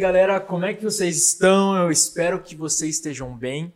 galera, 0.00 0.40
como 0.40 0.64
é 0.64 0.72
que 0.72 0.82
vocês 0.82 1.14
estão? 1.14 1.76
Eu 1.76 1.90
espero 1.90 2.40
que 2.40 2.56
vocês 2.56 2.96
estejam 2.96 3.36
bem. 3.36 3.70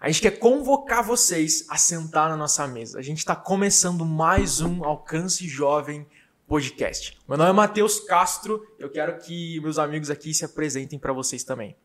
A 0.00 0.08
gente 0.08 0.22
quer 0.22 0.38
convocar 0.38 1.04
vocês 1.04 1.66
a 1.68 1.76
sentar 1.76 2.30
na 2.30 2.36
nossa 2.36 2.66
mesa. 2.66 2.98
A 2.98 3.02
gente 3.02 3.18
está 3.18 3.36
começando 3.36 4.02
mais 4.02 4.62
um 4.62 4.82
Alcance 4.82 5.46
Jovem 5.46 6.06
Podcast. 6.48 7.18
Meu 7.28 7.36
nome 7.36 7.50
é 7.50 7.52
Matheus 7.52 8.00
Castro. 8.00 8.66
Eu 8.78 8.88
quero 8.88 9.18
que 9.18 9.60
meus 9.60 9.78
amigos 9.78 10.08
aqui 10.08 10.32
se 10.32 10.46
apresentem 10.46 10.98
para 10.98 11.12
vocês 11.12 11.44
também. 11.44 11.76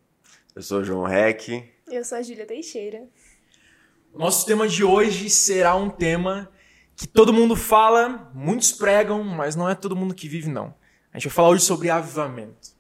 Eu 0.56 0.62
sou 0.62 0.80
o 0.80 0.84
João 0.86 1.04
Reck. 1.04 1.70
Eu 1.92 2.06
sou 2.06 2.18
a 2.18 2.22
Júlia 2.22 2.46
Teixeira. 2.46 3.10
O 4.14 4.20
nosso 4.20 4.46
tema 4.46 4.70
de 4.70 4.86
hoje 4.86 5.30
será 5.30 5.76
um 5.76 5.90
tema 5.90 6.50
que 6.96 7.06
todo 7.06 7.34
mundo 7.34 7.58
fala, 7.58 8.32
muitos 8.34 8.72
pregam, 8.72 9.22
mas 9.22 9.58
não 9.58 9.70
é 9.70 9.76
todo 9.76 9.98
mundo 9.98 10.16
que 10.16 10.30
vive, 10.30 10.48
não. 10.48 10.74
A 11.12 11.18
gente 11.18 11.28
vai 11.28 11.36
falar 11.36 11.50
hoje 11.50 11.66
sobre 11.66 11.90
avivamento. 11.90 12.80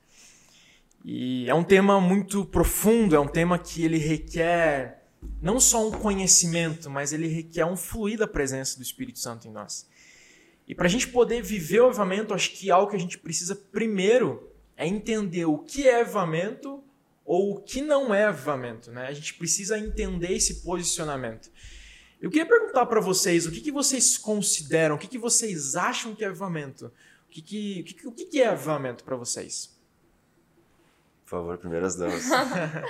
E 1.03 1.49
é 1.49 1.53
um 1.53 1.63
tema 1.63 1.99
muito 1.99 2.45
profundo, 2.45 3.15
é 3.15 3.19
um 3.19 3.27
tema 3.27 3.57
que 3.57 3.83
ele 3.83 3.97
requer 3.97 5.01
não 5.41 5.59
só 5.59 5.87
um 5.87 5.91
conhecimento, 5.91 6.89
mas 6.89 7.13
ele 7.13 7.27
requer 7.27 7.65
um 7.65 7.75
fluir 7.75 8.17
da 8.17 8.27
presença 8.27 8.77
do 8.77 8.83
Espírito 8.83 9.19
Santo 9.19 9.47
em 9.47 9.51
nós. 9.51 9.87
E 10.67 10.75
para 10.75 10.85
a 10.85 10.89
gente 10.89 11.07
poder 11.07 11.41
viver 11.41 11.81
o 11.81 11.87
avivamento, 11.87 12.33
acho 12.33 12.51
que 12.51 12.71
algo 12.71 12.89
que 12.91 12.95
a 12.95 12.99
gente 12.99 13.17
precisa 13.17 13.55
primeiro 13.55 14.51
é 14.77 14.87
entender 14.87 15.45
o 15.45 15.57
que 15.57 15.87
é 15.87 16.01
avivamento 16.01 16.83
ou 17.25 17.55
o 17.55 17.61
que 17.61 17.81
não 17.81 18.13
é 18.13 18.25
avivamento. 18.25 18.91
Né? 18.91 19.07
A 19.07 19.13
gente 19.13 19.33
precisa 19.33 19.77
entender 19.77 20.31
esse 20.31 20.61
posicionamento. 20.61 21.52
Eu 22.21 22.30
queria 22.30 22.45
perguntar 22.45 22.86
para 22.86 23.02
vocês 23.02 23.47
o 23.47 23.52
que, 23.52 23.61
que 23.61 23.71
vocês 23.71 24.17
consideram, 24.17 24.95
o 24.95 24.97
que, 24.97 25.08
que 25.08 25.17
vocês 25.17 25.75
acham 25.75 26.13
que 26.13 26.23
é 26.23 26.27
avivamento? 26.27 26.86
O 27.27 27.31
que, 27.31 27.41
que, 27.41 27.86
o 28.05 28.11
que, 28.11 28.25
que 28.25 28.41
é 28.41 28.47
avivamento 28.47 29.03
para 29.03 29.15
vocês? 29.15 29.70
Por 31.31 31.37
favor, 31.37 31.57
primeiras 31.57 31.95
damas. 31.95 32.25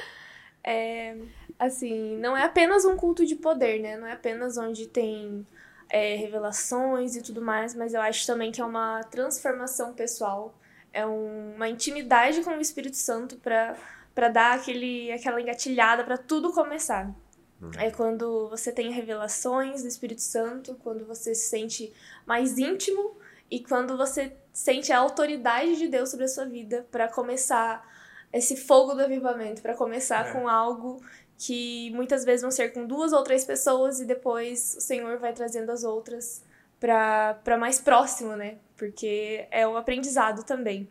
é, 0.66 1.16
assim, 1.59 2.17
não 2.17 2.36
é 2.36 2.44
apenas 2.44 2.86
um 2.86 2.97
culto 2.97 3.23
de 3.23 3.36
poder, 3.36 3.80
né? 3.80 3.97
Não 3.97 4.08
é 4.08 4.14
apenas 4.14 4.58
onde 4.58 4.88
tem 4.88 5.45
é, 5.88 6.16
revelações 6.16 7.16
e 7.16 7.22
tudo 7.22 7.39
mais, 7.39 7.75
mas 7.75 7.94
eu 7.94 8.02
acho 8.02 8.25
também 8.25 8.52
que 8.52 8.59
é 8.59 8.66
uma 8.66 9.03
transformação 9.03 9.94
pessoal, 9.94 10.56
é 10.92 11.06
um, 11.06 11.53
uma 11.56 11.69
intimidade 11.69 12.42
com 12.42 12.50
o 12.58 12.59
Espírito 12.59 12.97
Santo 12.97 13.38
para 13.38 14.28
dar 14.30 14.56
aquele, 14.56 15.12
aquela 15.12 15.39
engatilhada 15.39 16.03
para 16.03 16.17
tudo 16.17 16.52
começar. 16.52 17.14
Uhum. 17.62 17.69
É 17.78 17.92
quando 17.92 18.50
você 18.50 18.72
tem 18.72 18.92
revelações 18.92 19.84
do 19.84 19.88
Espírito 19.88 20.22
Santo, 20.22 20.75
quando 20.84 21.06
você 21.06 21.36
se 21.36 21.47
sente 21.47 21.94
mais 22.25 22.58
íntimo 22.58 23.16
e 23.52 23.59
quando 23.59 23.95
você 23.95 24.36
sente 24.52 24.92
a 24.92 24.97
autoridade 24.97 25.78
de 25.78 25.88
Deus 25.88 26.09
sobre 26.09 26.25
a 26.25 26.28
sua 26.28 26.45
vida 26.45 26.88
para 26.89 27.08
começar 27.08 27.91
esse 28.34 28.56
fogo 28.56 28.94
do 28.94 29.02
avivamento, 29.02 29.62
para 29.62 29.74
começar 29.74 30.28
é. 30.28 30.32
com 30.32 30.48
algo 30.48 31.02
que 31.38 31.92
muitas 31.92 32.24
vezes 32.24 32.42
vão 32.42 32.52
ser 32.52 32.72
com 32.72 32.86
duas 32.86 33.14
ou 33.14 33.24
três 33.24 33.44
pessoas 33.44 34.00
e 34.00 34.06
depois 34.06 34.76
o 34.78 34.82
Senhor 34.82 35.18
vai 35.18 35.34
trazendo 35.34 35.72
as 35.72 35.84
outras 35.84 36.44
para 36.80 37.58
mais 37.59 37.80
próximo, 37.80 38.36
né? 38.36 38.58
Porque 38.78 39.48
é 39.52 39.68
o 39.68 39.76
aprendizado 39.76 40.44
também. 40.44 40.88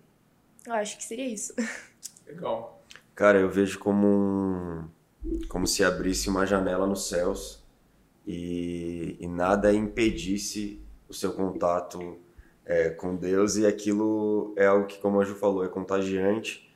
Eu 0.67 0.75
acho 0.75 0.97
que 0.97 1.05
seria 1.05 1.27
isso. 1.27 1.55
Legal. 2.27 2.83
Cara, 3.15 3.39
eu 3.39 3.49
vejo 3.49 3.79
como 3.79 4.07
um, 4.07 4.89
como 5.49 5.67
se 5.67 5.85
abrisse 5.85 6.29
uma 6.29 6.47
janela 6.47 6.87
nos 6.87 7.09
céus 7.09 7.65
e, 8.27 9.17
e 9.19 9.27
nada 9.27 9.73
impedisse 9.73 10.81
o 11.09 11.15
seu 11.15 11.33
contato 11.33 12.19
é, 12.65 12.91
com 12.91 13.17
Deus 13.17 13.57
e 13.57 13.67
aquilo 13.67 14.55
é 14.57 14.67
algo 14.67 14.87
que, 14.87 14.99
como 14.99 15.21
a 15.21 15.25
Ju 15.25 15.35
falou, 15.35 15.65
é 15.65 15.69
contagiante 15.69 16.70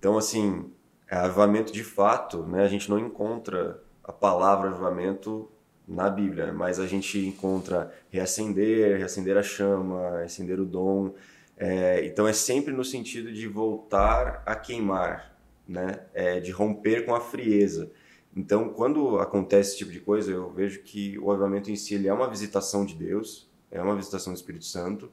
então, 0.00 0.16
assim, 0.16 0.72
é 1.06 1.14
avivamento 1.14 1.70
de 1.70 1.84
fato, 1.84 2.42
né? 2.44 2.64
A 2.64 2.68
gente 2.68 2.88
não 2.88 2.98
encontra 2.98 3.82
a 4.02 4.10
palavra 4.10 4.70
avivamento 4.70 5.46
na 5.86 6.08
Bíblia, 6.08 6.54
mas 6.54 6.80
a 6.80 6.86
gente 6.86 7.18
encontra 7.26 7.92
reacender, 8.08 8.96
reacender 8.96 9.36
a 9.36 9.42
chama, 9.42 10.20
reacender 10.20 10.58
o 10.58 10.64
dom. 10.64 11.12
É, 11.54 12.06
então 12.06 12.26
é 12.26 12.32
sempre 12.32 12.72
no 12.72 12.82
sentido 12.82 13.30
de 13.30 13.46
voltar 13.46 14.42
a 14.46 14.56
queimar, 14.56 15.36
né? 15.68 16.00
É, 16.14 16.40
de 16.40 16.50
romper 16.50 17.04
com 17.04 17.14
a 17.14 17.20
frieza. 17.20 17.92
Então, 18.34 18.70
quando 18.70 19.18
acontece 19.18 19.70
esse 19.70 19.78
tipo 19.78 19.92
de 19.92 20.00
coisa, 20.00 20.32
eu 20.32 20.50
vejo 20.50 20.80
que 20.82 21.18
o 21.18 21.30
avivamento 21.30 21.70
em 21.70 21.76
si 21.76 22.08
é 22.08 22.12
uma 22.12 22.30
visitação 22.30 22.86
de 22.86 22.94
Deus, 22.94 23.50
é 23.70 23.82
uma 23.82 23.96
visitação 23.96 24.32
do 24.32 24.36
Espírito 24.36 24.64
Santo, 24.64 25.12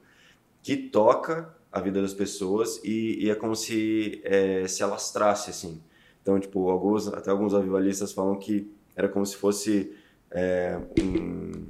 que 0.62 0.78
toca 0.78 1.54
a 1.70 1.80
vida 1.80 2.00
das 2.00 2.14
pessoas 2.14 2.80
e, 2.82 3.24
e 3.24 3.30
é 3.30 3.34
como 3.34 3.54
se 3.54 4.20
é, 4.24 4.66
se 4.66 4.82
alastrasse 4.82 5.50
assim. 5.50 5.82
Então, 6.22 6.38
tipo, 6.38 6.68
alguns, 6.68 7.08
até 7.08 7.30
alguns 7.30 7.54
avivalistas 7.54 8.12
falam 8.12 8.36
que 8.36 8.70
era 8.94 9.08
como 9.08 9.24
se 9.24 9.36
fosse 9.36 9.94
é, 10.30 10.78
um, 11.00 11.68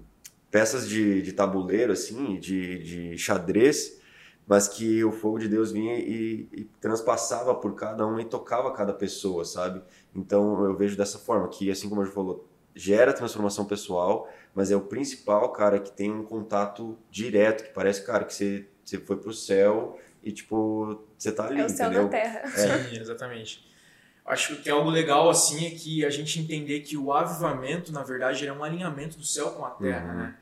peças 0.50 0.88
de, 0.88 1.22
de 1.22 1.32
tabuleiro, 1.32 1.92
assim, 1.92 2.38
de, 2.38 2.78
de 2.82 3.18
xadrez, 3.18 4.00
mas 4.46 4.66
que 4.66 5.04
o 5.04 5.12
fogo 5.12 5.38
de 5.38 5.48
Deus 5.48 5.70
vinha 5.70 5.98
e, 5.98 6.48
e 6.52 6.64
transpassava 6.80 7.54
por 7.54 7.74
cada 7.74 8.06
um 8.06 8.18
e 8.18 8.24
tocava 8.24 8.72
cada 8.72 8.92
pessoa, 8.92 9.44
sabe? 9.44 9.82
Então, 10.14 10.64
eu 10.64 10.74
vejo 10.74 10.96
dessa 10.96 11.18
forma, 11.18 11.46
que 11.48 11.70
assim 11.70 11.88
como 11.88 12.00
a 12.00 12.04
gente 12.04 12.14
falou, 12.14 12.48
gera 12.74 13.12
transformação 13.12 13.64
pessoal, 13.64 14.28
mas 14.54 14.70
é 14.70 14.76
o 14.76 14.80
principal, 14.80 15.52
cara, 15.52 15.78
que 15.78 15.92
tem 15.92 16.10
um 16.10 16.22
contato 16.22 16.96
direto, 17.10 17.64
que 17.64 17.70
parece, 17.70 18.04
cara, 18.04 18.24
que 18.24 18.32
você 18.32 18.66
você 18.88 18.98
foi 18.98 19.16
pro 19.16 19.32
céu 19.32 19.98
e, 20.22 20.32
tipo, 20.32 21.04
você 21.16 21.30
tá 21.30 21.46
ali, 21.46 21.60
É 21.60 21.64
o 21.64 21.68
céu 21.68 21.86
entendeu? 21.88 22.04
da 22.04 22.10
terra. 22.10 22.40
É. 22.44 22.48
Sim, 22.48 22.96
exatamente. 23.00 23.68
Acho 24.24 24.56
que 24.56 24.68
algo 24.68 24.90
legal, 24.90 25.28
assim, 25.30 25.66
é 25.66 25.70
que 25.70 26.04
a 26.04 26.10
gente 26.10 26.38
entender 26.40 26.80
que 26.80 26.96
o 26.96 27.12
avivamento, 27.12 27.92
na 27.92 28.02
verdade, 28.02 28.46
é 28.46 28.52
um 28.52 28.62
alinhamento 28.64 29.16
do 29.18 29.24
céu 29.24 29.50
com 29.52 29.64
a 29.64 29.70
terra, 29.70 30.12
Uhum. 30.12 30.18
né? 30.18 30.36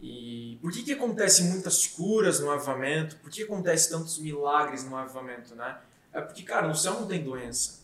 E 0.00 0.58
por 0.60 0.70
que 0.70 0.82
que 0.82 0.92
acontece 0.92 1.44
muitas 1.44 1.86
curas 1.86 2.38
no 2.40 2.50
avivamento? 2.50 3.16
Por 3.16 3.30
que 3.30 3.42
acontece 3.42 3.88
tantos 3.88 4.18
milagres 4.18 4.84
no 4.84 4.96
avivamento, 4.96 5.54
né? 5.54 5.78
É 6.12 6.20
porque, 6.20 6.42
cara, 6.42 6.68
no 6.68 6.74
céu 6.74 6.94
não 7.00 7.06
tem 7.06 7.22
doença. 7.22 7.82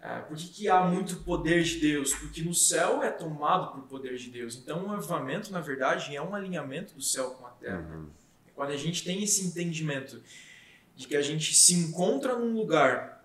É, 0.00 0.18
por 0.20 0.36
que, 0.36 0.48
que 0.48 0.68
há 0.68 0.82
muito 0.84 1.16
poder 1.20 1.62
de 1.62 1.78
Deus? 1.80 2.12
Porque 2.14 2.42
no 2.42 2.52
céu 2.54 3.02
é 3.02 3.10
tomado 3.10 3.72
por 3.72 3.82
poder 3.88 4.16
de 4.16 4.30
Deus. 4.30 4.56
Então, 4.56 4.86
o 4.86 4.92
avivamento, 4.92 5.50
na 5.52 5.60
verdade, 5.60 6.14
é 6.14 6.20
um 6.22 6.34
alinhamento 6.34 6.94
do 6.94 7.02
céu 7.02 7.30
com 7.30 7.46
a 7.46 7.50
terra. 7.50 7.78
Uhum. 7.78 8.06
Quando 8.54 8.70
a 8.70 8.76
gente 8.76 9.04
tem 9.04 9.22
esse 9.22 9.44
entendimento 9.44 10.22
de 10.94 11.06
que 11.06 11.16
a 11.16 11.22
gente 11.22 11.54
se 11.54 11.74
encontra 11.74 12.38
num 12.38 12.54
lugar 12.54 13.24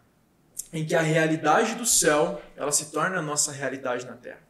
em 0.72 0.86
que 0.86 0.96
a 0.96 1.02
realidade 1.02 1.76
do 1.76 1.86
céu 1.86 2.42
ela 2.56 2.72
se 2.72 2.92
torna 2.92 3.20
a 3.20 3.22
nossa 3.22 3.52
realidade 3.52 4.06
na 4.06 4.14
terra. 4.14 4.46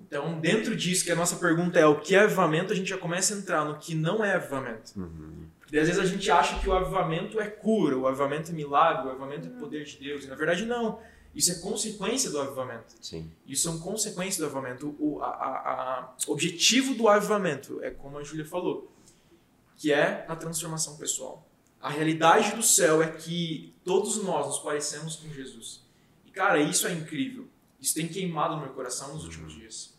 Então, 0.00 0.38
dentro 0.38 0.76
disso, 0.76 1.04
que 1.04 1.10
a 1.10 1.16
nossa 1.16 1.36
pergunta 1.36 1.78
é 1.78 1.86
o 1.86 2.00
que 2.00 2.14
é 2.14 2.20
avivamento, 2.20 2.72
a 2.72 2.76
gente 2.76 2.88
já 2.88 2.98
começa 2.98 3.34
a 3.34 3.38
entrar 3.38 3.64
no 3.64 3.78
que 3.78 3.94
não 3.94 4.24
é 4.24 4.34
avivamento. 4.34 4.92
Uhum. 4.96 5.46
Porque 5.58 5.78
às 5.78 5.88
vezes 5.88 6.00
a 6.00 6.06
gente 6.06 6.30
acha 6.30 6.60
que 6.60 6.68
o 6.68 6.72
avivamento 6.72 7.40
é 7.40 7.48
cura, 7.48 7.98
o 7.98 8.06
avivamento 8.06 8.52
é 8.52 8.54
milagre, 8.54 9.08
o 9.08 9.10
avivamento 9.10 9.48
é 9.48 9.50
poder 9.50 9.84
de 9.84 9.98
Deus. 9.98 10.24
E 10.24 10.28
na 10.28 10.36
verdade, 10.36 10.64
não. 10.64 11.00
Isso 11.34 11.50
é 11.50 11.56
consequência 11.56 12.30
do 12.30 12.40
avivamento. 12.40 12.94
Sim. 13.00 13.30
Isso 13.46 13.64
são 13.64 13.80
consequências 13.80 14.38
do 14.38 14.44
avivamento. 14.44 14.94
O 14.98 15.20
a, 15.20 15.26
a, 15.26 15.50
a 15.50 16.14
objetivo 16.28 16.94
do 16.94 17.08
avivamento 17.08 17.82
é 17.82 17.90
como 17.90 18.16
a 18.16 18.22
Júlia 18.22 18.44
falou, 18.44 18.95
que 19.76 19.92
é 19.92 20.24
a 20.28 20.34
transformação 20.34 20.96
pessoal. 20.96 21.46
A 21.80 21.90
realidade 21.90 22.56
do 22.56 22.62
céu 22.62 23.02
é 23.02 23.08
que 23.08 23.74
todos 23.84 24.22
nós 24.22 24.46
nos 24.46 24.58
parecemos 24.58 25.16
com 25.16 25.28
Jesus. 25.28 25.84
E 26.24 26.30
cara, 26.30 26.58
isso 26.58 26.86
é 26.86 26.92
incrível. 26.92 27.46
Isso 27.80 27.94
tem 27.94 28.08
queimado 28.08 28.56
no 28.56 28.62
meu 28.62 28.70
coração 28.70 29.12
nos 29.14 29.24
últimos 29.24 29.52
dias. 29.52 29.94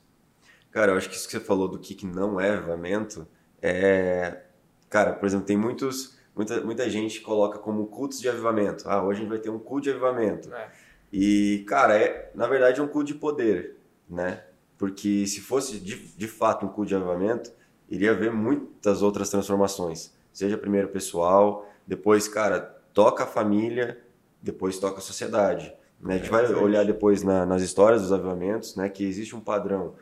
Cara, 0.71 0.91
eu 0.91 0.97
acho 0.97 1.09
que 1.09 1.15
isso 1.15 1.25
que 1.25 1.31
você 1.31 1.39
falou 1.39 1.68
do 1.68 1.79
que, 1.79 1.95
que 1.95 2.06
não 2.06 2.39
é 2.39 2.51
avivamento 2.51 3.27
é. 3.62 4.44
Cara, 4.89 5.13
por 5.13 5.25
exemplo, 5.25 5.45
tem 5.45 5.57
muitos. 5.57 6.18
Muita, 6.35 6.62
muita 6.62 6.88
gente 6.88 7.19
coloca 7.21 7.57
como 7.57 7.88
cultos 7.88 8.19
de 8.19 8.29
avivamento. 8.29 8.88
Ah, 8.88 9.01
hoje 9.01 9.19
a 9.19 9.21
gente 9.21 9.29
vai 9.29 9.39
ter 9.39 9.50
um 9.50 9.57
culto 9.57 9.85
de 9.85 9.89
avivamento. 9.89 10.50
né? 10.50 10.69
E, 11.12 11.65
cara, 11.68 11.97
é, 11.97 12.31
na 12.35 12.47
verdade 12.47 12.79
é 12.79 12.83
um 12.83 12.88
culto 12.88 13.07
de 13.07 13.15
poder, 13.15 13.75
né? 14.07 14.44
Porque 14.77 15.25
se 15.25 15.41
fosse 15.41 15.79
de, 15.79 15.95
de 15.95 16.27
fato 16.27 16.65
um 16.65 16.69
culto 16.69 16.89
de 16.89 16.95
avivamento, 16.95 17.51
iria 17.89 18.12
haver 18.12 18.31
muitas 18.31 19.01
outras 19.01 19.30
transformações. 19.30 20.13
Seja 20.34 20.57
primeiro 20.57 20.88
pessoal, 20.89 21.68
depois, 21.86 22.28
cara, 22.28 22.60
toca 22.94 23.24
a 23.24 23.28
família, 23.28 24.00
depois 24.42 24.78
toca 24.78 24.98
a 24.98 25.01
sociedade. 25.01 25.74
Né? 26.00 26.16
A 26.16 26.18
gente 26.18 26.28
É, 26.28 26.30
vai 26.31 26.44
exatamente. 26.44 26.66
olhar 26.66 26.86
depois 26.86 27.24
na- 27.24 27.45
nas 27.45 27.62
histórias 27.62 28.01
dos 28.01 28.12
avivamentos, 28.13 28.75
né, 28.75 28.88
que 28.89 29.04
existe 29.04 29.36
um 29.36 29.39
padrão. 29.39 29.95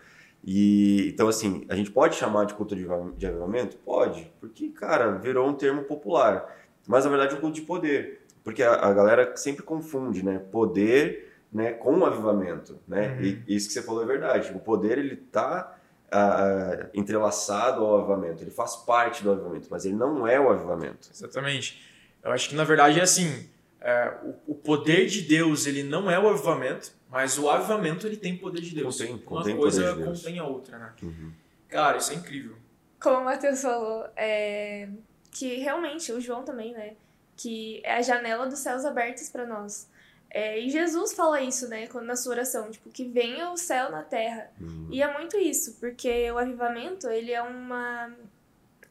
E 0.43 1.09
então 1.13 1.27
assim, 1.27 1.65
a 1.69 1.75
gente 1.75 1.89
pode 1.91 2.15
chamar 2.15 2.45
de 2.45 2.53
culto 2.53 2.75
de 2.75 2.83
aviva- 2.85 3.11
de 3.17 3.25
avivamento? 3.25 3.77
Pode, 3.77 4.31
porque 4.39 4.69
cara, 4.69 5.13
virou 5.17 5.47
um 5.47 5.53
termo 5.53 5.83
popular. 5.83 6.45
Mas 6.87 7.03
na 7.05 7.09
verdade 7.09 7.33
é 7.33 7.37
um 7.37 7.41
culto 7.41 7.55
de 7.55 7.61
poder, 7.61 8.21
porque 8.43 8.61
a, 8.61 8.73
a 8.73 8.93
galera 8.93 9.35
sempre 9.37 9.63
confunde, 9.63 10.23
né, 10.23 10.37
poder, 10.51 11.33
né, 11.51 11.71
com 11.71 12.05
avivamento, 12.05 12.77
né? 12.87 13.15
Uhum. 13.17 13.23
E 13.47 13.55
isso 13.55 13.67
que 13.67 13.73
você 13.73 13.81
falou 13.81 14.03
é 14.03 14.05
verdade. 14.05 14.51
O 14.53 14.59
poder 14.59 14.97
ele 14.99 15.15
tá 15.15 15.74
ah, 16.11 16.87
entrelaçado 16.93 17.83
ao 17.83 17.99
avivamento, 17.99 18.43
ele 18.43 18.51
faz 18.51 18.75
parte 18.75 19.23
do 19.23 19.31
avivamento, 19.31 19.67
mas 19.69 19.85
ele 19.85 19.95
não 19.95 20.27
é 20.27 20.39
o 20.39 20.49
avivamento. 20.49 21.09
Exatamente. 21.13 21.81
Eu 22.23 22.31
acho 22.31 22.49
que 22.49 22.55
na 22.55 22.63
verdade 22.63 22.99
é 22.99 23.03
assim. 23.03 23.49
é, 23.81 24.17
o, 24.23 24.53
o, 24.53 24.55
poder 24.55 25.05
de 25.07 25.21
Deus 25.21 25.65
ele 25.67 25.83
não 25.83 26.09
é 26.09 26.19
o 26.19 26.27
avivamento, 26.27 26.91
mas 27.09 27.37
o 27.37 27.49
avivamento 27.49 28.07
ele 28.07 28.17
tem 28.17 28.37
poder 28.37 28.61
de 28.61 28.73
Deus. 28.73 28.97
Contém, 28.97 29.13
Uma 29.13 29.23
contém 29.23 29.57
coisa 29.57 29.81
poder 29.81 29.95
de 29.95 30.03
Deus. 30.03 30.19
contém 30.21 30.39
a 30.39 30.43
outra, 30.45 30.77
né? 30.77 30.93
Uhum. 31.03 31.31
Cara, 31.69 31.97
isso 31.97 32.11
é 32.11 32.15
incrível. 32.15 32.55
Como 32.99 33.19
o 33.19 33.25
Matheus 33.25 33.61
falou, 33.61 34.07
é, 34.15 34.89
que 35.31 35.57
realmente, 35.57 36.11
o 36.11 36.19
João 36.19 36.43
também, 36.43 36.73
né? 36.73 36.95
Que 37.37 37.81
é 37.83 37.97
a 37.97 38.01
janela 38.01 38.47
dos 38.47 38.59
céus 38.59 38.85
abertos 38.85 39.29
para 39.29 39.45
nós. 39.45 39.87
É, 40.37 40.59
e 40.59 40.69
Jesus 40.69 41.13
fala 41.13 41.39
isso, 41.39 41.69
né, 41.69 41.87
na 42.03 42.17
sua 42.17 42.33
oração, 42.33 42.69
tipo, 42.69 42.89
que 42.89 43.05
venha 43.05 43.51
o 43.51 43.55
céu 43.55 43.89
na 43.89 44.03
terra. 44.03 44.51
Uhum. 44.59 44.89
E 44.91 45.01
é 45.01 45.13
muito 45.13 45.37
isso, 45.37 45.77
porque 45.79 46.29
o 46.29 46.37
avivamento, 46.37 47.07
ele 47.07 47.31
é 47.31 47.41
uma... 47.41 48.13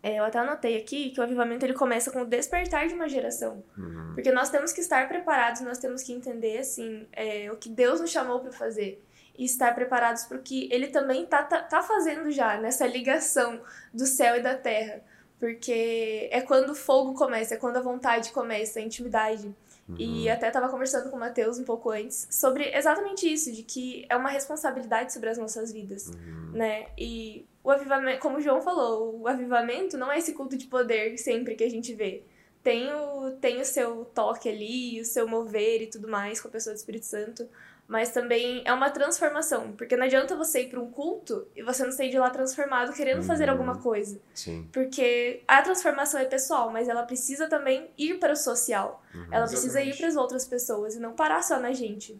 é, 0.03 0.21
eu 0.21 0.25
até 0.25 0.39
anotei 0.39 0.79
aqui 0.79 1.11
que 1.11 1.21
o 1.21 1.23
avivamento 1.23 1.67
ele 1.67 1.75
começa 1.75 2.11
com 2.11 2.23
o 2.23 2.25
despertar 2.25 2.89
de 2.89 2.95
uma 2.95 3.11
geração. 3.11 3.63
Uhum. 3.77 4.13
Porque 4.15 4.33
nós 4.33 4.49
temos 4.49 4.73
que 4.73 4.81
estar 4.81 5.07
preparados, 5.07 5.61
nós 5.61 5.77
temos 5.77 6.03
que 6.03 6.15
entender, 6.15 6.57
assim, 6.57 7.07
é, 7.13 7.53
o 7.53 7.57
que 7.57 7.69
Deus 7.69 8.01
nos 8.01 8.11
chamou 8.11 8.41
para 8.41 8.51
fazer. 8.51 9.05
E 9.37 9.45
estar 9.45 9.75
preparados 9.75 10.25
para 10.25 10.39
o 10.39 10.43
que 10.43 10.67
Ele 10.73 10.87
também 10.87 11.27
tá, 11.27 11.43
tá, 11.43 11.61
tá 11.61 11.83
fazendo 11.83 12.31
já, 12.31 12.57
nessa 12.57 12.87
ligação 12.87 13.61
do 13.93 14.07
céu 14.07 14.37
e 14.37 14.41
da 14.41 14.55
terra. 14.55 15.03
Porque 15.39 16.27
é 16.33 16.41
quando 16.41 16.71
o 16.71 16.75
fogo 16.75 17.13
começa, 17.13 17.53
é 17.53 17.59
quando 17.59 17.77
a 17.77 17.83
vontade 17.83 18.33
começa, 18.33 18.79
a 18.79 18.83
intimidade. 18.83 19.55
E 19.99 20.31
até 20.31 20.47
estava 20.47 20.69
conversando 20.69 21.11
com 21.11 21.17
o 21.17 21.21
Matheus 21.21 21.59
um 21.59 21.65
pouco 21.65 21.91
antes 21.91 22.27
sobre 22.31 22.75
exatamente 22.75 23.31
isso, 23.31 23.53
de 23.53 23.63
que 23.63 24.07
é 24.09 24.17
uma 24.17 24.31
responsabilidade 24.31 25.13
sobre 25.13 25.29
as 25.29 25.37
nossas 25.37 25.73
vidas, 25.73 26.11
né? 26.53 26.87
E 26.97 27.47
o 27.63 27.71
avivamento, 27.71 28.21
como 28.21 28.39
o 28.39 28.41
João 28.41 28.63
falou, 28.63 29.21
o 29.21 29.29
avivamento 29.29 29.99
não 29.99 30.11
é 30.11 30.19
esse 30.19 30.33
culto 30.33 30.57
de 30.57 30.67
poder 30.67 31.19
sempre 31.19 31.55
que 31.55 31.65
a 31.65 31.71
gente 31.71 31.95
vê. 31.95 32.23
Tem 32.63 32.91
o, 32.93 33.33
tem 33.33 33.61
o 33.61 33.65
seu 33.65 34.07
toque 34.07 34.49
ali, 34.49 35.01
o 35.01 35.05
seu 35.05 35.29
mover 35.29 35.83
e 35.83 35.87
tudo 35.87 36.09
mais 36.09 36.41
com 36.41 36.49
a 36.49 36.51
pessoa 36.51 36.73
do 36.73 36.79
Espírito 36.79 37.05
Santo, 37.05 37.47
mas 37.87 38.11
também 38.11 38.63
é 38.65 38.73
uma 38.73 38.89
transformação, 38.91 39.73
porque 39.73 39.97
não 39.97 40.05
adianta 40.05 40.35
você 40.35 40.63
ir 40.63 40.71
para 40.71 40.81
um 40.81 40.91
culto 40.91 41.47
e 41.55 41.63
você 41.63 41.85
não 41.85 41.93
sair 41.93 42.11
de 42.11 42.19
lá 42.19 42.31
transformado 42.31 42.93
querendo 42.95 43.23
fazer 43.23 43.45
Uhum. 43.45 43.51
alguma 43.53 43.79
coisa. 43.79 44.19
Sim. 44.35 44.69
Porque 44.73 45.43
a 45.47 45.61
transformação 45.63 46.19
é 46.21 46.25
pessoal, 46.25 46.71
mas 46.71 46.89
ela 46.89 47.03
precisa 47.03 47.47
também 47.49 47.91
ir 47.99 48.19
para 48.19 48.33
o 48.33 48.37
social. 48.37 49.03
Uhum. 49.15 49.27
Ela 49.31 49.47
precisa 49.47 49.81
ir 49.81 49.89
Exatamente. 49.91 49.99
para 49.99 50.09
as 50.09 50.17
outras 50.17 50.47
pessoas 50.47 50.95
e 50.97 50.99
não 51.01 51.13
parar 51.13 51.43
só 51.43 51.61
na 51.61 51.73
gente. 51.73 52.19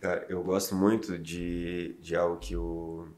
Cara, 0.00 0.24
eu 0.28 0.42
gosto 0.42 0.74
muito 0.76 1.18
de, 1.18 1.96
de 2.00 2.14
algo 2.14 2.36
que 2.38 2.54
o, 2.56 3.08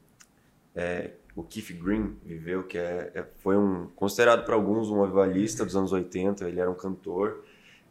é, 0.75 1.11
o 1.35 1.43
Keith 1.43 1.71
Green 1.79 2.17
viveu, 2.23 2.63
que 2.63 2.77
é, 2.77 3.11
é- 3.13 3.25
foi 3.43 3.55
um 3.57 3.87
considerado 3.95 4.43
por 4.43 4.53
alguns 4.55 4.89
um 4.89 5.03
avivalista 5.03 5.63
dos 5.63 5.75
anos 5.75 5.91
80, 5.91 6.47
ele 6.47 6.59
era 6.59 6.69
um 6.71 6.75
cantor. 6.75 7.43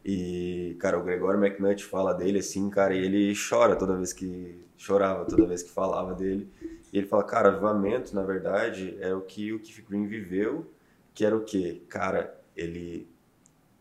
E, 0.04 0.76
cara, 0.80 0.98
o 0.98 1.02
Gregório 1.02 1.44
McNutt 1.44 1.84
fala 1.84 2.14
dele 2.14 2.38
assim, 2.38 2.70
cara, 2.70 2.94
e 2.94 3.04
ele 3.04 3.34
chora 3.34 3.76
toda 3.76 3.96
vez 3.96 4.12
que. 4.12 4.64
chorava 4.76 5.24
toda 5.24 5.46
vez 5.46 5.62
que 5.62 5.70
falava 5.70 6.14
dele. 6.14 6.50
E 6.92 6.98
ele 6.98 7.06
fala, 7.06 7.24
cara, 7.24 7.48
avivamento, 7.48 8.14
na 8.14 8.22
verdade, 8.22 8.96
é 9.00 9.12
o 9.14 9.20
que 9.20 9.52
o 9.52 9.60
Keith 9.60 9.84
Green 9.86 10.06
viveu, 10.06 10.70
que 11.12 11.24
era 11.24 11.36
o 11.36 11.44
quê? 11.44 11.82
Cara, 11.88 12.40
ele 12.56 13.08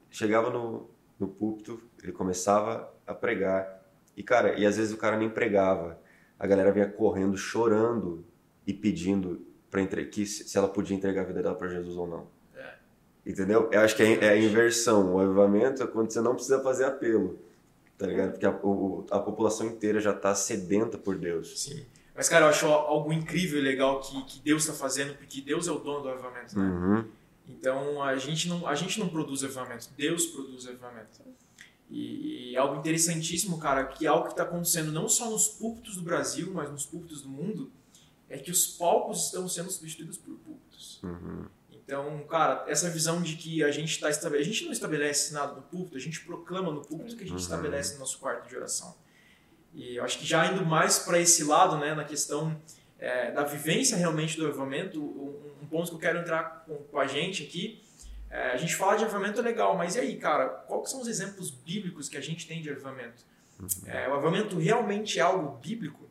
chegava 0.10 0.50
no, 0.50 0.90
no 1.20 1.28
púlpito, 1.28 1.82
ele 2.04 2.12
começava 2.12 2.92
a 3.06 3.14
pregar. 3.14 3.82
E, 4.16 4.24
cara, 4.24 4.60
e 4.60 4.66
às 4.66 4.78
vezes 4.78 4.94
o 4.94 4.98
cara 4.98 5.18
nem 5.18 5.30
pregava. 5.30 6.00
A 6.40 6.46
galera 6.46 6.72
vinha 6.72 6.88
correndo, 6.88 7.38
chorando 7.38 8.26
e 8.66 8.74
pedindo 8.74 9.46
para 9.70 9.82
entre... 9.82 10.06
que 10.06 10.26
se 10.26 10.58
ela 10.58 10.68
podia 10.68 10.96
entregar 10.96 11.22
a 11.22 11.26
vida 11.26 11.42
dela 11.42 11.56
para 11.56 11.68
Jesus 11.68 11.96
ou 11.96 12.08
não. 12.08 12.37
Entendeu? 13.28 13.70
Eu 13.72 13.82
acho 13.82 13.96
que 13.96 14.04
é, 14.04 14.24
é 14.26 14.30
a 14.30 14.38
inversão. 14.38 15.14
O 15.16 15.20
avivamento 15.20 15.84
é 15.84 15.88
quando 15.88 16.10
você 16.12 16.22
não 16.22 16.34
precisa 16.34 16.62
fazer 16.62 16.86
apelo. 16.86 17.38
Tá 17.98 18.06
ligado? 18.08 18.32
Porque 18.32 18.46
a, 18.46 18.52
o- 18.52 19.06
a 19.12 19.20
população 19.20 19.68
inteira 19.68 20.00
já 20.00 20.14
tá 20.14 20.34
sedenta 20.34 20.98
por 20.98 21.18
Deus. 21.18 21.60
Sim. 21.62 21.84
Mas, 22.16 22.30
cara, 22.30 22.46
eu 22.46 22.50
acho 22.50 22.66
algo 22.68 23.12
incrível 23.12 23.60
e 23.60 23.62
legal 23.62 24.00
que, 24.00 24.24
que 24.26 24.40
Deus 24.40 24.64
está 24.64 24.74
fazendo, 24.74 25.16
porque 25.16 25.42
Deus 25.42 25.68
é 25.68 25.72
o 25.72 25.78
dono 25.80 26.02
do 26.04 26.10
avivamento, 26.10 26.58
né? 26.58 26.66
Uhum. 26.66 27.06
Então, 27.50 28.02
a 28.02 28.16
gente, 28.18 28.48
não, 28.50 28.66
a 28.68 28.76
gente 28.76 29.00
não 29.00 29.08
produz 29.08 29.44
avivamento, 29.44 29.90
Deus 29.96 30.26
produz 30.28 30.68
avivamento. 30.68 31.22
E, 31.90 32.52
e 32.52 32.58
algo 32.58 32.76
interessantíssimo, 32.80 33.58
cara, 33.60 33.86
que 33.86 34.06
é 34.06 34.10
algo 34.10 34.26
que 34.26 34.32
está 34.34 34.44
acontecendo 34.44 34.92
não 34.92 35.08
só 35.08 35.30
nos 35.30 35.48
púlpitos 35.48 35.96
do 35.96 36.02
Brasil, 36.02 36.52
mas 36.54 36.70
nos 36.72 36.86
púlpitos 36.86 37.22
do 37.22 37.30
mundo, 37.30 37.72
é 38.30 38.38
que 38.38 38.52
os 38.52 38.68
palcos 38.68 39.26
estão 39.26 39.48
sendo 39.48 39.70
substituídos 39.72 40.18
por 40.18 40.36
púlpitos. 40.40 41.02
Uhum. 41.04 41.46
Então, 41.88 42.22
cara, 42.30 42.66
essa 42.68 42.90
visão 42.90 43.22
de 43.22 43.38
que 43.38 43.64
a 43.64 43.72
gente 43.72 43.92
está 43.92 44.10
estabele... 44.10 44.44
a 44.44 44.46
gente 44.46 44.66
não 44.66 44.74
estabelece 44.74 45.34
nada 45.34 45.54
no 45.54 45.62
púlpito, 45.62 45.96
a 45.96 46.02
gente 46.02 46.20
proclama 46.20 46.70
no 46.70 46.82
púlpito 46.82 47.14
o 47.14 47.18
que 47.18 47.24
a 47.24 47.26
gente 47.26 47.38
Uhum. 47.38 47.42
estabelece 47.42 47.94
no 47.94 48.02
nosso 48.02 48.20
quarto 48.20 48.50
de 48.50 48.58
oração. 48.58 48.94
E 49.74 49.96
eu 49.96 50.04
acho 50.04 50.20
que 50.20 50.26
já 50.26 50.52
indo 50.52 50.66
mais 50.66 51.00
para 51.00 51.18
esse 51.18 51.46
lado, 51.46 51.78
né, 51.78 51.96
na 51.96 52.04
questão 52.04 52.62
é, 53.00 53.32
da 53.32 53.46
vivência 53.46 53.96
realmente 53.96 54.36
do 54.36 54.46
avivamento, 54.46 55.00
um, 55.02 55.64
um 55.64 55.68
ponto 55.68 55.88
que 55.92 55.96
eu 55.96 56.00
quero 56.00 56.20
entrar 56.20 56.66
com, 56.66 56.76
com 56.76 57.00
a 57.00 57.08
gente 57.08 57.44
aqui, 57.44 57.82
é, 58.30 58.52
a 58.52 58.58
gente 58.58 58.76
fala 58.76 58.98
de 58.98 59.06
avivamento 59.06 59.40
é 59.40 59.44
legal, 59.44 59.78
mas 59.78 59.96
e 59.96 60.00
aí, 60.00 60.18
cara, 60.18 60.50
quais 60.68 60.90
são 60.90 61.00
os 61.00 61.08
exemplos 61.08 61.50
bíblicos 61.50 62.10
que 62.10 62.18
a 62.18 62.22
gente 62.22 62.46
tem 62.46 62.62
de 62.62 62.70
avivamento? 62.70 63.24
É, 63.86 64.10
o 64.10 64.14
avivamento 64.16 64.58
realmente 64.58 65.20
é 65.20 65.22
algo 65.22 65.58
bíblico? 65.58 66.06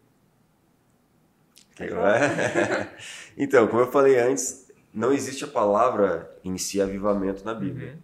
então, 3.37 3.69
como 3.69 3.83
eu 3.83 3.93
falei 3.93 4.19
antes, 4.19 4.66
não 4.97 5.13
existe 5.13 5.45
a 5.45 5.49
palavra 5.49 6.31
em 6.43 6.57
si 6.59 6.81
avivamento 6.81 7.45
na 7.45 7.55
Bíblia. 7.55 7.93
Uhum. 7.93 7.99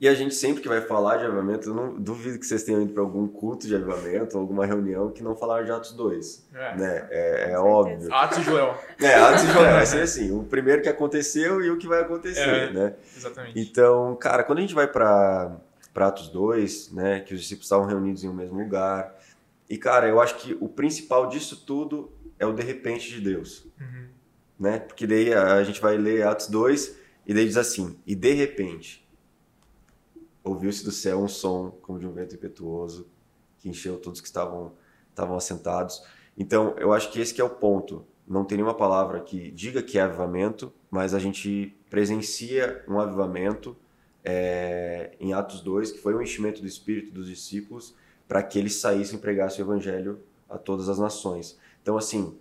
E 0.00 0.08
a 0.08 0.14
gente 0.14 0.34
sempre 0.34 0.62
que 0.62 0.68
vai 0.68 0.80
falar 0.80 1.18
de 1.18 1.26
avivamento, 1.26 1.68
eu 1.68 1.74
não 1.74 1.94
duvido 1.94 2.38
que 2.38 2.46
vocês 2.46 2.62
tenham 2.62 2.80
ido 2.80 2.92
para 2.94 3.02
algum 3.02 3.28
culto 3.28 3.66
de 3.66 3.74
avivamento, 3.74 4.34
ou 4.36 4.40
alguma 4.40 4.64
reunião 4.64 5.10
que 5.10 5.22
não 5.22 5.36
falaram 5.36 5.62
de 5.64 5.70
Atos 5.72 5.92
2. 5.92 6.46
É. 6.54 6.76
Né? 6.76 7.08
É, 7.10 7.50
é 7.52 7.58
óbvio. 7.58 8.12
Atos 8.14 8.38
de 8.38 8.44
Joel, 8.44 8.78
É, 8.98 9.14
Atos 9.16 9.42
de 9.42 9.52
Joel 9.52 9.72
vai 9.74 9.84
ser 9.84 10.00
assim, 10.02 10.32
o 10.32 10.42
primeiro 10.44 10.80
que 10.80 10.88
aconteceu 10.88 11.62
e 11.62 11.70
o 11.70 11.76
que 11.76 11.86
vai 11.86 12.00
acontecer, 12.00 12.40
É. 12.40 12.72
né? 12.72 12.94
exatamente. 13.14 13.60
Então, 13.60 14.16
cara, 14.16 14.42
quando 14.42 14.58
a 14.58 14.62
gente 14.62 14.74
vai 14.74 14.86
para 14.86 15.54
Atos 15.94 16.28
2, 16.28 16.92
né, 16.92 17.20
que 17.20 17.34
os 17.34 17.40
discípulos 17.40 17.66
estavam 17.66 17.84
reunidos 17.86 18.24
em 18.24 18.28
um 18.28 18.34
mesmo 18.34 18.58
lugar, 18.58 19.14
e 19.68 19.76
cara, 19.76 20.08
eu 20.08 20.18
acho 20.18 20.36
que 20.36 20.56
o 20.62 20.68
principal 20.68 21.26
disso 21.28 21.62
tudo 21.66 22.10
é 22.38 22.46
o 22.46 22.54
de 22.54 22.62
repente 22.62 23.10
de 23.10 23.20
Deus, 23.20 23.66
Uhum. 23.78 24.06
Né? 24.60 24.78
Porque 24.78 25.06
daí 25.06 25.32
a 25.32 25.64
gente 25.64 25.80
vai 25.80 25.96
ler 25.96 26.22
Atos 26.22 26.48
2 26.48 26.94
e 27.26 27.32
daí 27.32 27.46
diz 27.46 27.56
assim: 27.56 27.98
"E 28.06 28.14
de 28.14 28.32
repente 28.34 29.08
ouviu-se 30.44 30.84
do 30.84 30.92
céu 30.92 31.22
um 31.22 31.28
som 31.28 31.70
como 31.82 31.98
de 31.98 32.06
um 32.06 32.12
vento 32.12 32.34
impetuoso 32.34 33.08
que 33.58 33.68
encheu 33.68 33.98
todos 33.98 34.20
que 34.20 34.26
estavam 34.26 34.74
estavam 35.08 35.36
assentados". 35.36 36.04
Então, 36.36 36.74
eu 36.78 36.92
acho 36.92 37.10
que 37.10 37.20
esse 37.20 37.34
que 37.34 37.40
é 37.40 37.44
o 37.44 37.50
ponto. 37.50 38.06
Não 38.26 38.44
tem 38.44 38.58
nenhuma 38.58 38.76
palavra 38.76 39.20
que 39.20 39.50
diga 39.50 39.82
que 39.82 39.98
é 39.98 40.02
avivamento, 40.02 40.72
mas 40.90 41.14
a 41.14 41.18
gente 41.18 41.76
presencia 41.90 42.84
um 42.86 43.00
avivamento 43.00 43.76
é, 44.24 45.16
em 45.18 45.32
Atos 45.32 45.60
2, 45.62 45.90
que 45.90 45.98
foi 45.98 46.14
o 46.14 46.22
enchimento 46.22 46.60
do 46.60 46.66
Espírito 46.66 47.12
dos 47.12 47.26
discípulos 47.26 47.94
para 48.28 48.42
que 48.42 48.58
eles 48.58 48.76
saíssem 48.76 49.18
e 49.18 49.20
pregassem 49.20 49.64
o 49.64 49.66
Evangelho 49.66 50.20
a 50.48 50.56
todas 50.56 50.88
as 50.88 50.98
nações. 50.98 51.58
Então, 51.82 51.96
assim, 51.98 52.38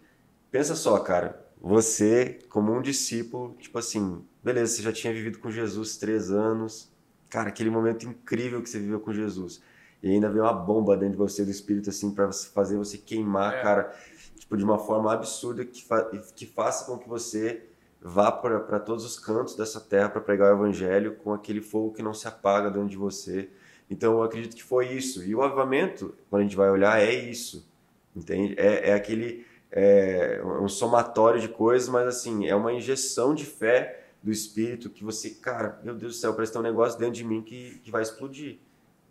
pensa 0.52 0.76
só, 0.76 1.00
cara, 1.00 1.49
você, 1.62 2.40
como 2.50 2.74
um 2.74 2.82
discípulo, 2.82 3.56
tipo 3.60 3.78
assim, 3.78 4.24
beleza, 4.44 4.76
você 4.76 4.82
já 4.82 4.94
tinha 4.94 5.14
vivido 5.14 5.40
com 5.40 5.52
Jesus 5.52 5.98
três 5.98 6.32
anos, 6.32 6.92
cara, 7.30 7.50
aquele 7.50 7.70
momento 7.70 8.08
incrível 8.08 8.62
que 8.62 8.70
você 8.70 8.80
viveu 8.80 9.00
com 9.00 9.14
Jesus. 9.14 9.62
E 10.02 10.10
ainda 10.10 10.30
vem 10.30 10.42
uma 10.42 10.54
bomba 10.54 10.96
dentro 10.96 11.14
de 11.14 11.18
você 11.18 11.44
do 11.44 11.52
Espírito, 11.52 11.90
assim, 11.90 12.12
para 12.12 12.32
fazer 12.32 12.78
você 12.78 12.98
queimar, 12.98 13.56
É. 13.56 13.62
cara, 13.62 13.96
tipo, 14.38 14.56
de 14.56 14.64
uma 14.64 14.80
forma 14.80 15.12
absurda 15.14 15.66
que, 15.66 15.84
fa 15.84 16.04
que 16.34 16.46
faça 16.46 16.86
com 16.86 16.98
que 16.98 17.10
você 17.10 17.64
vá 18.02 18.32
para 18.32 18.80
todos 18.80 19.04
os 19.04 19.20
cantos 19.20 19.56
dessa 19.58 19.82
terra 19.82 20.08
para 20.08 20.22
pregar 20.22 20.54
o 20.54 20.56
evangelho 20.58 21.16
com 21.18 21.34
aquele 21.34 21.60
fogo 21.62 21.92
que 21.94 22.02
não 22.02 22.14
se 22.14 22.28
apaga 22.30 22.72
dentro 22.72 22.88
de 22.88 22.96
você. 22.96 23.50
Então 23.90 24.14
eu 24.14 24.24
acredito 24.24 24.56
que 24.56 24.64
foi 24.64 24.94
isso. 24.94 25.22
E 25.26 25.36
o 25.36 25.42
avivamento, 25.42 26.16
quando 26.30 26.42
a 26.42 26.46
gente 26.46 26.56
vai 26.56 26.70
olhar, 26.70 26.98
é 27.02 27.14
isso. 27.14 27.68
Entende? 28.16 28.56
É, 28.58 28.92
é 28.92 28.94
aquele 28.94 29.46
é, 29.72 30.42
um 30.62 30.68
somatório 30.68 31.40
de 31.40 31.48
coisas, 31.48 31.88
mas 31.90 32.08
assim, 32.08 32.48
é 32.48 32.56
uma 32.56 32.74
injeção 32.74 33.34
de 33.34 33.46
fé 33.46 34.06
do 34.22 34.32
Espírito 34.32 34.90
que 34.90 35.04
você, 35.04 35.30
cara, 35.32 35.80
meu 35.84 35.94
Deus 35.96 36.16
do 36.16 36.20
céu, 36.20 36.34
parece 36.34 36.52
ter 36.52 36.60
um 36.60 36.64
negócio 36.64 37.00
dentro 37.00 37.14
de 37.16 37.24
mim 37.24 37.42
que, 37.42 37.80
que 37.80 37.92
vai 37.92 38.02
explodir. 38.02 38.58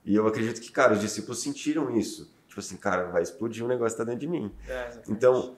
E 0.05 0.15
eu 0.15 0.27
acredito 0.27 0.61
que, 0.61 0.71
cara, 0.71 0.93
os 0.95 1.01
discípulos 1.01 1.41
sentiram 1.43 1.95
isso. 1.97 2.31
Tipo 2.47 2.61
assim, 2.61 2.77
cara, 2.77 3.05
vai 3.05 3.23
explodir 3.23 3.65
um 3.65 3.69
negócio 3.69 3.97
que 3.97 4.05
tá 4.05 4.05
dentro 4.05 4.21
de 4.21 4.29
mim. 4.29 4.51
É. 4.69 4.91
Então, 5.09 5.57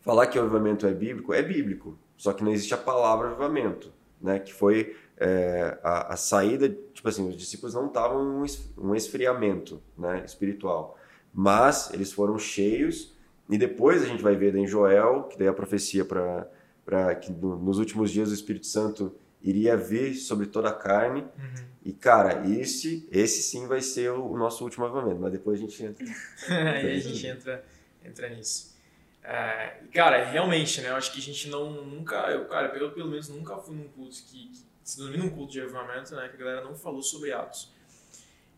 falar 0.00 0.26
que 0.26 0.38
o 0.38 0.42
avivamento 0.42 0.86
é 0.86 0.92
bíblico 0.92 1.32
é 1.34 1.42
bíblico, 1.42 1.98
só 2.16 2.32
que 2.32 2.42
não 2.42 2.50
existe 2.52 2.72
a 2.74 2.78
palavra 2.78 3.28
avivamento, 3.28 3.92
né? 4.20 4.38
Que 4.38 4.52
foi 4.52 4.96
é, 5.16 5.78
a, 5.82 6.14
a 6.14 6.16
saída, 6.16 6.68
tipo 6.94 7.08
assim, 7.08 7.28
os 7.28 7.36
discípulos 7.36 7.74
não 7.74 7.86
estavam 7.86 8.44
es- 8.44 8.70
um 8.78 8.94
esfriamento, 8.94 9.82
né, 9.98 10.22
espiritual, 10.24 10.96
mas 11.32 11.90
eles 11.92 12.12
foram 12.12 12.38
cheios 12.38 13.14
e 13.50 13.58
depois 13.58 14.02
a 14.02 14.06
gente 14.06 14.22
vai 14.22 14.36
ver 14.36 14.54
em 14.54 14.66
Joel, 14.66 15.24
que 15.24 15.38
daí 15.38 15.48
a 15.48 15.52
profecia 15.52 16.04
para 16.04 17.14
que 17.16 17.32
no- 17.32 17.58
nos 17.58 17.78
últimos 17.78 18.10
dias 18.10 18.30
o 18.30 18.34
Espírito 18.34 18.66
Santo 18.66 19.14
iria 19.42 19.76
vir 19.76 20.14
sobre 20.14 20.46
toda 20.46 20.68
a 20.68 20.72
carne. 20.72 21.22
Uhum. 21.22 21.70
E, 21.84 21.92
cara, 21.92 22.46
esse, 22.48 23.08
esse 23.10 23.42
sim 23.42 23.66
vai 23.66 23.80
ser 23.80 24.10
o, 24.10 24.32
o 24.32 24.36
nosso 24.38 24.62
último 24.62 24.84
avivamento, 24.84 25.20
mas 25.20 25.32
depois 25.32 25.58
a 25.58 25.62
gente 25.62 25.82
entra. 25.82 26.04
e 26.84 26.90
a 26.90 27.00
gente 27.00 27.26
entra, 27.26 27.64
entra 28.04 28.28
nisso. 28.28 28.76
É, 29.22 29.78
cara, 29.92 30.24
realmente, 30.24 30.80
né? 30.80 30.90
Eu 30.90 30.96
acho 30.96 31.12
que 31.12 31.18
a 31.18 31.22
gente 31.22 31.48
não 31.48 31.70
nunca, 31.84 32.16
eu, 32.30 32.46
cara, 32.46 32.68
pelo, 32.68 32.90
pelo 32.90 33.08
menos 33.08 33.28
nunca 33.28 33.56
fui 33.56 33.74
num 33.74 33.88
culto 33.88 34.16
que, 34.26 34.48
que 34.48 34.64
se 34.84 34.98
denomina 34.98 35.24
um 35.24 35.30
culto 35.30 35.52
de 35.52 35.60
avivamento, 35.60 36.14
né? 36.14 36.28
Que 36.28 36.36
a 36.36 36.38
galera 36.38 36.64
não 36.64 36.74
falou 36.74 37.02
sobre 37.02 37.32
Atos. 37.32 37.72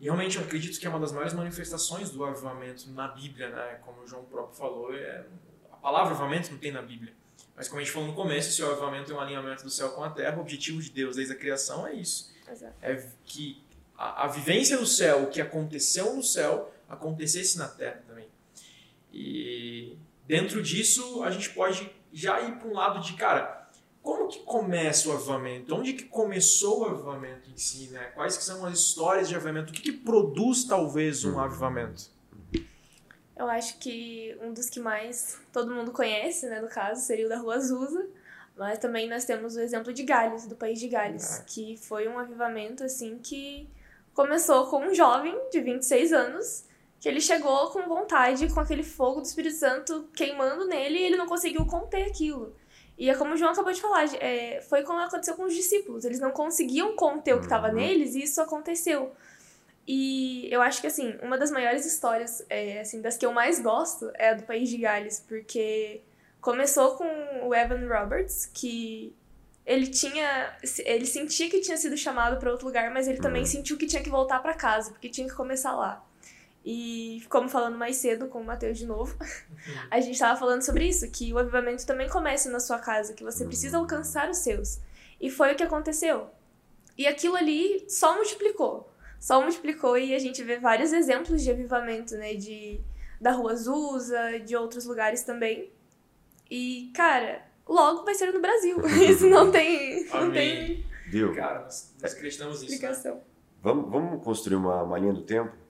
E 0.03 0.05
realmente 0.05 0.35
eu 0.35 0.43
acredito 0.43 0.77
que 0.77 0.85
é 0.85 0.89
uma 0.89 0.99
das 0.99 1.13
maiores 1.13 1.33
manifestações 1.33 2.09
do 2.09 2.25
avivamento 2.25 2.89
na 2.91 3.07
Bíblia, 3.07 3.47
né? 3.47 3.79
Como 3.85 4.01
o 4.01 4.05
João 4.05 4.25
próprio 4.25 4.53
falou, 4.53 4.93
é, 4.93 5.23
a 5.71 5.77
palavra 5.77 6.11
avivamento 6.11 6.51
não 6.51 6.57
tem 6.57 6.73
na 6.73 6.81
Bíblia. 6.81 7.13
Mas 7.55 7.69
como 7.69 7.79
a 7.79 7.83
gente 7.85 7.93
falou 7.93 8.09
no 8.09 8.13
começo, 8.13 8.51
se 8.51 8.61
o 8.61 8.69
avivamento 8.69 9.13
é 9.13 9.15
um 9.15 9.21
alinhamento 9.21 9.63
do 9.63 9.69
céu 9.69 9.91
com 9.91 10.03
a 10.03 10.09
terra, 10.09 10.35
o 10.35 10.41
objetivo 10.41 10.81
de 10.81 10.89
Deus 10.89 11.15
desde 11.15 11.33
a 11.33 11.37
criação 11.37 11.87
é 11.87 11.93
isso. 11.93 12.35
Exato. 12.51 12.75
É 12.81 13.07
que 13.23 13.63
a, 13.97 14.25
a 14.25 14.27
vivência 14.27 14.77
no 14.77 14.85
céu, 14.85 15.23
o 15.23 15.27
que 15.27 15.39
aconteceu 15.39 16.13
no 16.13 16.21
céu, 16.21 16.73
acontecesse 16.89 17.57
na 17.57 17.69
terra 17.69 18.03
também. 18.05 18.27
E 19.09 19.97
dentro 20.27 20.61
disso, 20.61 21.23
a 21.23 21.31
gente 21.31 21.49
pode 21.51 21.89
já 22.11 22.41
ir 22.41 22.57
para 22.57 22.67
um 22.67 22.73
lado 22.73 22.99
de, 22.99 23.13
cara, 23.13 23.62
como 24.03 24.27
que 24.27 24.39
começa 24.39 25.09
o 25.09 25.13
avivamento? 25.13 25.73
Onde 25.73 25.93
que 25.93 26.03
começou 26.03 26.81
o 26.81 26.85
avivamento 26.85 27.49
em 27.49 27.57
si? 27.57 27.87
Né? 27.87 28.03
Quais 28.13 28.37
que 28.37 28.43
são 28.43 28.65
as 28.65 28.77
histórias 28.77 29.29
de 29.29 29.35
avivamento? 29.35 29.71
O 29.71 29.73
que, 29.73 29.81
que 29.81 29.91
produz, 29.93 30.65
talvez, 30.65 31.23
um 31.23 31.39
avivamento? 31.39 32.11
Eu 33.35 33.49
acho 33.49 33.79
que 33.79 34.37
um 34.41 34.53
dos 34.53 34.69
que 34.69 34.79
mais 34.79 35.39
todo 35.51 35.73
mundo 35.73 35.91
conhece, 35.91 36.45
né, 36.47 36.61
no 36.61 36.67
caso, 36.67 37.01
seria 37.01 37.25
o 37.25 37.29
da 37.29 37.37
Rua 37.37 37.55
Azusa. 37.55 38.07
Mas 38.55 38.77
também 38.77 39.09
nós 39.09 39.25
temos 39.25 39.55
o 39.55 39.59
exemplo 39.59 39.91
de 39.91 40.03
Gales, 40.03 40.45
do 40.45 40.55
país 40.55 40.79
de 40.79 40.87
Gales, 40.87 41.39
Ah. 41.39 41.43
que 41.43 41.75
foi 41.77 42.07
um 42.07 42.19
avivamento 42.19 42.83
assim 42.83 43.17
que 43.17 43.67
começou 44.13 44.67
com 44.67 44.85
um 44.85 44.93
jovem 44.93 45.35
de 45.49 45.59
26 45.59 46.13
anos, 46.13 46.65
que 46.99 47.09
ele 47.09 47.19
chegou 47.19 47.71
com 47.71 47.81
vontade, 47.87 48.53
com 48.53 48.59
aquele 48.59 48.83
fogo 48.83 49.21
do 49.21 49.25
Espírito 49.25 49.55
Santo 49.55 50.07
queimando 50.15 50.67
nele 50.67 50.99
e 50.99 51.03
ele 51.03 51.17
não 51.17 51.25
conseguiu 51.25 51.65
conter 51.65 52.03
aquilo. 52.05 52.55
E 52.97 53.09
é 53.09 53.15
como 53.15 53.33
o 53.33 53.37
João 53.37 53.51
acabou 53.51 53.71
de 53.73 53.81
falar, 53.81 54.05
é, 54.15 54.61
foi 54.69 54.83
como 54.83 54.99
aconteceu 54.99 55.35
com 55.35 55.43
os 55.45 55.53
discípulos. 55.53 56.05
Eles 56.05 56.19
não 56.19 56.31
conseguiam 56.31 56.95
conter 56.95 57.33
o 57.33 57.39
que 57.39 57.45
estava 57.45 57.69
Uhum. 57.69 57.75
neles 57.75 58.13
e 58.15 58.23
isso 58.23 58.41
aconteceu. 58.41 59.11
E 59.87 60.47
eu 60.51 60.61
acho 60.61 60.79
que, 60.79 60.87
assim, 60.87 61.15
uma 61.21 61.37
das 61.37 61.51
maiores 61.51 61.85
histórias, 61.85 62.45
é, 62.49 62.79
assim, 62.79 63.01
das 63.01 63.17
que 63.17 63.25
eu 63.25 63.33
mais 63.33 63.59
gosto 63.59 64.09
é 64.15 64.29
a 64.29 64.33
do 64.35 64.43
País 64.43 64.69
de 64.69 64.77
Gales, 64.77 65.19
porque 65.27 66.01
começou 66.39 66.95
com 66.95 67.05
o 67.47 67.53
Evan 67.53 67.87
Roberts, 67.87 68.45
que 68.53 69.13
ele 69.65 69.87
tinha, 69.87 70.55
ele 70.85 71.05
sentia 71.05 71.49
que 71.49 71.59
tinha 71.61 71.75
sido 71.77 71.97
chamado 71.97 72.37
para 72.39 72.51
outro 72.51 72.65
lugar, 72.67 72.91
mas 72.91 73.07
ele 73.07 73.19
também 73.19 73.41
Uhum. 73.41 73.47
sentiu 73.47 73.77
que 73.77 73.85
tinha 73.87 74.01
que 74.03 74.09
voltar 74.09 74.39
para 74.39 74.53
casa, 74.53 74.91
porque 74.91 75.09
tinha 75.09 75.27
que 75.27 75.33
começar 75.33 75.73
lá. 75.75 76.03
E 76.65 77.23
como 77.29 77.49
falando 77.49 77.77
mais 77.77 77.97
cedo 77.97 78.27
com 78.27 78.39
o 78.39 78.45
Matheus 78.45 78.77
de 78.77 78.85
novo, 78.85 79.17
a 79.91 79.99
gente 79.99 80.13
estava 80.13 80.39
falando 80.39 80.61
sobre 80.61 80.87
isso, 80.87 81.09
que 81.11 81.33
o 81.33 81.37
avivamento 81.37 81.85
também 81.85 82.09
começa 82.09 82.49
na 82.49 82.59
sua 82.59 82.79
casa, 82.79 83.13
que 83.13 83.23
você 83.23 83.45
precisa 83.45 83.77
alcançar 83.77 84.29
os 84.29 84.37
seus. 84.37 84.79
E 85.19 85.29
foi 85.29 85.53
o 85.53 85.55
que 85.55 85.63
aconteceu. 85.63 86.29
E 86.97 87.07
aquilo 87.07 87.35
ali 87.35 87.85
só 87.89 88.15
multiplicou. 88.15 88.89
Só 89.19 89.41
multiplicou 89.41 89.97
e 89.97 90.13
a 90.13 90.19
gente 90.19 90.43
vê 90.43 90.57
vários 90.57 90.93
exemplos 90.93 91.41
de 91.41 91.51
avivamento, 91.51 92.15
né? 92.15 92.33
De, 92.33 92.79
da 93.19 93.31
Rua 93.31 93.53
Azusa, 93.53 94.39
de 94.39 94.55
outros 94.55 94.85
lugares 94.85 95.23
também. 95.23 95.71
E, 96.51 96.91
cara, 96.93 97.41
logo 97.67 98.03
vai 98.03 98.15
ser 98.15 98.31
no 98.31 98.41
Brasil. 98.41 98.77
Isso 99.09 99.27
não 99.27 99.49
tem, 99.49 100.05
não 100.05 100.19
Amém. 100.19 100.33
tem 100.33 100.85
Viu? 101.13 101.33
Cara, 101.35 101.61
nós, 101.61 101.93
nós 102.01 102.13
acreditamos 102.13 102.61
nisso. 102.61 102.71
Né? 102.71 102.75
explicação. 102.75 103.21
Vamos, 103.61 103.89
vamos 103.89 104.23
construir 104.23 104.55
uma, 104.55 104.83
uma 104.83 104.97
linha 104.97 105.13
do 105.13 105.21
tempo? 105.21 105.62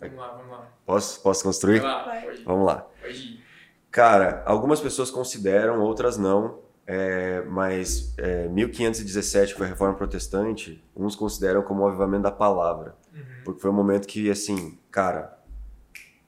Vamos 0.00 0.16
lá, 0.16 0.28
vamos 0.32 0.50
lá. 0.50 0.68
Posso, 0.84 1.20
posso 1.22 1.42
construir? 1.44 1.80
Vai 1.80 1.90
lá, 1.90 2.04
Vai. 2.04 2.36
Vamos 2.44 2.66
lá. 2.66 2.86
ir. 3.08 3.44
Cara, 3.90 4.42
algumas 4.44 4.80
pessoas 4.80 5.10
consideram, 5.10 5.80
outras 5.80 6.18
não, 6.18 6.58
é, 6.86 7.40
mas 7.42 8.12
é, 8.18 8.46
1517, 8.48 9.52
que 9.52 9.58
foi 9.58 9.66
a 9.66 9.70
Reforma 9.70 9.94
Protestante, 9.94 10.84
uns 10.94 11.16
consideram 11.16 11.62
como 11.62 11.82
o 11.82 11.86
avivamento 11.88 12.24
da 12.24 12.30
palavra. 12.30 12.94
Uhum. 13.14 13.22
Porque 13.44 13.60
foi 13.60 13.70
um 13.70 13.74
momento 13.74 14.06
que, 14.06 14.30
assim, 14.30 14.78
cara, 14.90 15.38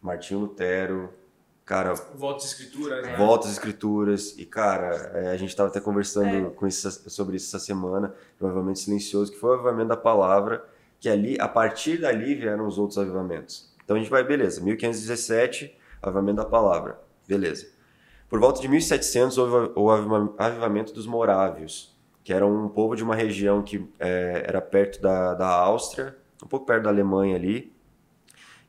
Martinho 0.00 0.40
Lutero, 0.40 1.10
cara, 1.64 1.92
Volta 2.14 2.38
de 2.40 2.46
escritura, 2.46 3.02
né? 3.02 3.16
volta 3.16 3.46
às 3.46 3.52
escrituras, 3.52 4.34
e, 4.38 4.46
cara, 4.46 4.94
é, 5.14 5.28
a 5.30 5.36
gente 5.36 5.50
estava 5.50 5.68
até 5.68 5.78
conversando 5.80 6.46
É. 6.48 6.50
com 6.50 6.66
isso, 6.66 6.90
sobre 7.10 7.36
isso 7.36 7.54
essa 7.54 7.62
semana, 7.62 8.14
do 8.40 8.46
avivamento 8.46 8.78
silencioso, 8.78 9.30
que 9.30 9.38
foi 9.38 9.50
o 9.50 9.54
avivamento 9.54 9.88
da 9.90 9.96
palavra, 9.96 10.64
que 11.00 11.08
ali, 11.08 11.36
a 11.40 11.48
partir 11.48 11.98
dali 12.00 12.34
vieram 12.34 12.66
os 12.66 12.78
outros 12.78 12.98
avivamentos. 12.98 13.72
Então 13.84 13.96
a 13.96 13.98
gente 13.98 14.10
vai, 14.10 14.22
beleza, 14.24 14.60
1517, 14.60 15.76
avivamento 16.02 16.36
da 16.36 16.44
palavra, 16.44 16.98
beleza. 17.26 17.66
Por 18.28 18.38
volta 18.40 18.60
de 18.60 18.68
1700 18.68 19.38
houve 19.38 19.72
o 19.74 19.90
aviva- 19.90 20.34
avivamento 20.36 20.92
dos 20.92 21.06
morávios, 21.06 21.96
que 22.22 22.32
era 22.32 22.46
um 22.46 22.68
povo 22.68 22.94
de 22.94 23.02
uma 23.02 23.14
região 23.14 23.62
que 23.62 23.88
é, 23.98 24.44
era 24.46 24.60
perto 24.60 25.00
da, 25.00 25.32
da 25.34 25.48
Áustria, 25.48 26.14
um 26.44 26.46
pouco 26.46 26.66
perto 26.66 26.84
da 26.84 26.90
Alemanha 26.90 27.36
ali. 27.36 27.72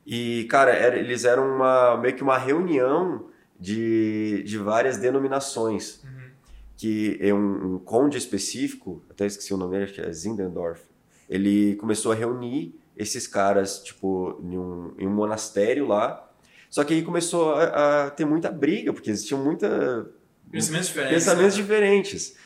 E, 0.06 0.44
cara, 0.50 0.70
era- 0.72 0.96
eles 0.96 1.24
eram 1.24 1.56
uma, 1.56 1.96
meio 1.98 2.16
que 2.16 2.22
uma 2.22 2.38
reunião 2.38 3.26
de, 3.58 4.42
de 4.44 4.56
várias 4.56 4.96
denominações. 4.96 6.02
Uhum. 6.04 6.30
Que 6.78 7.18
é 7.20 7.34
um, 7.34 7.74
um 7.74 7.78
conde 7.78 8.16
específico, 8.16 9.02
até 9.10 9.26
esqueci 9.26 9.52
o 9.52 9.58
nome 9.58 9.82
acho 9.82 9.92
que 9.92 10.00
é 10.00 10.10
Zindendorf, 10.10 10.82
ele 11.30 11.76
começou 11.76 12.10
a 12.10 12.14
reunir 12.16 12.74
esses 12.96 13.28
caras, 13.28 13.82
tipo, 13.84 14.40
em 14.42 14.58
um, 14.58 14.94
em 14.98 15.06
um 15.06 15.14
monastério 15.14 15.86
lá. 15.86 16.28
Só 16.68 16.82
que 16.82 16.92
aí 16.92 17.02
começou 17.02 17.54
a, 17.54 18.06
a 18.06 18.10
ter 18.10 18.24
muita 18.24 18.50
briga, 18.50 18.92
porque 18.92 19.10
existiam 19.10 19.42
muita 19.42 20.10
Pensamentos 20.50 20.88
diferentes. 20.88 21.24
pensamentos 21.24 21.56
né? 21.56 21.62
diferentes. 21.62 22.36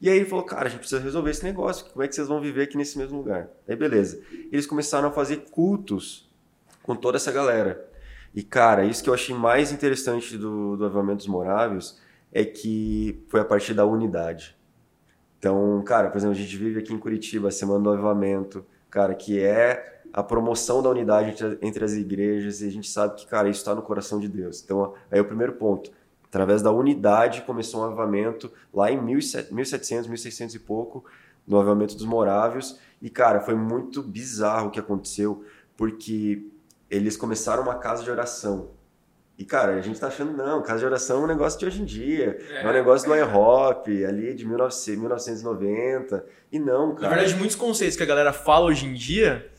E 0.00 0.08
aí 0.08 0.16
ele 0.16 0.24
falou, 0.24 0.44
cara, 0.44 0.66
a 0.66 0.68
gente 0.68 0.80
precisa 0.80 1.00
resolver 1.00 1.30
esse 1.30 1.44
negócio. 1.44 1.86
Como 1.86 2.02
é 2.02 2.08
que 2.08 2.14
vocês 2.14 2.26
vão 2.26 2.40
viver 2.40 2.62
aqui 2.62 2.76
nesse 2.76 2.98
mesmo 2.98 3.18
lugar? 3.18 3.48
Aí 3.68 3.76
beleza. 3.76 4.20
Eles 4.50 4.66
começaram 4.66 5.08
a 5.08 5.12
fazer 5.12 5.44
cultos 5.50 6.28
com 6.82 6.96
toda 6.96 7.18
essa 7.18 7.30
galera. 7.30 7.86
E 8.34 8.42
cara, 8.42 8.84
isso 8.84 9.04
que 9.04 9.10
eu 9.10 9.14
achei 9.14 9.34
mais 9.34 9.70
interessante 9.70 10.38
do, 10.38 10.76
do 10.76 10.86
Avivamento 10.86 11.18
dos 11.18 11.26
Morávios 11.26 12.00
é 12.32 12.44
que 12.44 13.22
foi 13.28 13.40
a 13.40 13.44
partir 13.44 13.74
da 13.74 13.84
unidade. 13.84 14.56
Então, 15.42 15.82
cara, 15.82 16.08
por 16.08 16.18
exemplo, 16.18 16.36
a 16.36 16.38
gente 16.38 16.56
vive 16.56 16.78
aqui 16.78 16.94
em 16.94 16.98
Curitiba 16.98 17.48
a 17.48 17.50
Semana 17.50 17.80
do 17.80 17.90
Avivamento, 17.90 18.64
cara, 18.88 19.12
que 19.12 19.40
é 19.40 20.04
a 20.12 20.22
promoção 20.22 20.80
da 20.80 20.88
unidade 20.88 21.30
entre, 21.30 21.58
entre 21.60 21.84
as 21.84 21.94
igrejas 21.94 22.60
e 22.60 22.68
a 22.68 22.70
gente 22.70 22.88
sabe 22.88 23.16
que, 23.16 23.26
cara, 23.26 23.48
isso 23.48 23.58
está 23.58 23.74
no 23.74 23.82
coração 23.82 24.20
de 24.20 24.28
Deus. 24.28 24.62
Então, 24.62 24.94
aí 25.10 25.18
é 25.18 25.20
o 25.20 25.24
primeiro 25.24 25.54
ponto. 25.54 25.90
Através 26.26 26.62
da 26.62 26.70
unidade 26.70 27.42
começou 27.42 27.80
um 27.80 27.84
avivamento 27.86 28.52
lá 28.72 28.92
em 28.92 29.02
1700, 29.02 30.06
1600 30.06 30.54
e 30.54 30.60
pouco, 30.60 31.04
no 31.44 31.58
avivamento 31.58 31.96
dos 31.96 32.06
Morávios. 32.06 32.78
E, 33.00 33.10
cara, 33.10 33.40
foi 33.40 33.56
muito 33.56 34.00
bizarro 34.00 34.68
o 34.68 34.70
que 34.70 34.78
aconteceu, 34.78 35.44
porque 35.76 36.46
eles 36.88 37.16
começaram 37.16 37.64
uma 37.64 37.74
casa 37.80 38.04
de 38.04 38.10
oração. 38.12 38.70
E, 39.38 39.44
cara, 39.44 39.74
a 39.74 39.80
gente 39.80 39.98
tá 39.98 40.08
achando, 40.08 40.32
não, 40.36 40.62
casa 40.62 40.80
de 40.80 40.84
oração 40.86 41.22
é 41.22 41.24
um 41.24 41.26
negócio 41.26 41.58
de 41.58 41.66
hoje 41.66 41.82
em 41.82 41.84
dia. 41.84 42.38
É, 42.50 42.68
um 42.68 42.72
negócio 42.72 43.08
do 43.08 43.16
IHOP, 43.16 44.04
ali 44.04 44.34
de 44.34 44.44
1900, 44.46 45.00
1990. 45.00 46.24
E 46.52 46.58
não, 46.58 46.90
Na 46.90 46.94
cara. 47.00 47.14
verdade, 47.16 47.34
muitos 47.36 47.56
conceitos 47.56 47.96
que 47.96 48.02
a 48.02 48.06
galera 48.06 48.32
fala 48.32 48.66
hoje 48.66 48.86
em 48.86 48.94
dia 48.94 49.50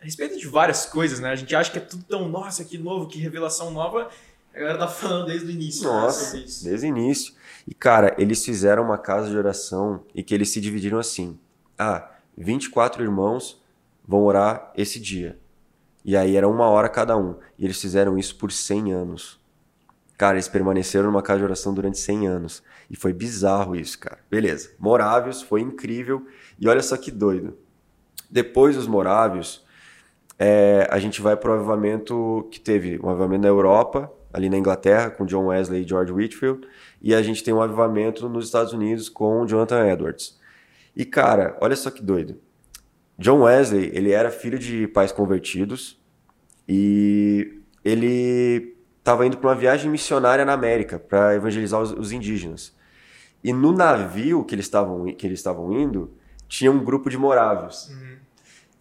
a 0.00 0.04
respeito 0.04 0.38
de 0.38 0.46
várias 0.46 0.86
coisas, 0.86 1.18
né? 1.20 1.30
A 1.30 1.36
gente 1.36 1.54
acha 1.54 1.70
que 1.70 1.78
é 1.78 1.80
tudo 1.80 2.04
tão, 2.04 2.28
nossa, 2.28 2.64
que 2.64 2.76
novo, 2.78 3.06
que 3.08 3.18
revelação 3.18 3.70
nova. 3.70 4.08
A 4.54 4.58
galera 4.58 4.78
tá 4.78 4.88
falando 4.88 5.26
desde 5.26 5.46
o 5.46 5.50
início 5.50 5.84
né, 5.84 5.88
Nossa, 5.88 6.36
isso. 6.36 6.64
desde 6.64 6.86
o 6.86 6.88
início. 6.88 7.32
E, 7.66 7.74
cara, 7.74 8.14
eles 8.18 8.44
fizeram 8.44 8.82
uma 8.82 8.98
casa 8.98 9.30
de 9.30 9.36
oração 9.36 10.04
e 10.14 10.22
que 10.22 10.34
eles 10.34 10.50
se 10.50 10.60
dividiram 10.60 10.98
assim. 10.98 11.38
Ah, 11.78 12.10
24 12.36 13.02
irmãos 13.02 13.62
vão 14.06 14.22
orar 14.24 14.72
esse 14.76 15.00
dia. 15.00 15.38
E 16.04 16.16
aí 16.16 16.36
era 16.36 16.48
uma 16.48 16.68
hora 16.68 16.88
cada 16.88 17.16
um. 17.16 17.36
E 17.58 17.64
eles 17.64 17.80
fizeram 17.80 18.18
isso 18.18 18.36
por 18.36 18.50
100 18.50 18.92
anos. 18.92 19.40
Cara, 20.18 20.34
eles 20.34 20.48
permaneceram 20.48 21.06
numa 21.06 21.22
casa 21.22 21.38
de 21.38 21.44
oração 21.44 21.74
durante 21.74 21.98
100 21.98 22.28
anos. 22.28 22.62
E 22.90 22.96
foi 22.96 23.12
bizarro 23.12 23.74
isso, 23.74 23.98
cara. 23.98 24.18
Beleza. 24.30 24.70
Morávios, 24.78 25.42
foi 25.42 25.60
incrível. 25.60 26.26
E 26.58 26.68
olha 26.68 26.82
só 26.82 26.96
que 26.96 27.10
doido. 27.10 27.56
Depois 28.30 28.76
dos 28.76 28.86
Morávios, 28.86 29.64
é, 30.38 30.88
a 30.90 30.98
gente 30.98 31.20
vai 31.20 31.36
pro 31.36 31.52
avivamento 31.52 32.48
que 32.50 32.58
teve 32.58 32.98
um 33.02 33.08
avivamento 33.08 33.42
na 33.42 33.48
Europa, 33.48 34.12
ali 34.32 34.48
na 34.48 34.56
Inglaterra, 34.56 35.10
com 35.10 35.26
John 35.26 35.46
Wesley 35.46 35.82
e 35.82 35.88
George 35.88 36.12
Whitfield, 36.12 36.66
e 37.00 37.14
a 37.14 37.22
gente 37.22 37.44
tem 37.44 37.52
um 37.52 37.60
avivamento 37.60 38.28
nos 38.28 38.46
Estados 38.46 38.72
Unidos 38.72 39.08
com 39.08 39.46
Jonathan 39.46 39.86
Edwards. 39.86 40.40
E 40.96 41.04
cara, 41.04 41.56
olha 41.60 41.76
só 41.76 41.90
que 41.90 42.02
doido. 42.02 42.40
John 43.22 43.42
Wesley, 43.42 43.90
ele 43.94 44.10
era 44.10 44.30
filho 44.30 44.58
de 44.58 44.86
pais 44.88 45.12
convertidos 45.12 45.98
e 46.68 47.62
ele 47.84 48.76
estava 48.98 49.26
indo 49.26 49.38
para 49.38 49.50
uma 49.50 49.54
viagem 49.56 49.90
missionária 49.90 50.44
na 50.44 50.52
América 50.52 50.98
para 50.98 51.34
evangelizar 51.34 51.80
os, 51.80 51.92
os 51.92 52.12
indígenas. 52.12 52.76
E 53.42 53.52
no 53.52 53.72
navio 53.72 54.44
que 54.44 54.54
eles 54.54 54.66
estavam 54.66 55.06
que 55.14 55.26
eles 55.26 55.38
estavam 55.38 55.72
indo, 55.72 56.12
tinha 56.48 56.70
um 56.70 56.84
grupo 56.84 57.08
de 57.08 57.16
morávios. 57.16 57.88
Uhum. 57.88 58.16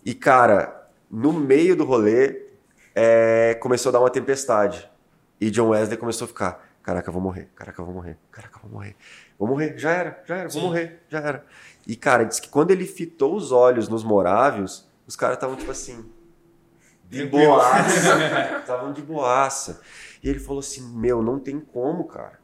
E, 0.06 0.14
cara, 0.14 0.90
no 1.10 1.32
meio 1.32 1.76
do 1.76 1.86
rolê, 1.86 2.48
é, 2.96 3.58
começou 3.62 3.90
a 3.90 3.94
dar 3.94 4.00
uma 4.00 4.10
tempestade. 4.10 4.90
E 5.40 5.50
John 5.50 5.70
Wesley 5.70 5.98
começou 5.98 6.26
a 6.26 6.28
ficar: 6.28 6.70
caraca, 6.84 7.10
eu 7.10 7.14
vou 7.14 7.22
morrer, 7.22 7.50
caraca, 7.56 7.82
eu 7.82 7.86
vou 7.86 7.94
morrer, 7.94 8.18
caraca, 8.32 8.58
eu 8.58 8.62
vou 8.64 8.72
morrer. 8.72 8.96
Vou 9.42 9.48
morrer, 9.48 9.76
já 9.76 9.90
era, 9.90 10.24
já 10.24 10.36
era, 10.36 10.50
vou 10.50 10.62
Sim. 10.62 10.68
morrer, 10.68 11.02
já 11.10 11.18
era. 11.18 11.44
E, 11.88 11.96
cara, 11.96 12.26
disse 12.26 12.40
que 12.40 12.48
quando 12.48 12.70
ele 12.70 12.86
fitou 12.86 13.36
os 13.36 13.52
olhos 13.52 13.88
nos 13.88 14.04
morávios, 14.04 14.88
os 15.08 15.16
caras 15.16 15.38
estavam 15.38 15.56
tipo 15.56 15.72
assim. 15.72 16.06
De 17.10 17.26
boaça. 17.26 18.20
Estavam 18.62 18.94
de 18.94 19.02
boaça. 19.02 19.82
E 20.24 20.30
ele 20.30 20.38
falou 20.38 20.60
assim: 20.60 20.96
Meu, 20.96 21.24
não 21.24 21.40
tem 21.40 21.60
como, 21.60 22.04
cara. 22.04 22.40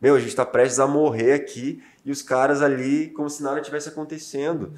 Meu, 0.00 0.16
a 0.16 0.18
gente 0.18 0.34
tá 0.34 0.44
prestes 0.44 0.80
a 0.80 0.86
morrer 0.88 1.32
aqui 1.32 1.80
e 2.04 2.10
os 2.10 2.22
caras 2.22 2.60
ali 2.60 3.10
como 3.10 3.30
se 3.30 3.40
nada 3.40 3.60
tivesse 3.60 3.88
acontecendo. 3.88 4.74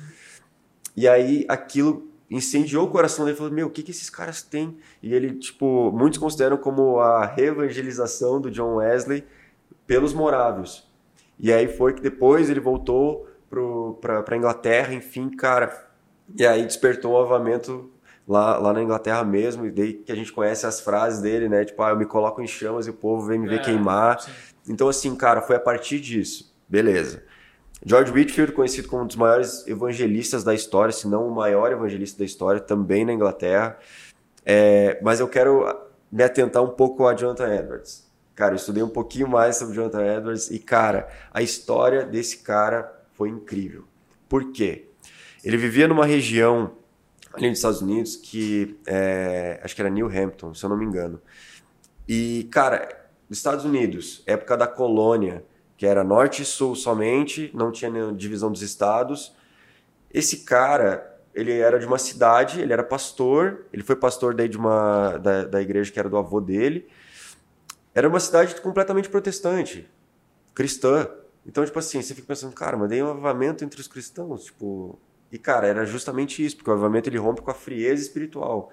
E 0.94 1.08
aí 1.08 1.46
aquilo 1.48 2.12
incendiou 2.30 2.84
o 2.84 2.90
coração 2.90 3.24
dele. 3.24 3.38
Falou: 3.38 3.50
Meu, 3.50 3.68
o 3.68 3.70
que, 3.70 3.82
que 3.82 3.90
esses 3.90 4.10
caras 4.10 4.42
têm? 4.42 4.76
E 5.02 5.14
ele, 5.14 5.32
tipo, 5.38 5.90
muitos 5.92 6.18
consideram 6.18 6.58
como 6.58 7.00
a 7.00 7.24
reevangelização 7.24 8.38
do 8.38 8.50
John 8.50 8.74
Wesley 8.74 9.24
pelos 9.86 10.12
morávios. 10.12 10.91
E 11.42 11.52
aí 11.52 11.66
foi 11.66 11.92
que 11.92 12.00
depois 12.00 12.48
ele 12.48 12.60
voltou 12.60 13.26
pra 14.00 14.36
Inglaterra, 14.36 14.94
enfim, 14.94 15.28
cara. 15.28 15.88
E 16.38 16.46
aí 16.46 16.64
despertou 16.64 17.14
um 17.14 17.18
avamento 17.20 17.90
lá, 18.26 18.56
lá 18.56 18.72
na 18.72 18.80
Inglaterra 18.80 19.24
mesmo. 19.24 19.66
E 19.66 19.70
daí 19.70 19.92
que 19.92 20.12
a 20.12 20.14
gente 20.14 20.32
conhece 20.32 20.64
as 20.64 20.80
frases 20.80 21.20
dele, 21.20 21.48
né? 21.48 21.64
Tipo, 21.64 21.82
ah, 21.82 21.90
eu 21.90 21.96
me 21.96 22.06
coloco 22.06 22.40
em 22.40 22.46
chamas 22.46 22.86
e 22.86 22.90
o 22.90 22.94
povo 22.94 23.26
vem 23.26 23.40
me 23.40 23.48
ver 23.48 23.56
É, 23.60 23.64
queimar. 23.64 24.20
sim. 24.20 24.30
Então, 24.68 24.88
assim, 24.88 25.14
cara, 25.16 25.42
foi 25.42 25.56
a 25.56 25.60
partir 25.60 25.98
disso. 25.98 26.54
Beleza. 26.68 27.24
George 27.84 28.12
Whitfield, 28.12 28.52
conhecido 28.52 28.86
como 28.86 29.02
um 29.02 29.06
dos 29.08 29.16
maiores 29.16 29.66
evangelistas 29.66 30.44
da 30.44 30.54
história, 30.54 30.92
se 30.92 31.08
não 31.08 31.26
o 31.26 31.34
maior 31.34 31.72
evangelista 31.72 32.20
da 32.20 32.24
história, 32.24 32.60
também 32.60 33.04
na 33.04 33.12
Inglaterra. 33.12 33.76
É, 34.46 35.00
mas 35.02 35.18
eu 35.18 35.26
quero 35.26 35.66
me 36.10 36.22
atentar 36.22 36.62
um 36.62 36.68
pouco 36.68 37.06
a 37.08 37.14
Jonathan 37.14 37.52
Edwards. 37.52 38.01
Cara, 38.34 38.52
eu 38.52 38.56
estudei 38.56 38.82
um 38.82 38.88
pouquinho 38.88 39.28
mais 39.28 39.56
sobre 39.56 39.74
Jonathan 39.74 40.04
Edwards 40.04 40.50
e, 40.50 40.58
cara, 40.58 41.08
a 41.32 41.42
história 41.42 42.04
desse 42.04 42.38
cara 42.38 43.02
foi 43.12 43.28
incrível. 43.28 43.84
Por 44.28 44.52
quê? 44.52 44.88
Ele 45.44 45.56
vivia 45.56 45.86
numa 45.86 46.06
região 46.06 46.72
ali 47.34 47.48
nos 47.48 47.58
Estados 47.58 47.82
Unidos 47.82 48.16
que 48.16 48.78
é, 48.86 49.60
acho 49.62 49.74
que 49.74 49.82
era 49.82 49.90
New 49.90 50.06
Hampton, 50.06 50.54
se 50.54 50.64
eu 50.64 50.70
não 50.70 50.76
me 50.76 50.84
engano. 50.84 51.20
E, 52.08 52.48
cara, 52.50 52.88
nos 53.28 53.38
Estados 53.38 53.64
Unidos, 53.64 54.22
época 54.26 54.56
da 54.56 54.66
colônia, 54.66 55.44
que 55.76 55.86
era 55.86 56.04
norte 56.04 56.42
e 56.42 56.44
sul 56.44 56.74
somente, 56.74 57.50
não 57.54 57.72
tinha 57.72 57.90
divisão 58.12 58.50
dos 58.50 58.62
estados. 58.62 59.34
Esse 60.12 60.44
cara, 60.44 61.18
ele 61.34 61.52
era 61.52 61.78
de 61.78 61.86
uma 61.86 61.98
cidade, 61.98 62.60
ele 62.60 62.72
era 62.72 62.82
pastor, 62.82 63.66
ele 63.72 63.82
foi 63.82 63.96
pastor 63.96 64.34
daí 64.34 64.48
de 64.48 64.56
uma 64.56 65.18
da, 65.18 65.44
da 65.44 65.62
igreja 65.62 65.90
que 65.90 65.98
era 65.98 66.08
do 66.08 66.16
avô 66.16 66.40
dele. 66.40 66.86
Era 67.94 68.08
uma 68.08 68.20
cidade 68.20 68.60
completamente 68.60 69.08
protestante, 69.08 69.90
cristã. 70.54 71.08
Então, 71.46 71.64
tipo 71.64 71.78
assim, 71.78 72.00
você 72.00 72.14
fica 72.14 72.28
pensando, 72.28 72.54
cara, 72.54 72.76
mas 72.76 72.88
daí 72.88 73.02
um 73.02 73.10
avivamento 73.10 73.64
entre 73.64 73.80
os 73.80 73.88
cristãos, 73.88 74.44
tipo... 74.44 74.98
E, 75.30 75.38
cara, 75.38 75.66
era 75.66 75.86
justamente 75.86 76.44
isso, 76.44 76.56
porque 76.56 76.70
o 76.70 76.74
avivamento 76.74 77.08
ele 77.08 77.18
rompe 77.18 77.40
com 77.40 77.50
a 77.50 77.54
frieza 77.54 78.02
espiritual. 78.02 78.70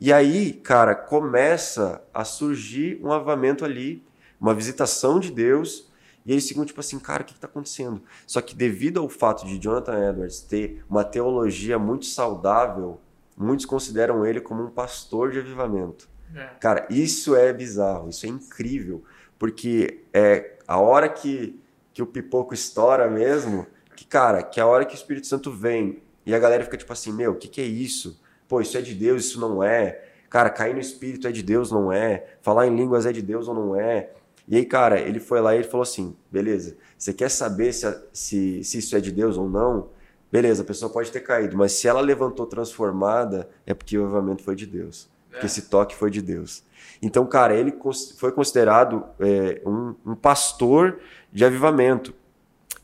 E 0.00 0.12
aí, 0.12 0.52
cara, 0.52 0.94
começa 0.94 2.02
a 2.14 2.24
surgir 2.24 3.00
um 3.02 3.12
avivamento 3.12 3.64
ali, 3.64 4.04
uma 4.40 4.54
visitação 4.54 5.20
de 5.20 5.30
Deus, 5.30 5.90
e 6.24 6.32
eles 6.32 6.48
ficam 6.48 6.64
tipo 6.64 6.80
assim, 6.80 6.98
cara, 6.98 7.22
o 7.22 7.26
que 7.26 7.32
está 7.32 7.46
acontecendo? 7.46 8.02
Só 8.26 8.40
que 8.40 8.54
devido 8.54 9.00
ao 9.00 9.08
fato 9.08 9.44
de 9.44 9.58
Jonathan 9.58 10.10
Edwards 10.10 10.40
ter 10.40 10.84
uma 10.88 11.04
teologia 11.04 11.78
muito 11.78 12.06
saudável, 12.06 13.00
muitos 13.36 13.66
consideram 13.66 14.24
ele 14.24 14.40
como 14.40 14.62
um 14.62 14.70
pastor 14.70 15.32
de 15.32 15.38
avivamento. 15.38 16.08
É. 16.34 16.46
Cara, 16.60 16.86
isso 16.90 17.34
é 17.34 17.52
bizarro, 17.52 18.08
isso 18.08 18.26
é 18.26 18.28
incrível, 18.28 19.02
porque 19.38 20.04
é 20.12 20.58
a 20.66 20.78
hora 20.78 21.08
que, 21.08 21.60
que 21.92 22.02
o 22.02 22.06
pipoco 22.06 22.54
estoura 22.54 23.08
mesmo, 23.10 23.66
que, 23.96 24.06
cara, 24.06 24.42
que 24.42 24.60
a 24.60 24.66
hora 24.66 24.84
que 24.84 24.94
o 24.94 24.96
Espírito 24.96 25.26
Santo 25.26 25.50
vem 25.50 26.02
e 26.24 26.34
a 26.34 26.38
galera 26.38 26.64
fica 26.64 26.76
tipo 26.76 26.92
assim, 26.92 27.12
meu, 27.12 27.32
o 27.32 27.36
que, 27.36 27.48
que 27.48 27.60
é 27.60 27.64
isso? 27.64 28.20
Pô, 28.48 28.60
isso 28.60 28.76
é 28.76 28.80
de 28.80 28.94
Deus, 28.94 29.26
isso 29.26 29.40
não 29.40 29.62
é. 29.62 30.04
Cara, 30.28 30.48
cair 30.48 30.74
no 30.74 30.80
Espírito 30.80 31.26
é 31.26 31.32
de 31.32 31.42
Deus, 31.42 31.72
não 31.72 31.92
é. 31.92 32.36
Falar 32.40 32.66
em 32.66 32.76
línguas 32.76 33.04
é 33.04 33.12
de 33.12 33.20
Deus 33.20 33.48
ou 33.48 33.54
não 33.54 33.74
é. 33.74 34.10
E 34.46 34.56
aí, 34.56 34.64
cara, 34.64 35.00
ele 35.00 35.20
foi 35.20 35.40
lá 35.40 35.54
e 35.54 35.58
ele 35.58 35.68
falou 35.68 35.82
assim, 35.82 36.16
beleza, 36.30 36.76
você 36.96 37.12
quer 37.12 37.30
saber 37.30 37.72
se, 37.72 37.86
se, 38.12 38.64
se 38.64 38.78
isso 38.78 38.96
é 38.96 39.00
de 39.00 39.12
Deus 39.12 39.36
ou 39.36 39.48
não? 39.48 39.90
Beleza, 40.30 40.62
a 40.62 40.66
pessoa 40.66 40.92
pode 40.92 41.10
ter 41.10 41.20
caído, 41.20 41.56
mas 41.56 41.72
se 41.72 41.88
ela 41.88 42.00
levantou 42.00 42.46
transformada, 42.46 43.48
é 43.66 43.74
porque 43.74 43.98
o 43.98 44.04
avivamento 44.04 44.42
foi 44.42 44.54
de 44.54 44.66
Deus. 44.66 45.08
Porque 45.30 45.44
É. 45.44 45.46
esse 45.46 45.62
toque 45.62 45.94
foi 45.94 46.10
de 46.10 46.20
Deus. 46.20 46.64
Então, 47.02 47.24
cara, 47.26 47.54
ele 47.54 47.72
foi 48.18 48.32
considerado 48.32 49.04
é, 49.18 49.62
um, 49.66 49.94
um 50.04 50.14
pastor 50.14 50.98
de 51.32 51.44
avivamento. 51.44 52.12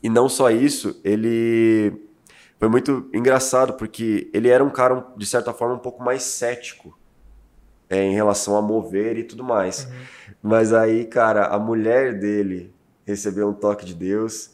E 0.01 0.09
não 0.09 0.27
só 0.29 0.49
isso, 0.49 0.99
ele 1.03 1.93
foi 2.59 2.67
muito 2.69 3.09
engraçado, 3.13 3.73
porque 3.73 4.29
ele 4.33 4.49
era 4.49 4.63
um 4.63 4.69
cara, 4.69 5.05
de 5.15 5.25
certa 5.25 5.53
forma, 5.53 5.75
um 5.75 5.79
pouco 5.79 6.03
mais 6.03 6.23
cético 6.23 6.97
é, 7.89 8.03
em 8.03 8.13
relação 8.13 8.55
a 8.57 8.61
mover 8.61 9.17
e 9.17 9.23
tudo 9.23 9.43
mais. 9.43 9.87
Mas 10.41 10.73
aí, 10.73 11.05
cara, 11.05 11.47
a 11.47 11.59
mulher 11.59 12.17
dele 12.19 12.73
recebeu 13.05 13.47
um 13.49 13.53
toque 13.53 13.85
de 13.85 13.93
Deus 13.93 14.51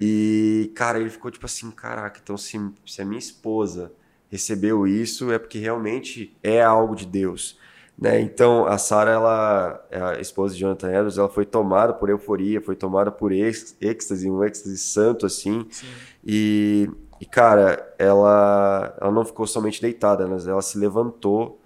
e, 0.00 0.70
cara, 0.74 0.98
ele 0.98 1.10
ficou 1.10 1.30
tipo 1.30 1.46
assim: 1.46 1.70
caraca, 1.70 2.20
então 2.22 2.36
se, 2.36 2.58
se 2.86 3.00
a 3.00 3.04
minha 3.04 3.18
esposa 3.18 3.92
recebeu 4.36 4.86
isso, 4.86 5.32
é 5.32 5.38
porque 5.38 5.58
realmente 5.58 6.36
é 6.42 6.62
algo 6.62 6.94
de 6.94 7.06
Deus. 7.06 7.58
Né? 7.98 8.20
Então, 8.20 8.66
a 8.66 8.76
Sarah, 8.76 9.12
ela, 9.12 9.86
a 9.90 10.20
esposa 10.20 10.54
de 10.54 10.60
Jonathan 10.60 10.88
Edwards, 10.88 11.16
ela 11.16 11.28
foi 11.30 11.46
tomada 11.46 11.94
por 11.94 12.10
euforia, 12.10 12.60
foi 12.60 12.76
tomada 12.76 13.10
por 13.10 13.32
êx- 13.32 13.74
êxtase, 13.80 14.30
um 14.30 14.44
êxtase 14.44 14.76
santo, 14.76 15.24
assim. 15.24 15.66
Sim. 15.70 15.86
E, 16.24 16.90
e, 17.18 17.24
cara, 17.24 17.94
ela, 17.98 18.94
ela 19.00 19.10
não 19.10 19.24
ficou 19.24 19.46
somente 19.46 19.80
deitada, 19.80 20.26
mas 20.26 20.46
ela 20.46 20.60
se 20.60 20.78
levantou, 20.78 21.58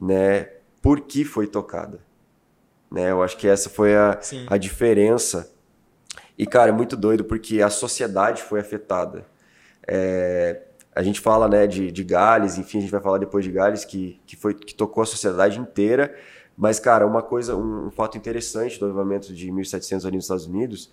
né? 0.00 0.50
Porque 0.82 1.24
foi 1.24 1.46
tocada. 1.46 2.00
Né? 2.90 3.10
Eu 3.10 3.22
acho 3.22 3.38
que 3.38 3.48
essa 3.48 3.70
foi 3.70 3.96
a, 3.96 4.18
Sim. 4.20 4.46
a 4.48 4.58
diferença. 4.58 5.50
E, 6.36 6.46
cara, 6.46 6.68
é 6.68 6.72
muito 6.72 6.96
doido 6.96 7.24
porque 7.24 7.62
a 7.62 7.70
sociedade 7.70 8.42
foi 8.42 8.60
afetada. 8.60 9.24
É, 9.86 10.67
a 10.98 11.02
gente 11.04 11.20
fala 11.20 11.46
né, 11.46 11.64
de, 11.64 11.92
de 11.92 12.02
Gales, 12.02 12.58
enfim, 12.58 12.78
a 12.78 12.80
gente 12.80 12.90
vai 12.90 13.00
falar 13.00 13.18
depois 13.18 13.44
de 13.44 13.52
Gales, 13.52 13.84
que, 13.84 14.20
que, 14.26 14.34
foi, 14.34 14.52
que 14.52 14.74
tocou 14.74 15.04
a 15.04 15.06
sociedade 15.06 15.60
inteira. 15.60 16.12
Mas, 16.56 16.80
cara, 16.80 17.06
uma 17.06 17.22
coisa, 17.22 17.54
um, 17.54 17.86
um 17.86 17.90
fato 17.92 18.18
interessante 18.18 18.80
do 18.80 18.86
avivamento 18.86 19.32
de 19.32 19.48
1700 19.52 20.04
ali 20.04 20.16
nos 20.16 20.24
Estados 20.24 20.46
Unidos, 20.46 20.92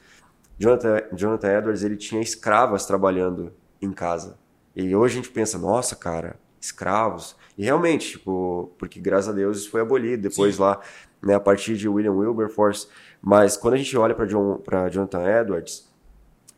Jonathan, 0.59 1.01
Jonathan 1.11 1.57
Edwards, 1.57 1.83
ele 1.83 1.97
tinha 1.97 2.21
escravas 2.21 2.85
trabalhando 2.85 3.51
em 3.81 3.91
casa. 3.91 4.37
E 4.75 4.95
hoje 4.95 5.15
a 5.15 5.21
gente 5.23 5.31
pensa, 5.31 5.57
nossa, 5.57 5.95
cara, 5.95 6.35
escravos. 6.61 7.35
E 7.57 7.63
realmente, 7.63 8.11
tipo, 8.11 8.71
porque 8.77 8.99
graças 8.99 9.29
a 9.29 9.31
Deus 9.31 9.57
isso 9.57 9.71
foi 9.71 9.81
abolido 9.81 10.21
depois 10.21 10.57
Sim. 10.57 10.61
lá, 10.61 10.81
né, 11.19 11.33
a 11.33 11.39
partir 11.39 11.77
de 11.77 11.89
William 11.89 12.13
Wilberforce. 12.13 12.87
Mas 13.19 13.57
quando 13.57 13.73
a 13.73 13.77
gente 13.77 13.97
olha 13.97 14.13
para 14.13 14.27
John, 14.27 14.57
pra 14.57 14.87
Jonathan 14.87 15.23
Edwards, 15.41 15.91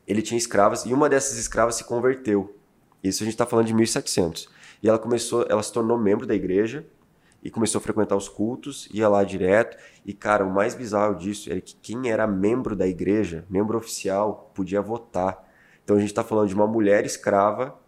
ele 0.06 0.22
tinha 0.22 0.38
escravas 0.38 0.86
e 0.86 0.92
uma 0.92 1.08
dessas 1.08 1.38
escravas 1.38 1.76
se 1.76 1.86
converteu. 1.86 2.57
Isso 3.08 3.24
a 3.24 3.26
gente 3.26 3.34
está 3.34 3.46
falando 3.46 3.68
de 3.68 3.74
1700. 3.74 4.50
E 4.82 4.88
ela 4.90 5.00
começou, 5.00 5.46
ela 5.50 5.64
se 5.64 5.72
tornou 5.72 5.98
membro 5.98 6.26
da 6.26 6.36
igreja 6.36 6.86
e 7.44 7.50
começou 7.50 7.80
a 7.80 7.82
frequentar 7.82 8.16
os 8.16 8.28
cultos, 8.28 8.88
ia 8.92 9.08
lá 9.08 9.24
direto. 9.24 9.78
E 10.06 10.14
cara, 10.14 10.46
o 10.46 10.54
mais 10.54 10.76
bizarro 10.76 11.16
disso 11.16 11.50
era 11.50 11.62
que 11.62 11.76
quem 11.76 12.10
era 12.10 12.28
membro 12.28 12.76
da 12.76 12.88
igreja, 12.88 13.46
membro 13.50 13.78
oficial, 13.78 14.52
podia 14.54 14.82
votar. 14.82 15.48
Então 15.84 15.96
a 15.96 16.00
gente 16.00 16.10
está 16.10 16.24
falando 16.24 16.50
de 16.50 16.56
uma 16.56 16.68
mulher 16.68 17.06
escrava, 17.06 17.80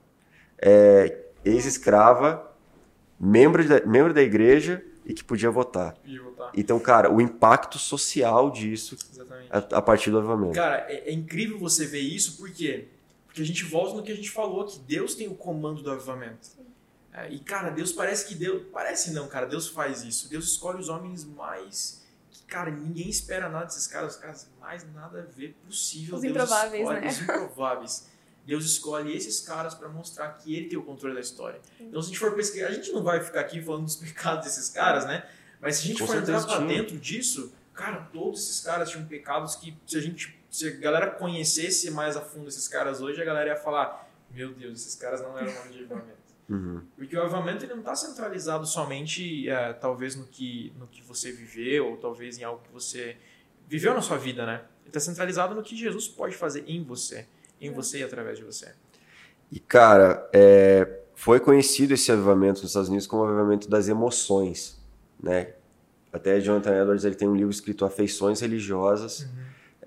é, 0.58 1.26
ex-escrava, 1.44 2.50
membro 3.20 3.68
da, 3.68 3.86
membro 3.86 4.14
da 4.14 4.22
igreja 4.22 4.84
e 5.06 5.14
que 5.14 5.24
podia 5.24 5.52
votar. 5.52 5.96
Então, 6.56 6.80
cara, 6.80 7.12
o 7.12 7.20
impacto 7.20 7.78
social 7.78 8.52
disso 8.52 8.96
a, 9.50 9.58
a 9.78 9.82
partir 9.82 10.12
do 10.12 10.20
avivamento. 10.20 10.54
Cara, 10.54 10.86
é, 10.88 11.10
é 11.10 11.12
incrível 11.12 11.60
você 11.60 11.86
ver 11.86 12.00
isso, 12.00 12.38
por 12.38 12.50
quê? 12.52 12.88
Porque 13.30 13.44
a 13.44 13.46
gente 13.46 13.64
volta 13.64 13.96
no 13.96 14.02
que 14.02 14.12
a 14.12 14.16
gente 14.16 14.32
falou, 14.32 14.66
que 14.66 14.80
Deus 14.80 15.14
tem 15.14 15.28
o 15.28 15.36
comando 15.36 15.84
do 15.84 15.92
avivamento. 15.92 16.50
É, 17.14 17.32
e, 17.32 17.38
cara, 17.40 17.70
Deus 17.70 17.92
parece 17.92 18.28
que 18.28 18.34
Deus. 18.34 18.64
Parece 18.74 19.12
não, 19.12 19.28
cara, 19.28 19.46
Deus 19.46 19.68
faz 19.68 20.04
isso. 20.04 20.28
Deus 20.28 20.46
escolhe 20.46 20.80
os 20.80 20.90
homens 20.90 21.24
mais. 21.26 22.04
Que, 22.32 22.42
cara, 22.44 22.72
ninguém 22.72 23.08
espera 23.08 23.48
nada 23.48 23.66
desses 23.66 23.86
caras, 23.86 24.16
os 24.16 24.20
caras 24.20 24.50
mais 24.60 24.84
nada 24.94 25.20
a 25.22 25.26
ver 25.26 25.56
possível. 25.64 26.16
Os 26.16 26.22
Deus 26.22 26.32
improváveis, 26.34 26.82
escolhe 26.82 27.02
né? 27.02 27.08
Os 27.08 27.22
improváveis. 27.22 28.08
Deus 28.48 28.66
escolhe 28.66 29.16
esses 29.16 29.42
caras 29.42 29.76
para 29.76 29.88
mostrar 29.90 30.30
que 30.30 30.56
ele 30.56 30.70
tem 30.70 30.80
o 30.80 30.84
controle 30.84 31.14
da 31.14 31.22
história. 31.22 31.62
Então, 31.80 32.02
se 32.02 32.08
a 32.08 32.10
gente 32.10 32.20
for 32.20 32.34
pesquisar, 32.34 32.68
a 32.68 32.72
gente 32.72 32.92
não 32.92 33.04
vai 33.04 33.22
ficar 33.22 33.42
aqui 33.42 33.62
falando 33.62 33.86
dos 33.86 33.96
pecados 34.02 34.46
desses 34.46 34.70
caras, 34.70 35.06
né? 35.06 35.24
Mas 35.62 35.76
se 35.76 35.84
a 35.84 35.88
gente 35.88 36.00
Com 36.02 36.08
for 36.08 36.18
entrar 36.18 36.44
pra 36.44 36.56
tinha. 36.56 36.68
dentro 36.68 36.98
disso, 36.98 37.54
cara, 37.76 38.08
todos 38.12 38.42
esses 38.42 38.62
caras 38.62 38.90
tinham 38.90 39.06
pecados 39.06 39.56
que, 39.56 39.78
se 39.86 39.98
a 39.98 40.02
gente 40.02 40.39
se 40.50 40.68
a 40.68 40.72
galera 40.78 41.12
conhecesse 41.12 41.92
mais 41.92 42.18
a 42.18 42.22
fundo 42.22 42.50
esses 42.50 42.68
caras 42.68 43.02
hoje, 43.02 43.22
a 43.22 43.26
galera 43.26 43.50
ia 43.50 43.56
falar: 43.56 44.10
Meu 44.32 44.54
Deus, 44.54 44.80
esses 44.80 44.96
caras 44.96 45.22
não 45.22 45.38
eram 45.38 45.54
nome 45.54 45.72
de 45.72 45.80
avivamento. 45.80 46.20
Uhum. 46.50 46.82
Porque 46.98 47.16
o 47.16 47.22
avivamento 47.22 47.64
ele 47.64 47.74
não 47.74 47.82
está 47.82 47.96
centralizado 47.96 48.66
somente, 48.66 49.48
é, 49.48 49.72
talvez, 49.74 50.16
no 50.16 50.26
que, 50.26 50.74
no 50.80 50.88
que 50.88 51.04
você 51.04 51.32
viveu, 51.32 51.92
ou 51.92 51.98
talvez 51.98 52.40
em 52.40 52.44
algo 52.44 52.64
que 52.64 52.72
você 52.72 53.18
viveu 53.68 53.94
na 53.94 54.02
sua 54.02 54.18
vida, 54.18 54.46
né? 54.46 54.62
Ele 54.82 54.90
está 54.90 55.00
centralizado 55.00 55.54
no 55.54 55.62
que 55.62 55.76
Jesus 55.76 56.08
pode 56.08 56.36
fazer 56.36 56.64
em 56.68 56.84
você, 56.84 57.28
em 57.62 57.72
você 57.72 58.00
e 58.00 58.04
através 58.04 58.40
de 58.40 58.44
você. 58.44 58.74
E, 59.52 59.60
cara, 59.60 60.28
é, 60.34 61.02
foi 61.14 61.40
conhecido 61.40 61.94
esse 61.94 62.12
avivamento 62.12 62.62
nos 62.62 62.72
Estados 62.72 62.90
Unidos 62.90 63.06
como 63.06 63.22
o 63.22 63.26
avivamento 63.28 63.70
das 63.70 63.88
emoções, 63.88 64.82
né? 65.22 65.54
Até 66.12 66.40
Jonathan 66.40 66.82
Edwards 66.82 67.06
ele 67.06 67.14
tem 67.14 67.28
um 67.28 67.36
livro 67.36 67.52
escrito 67.52 67.86
Afeições 67.86 68.42
Religiosas, 68.42 69.28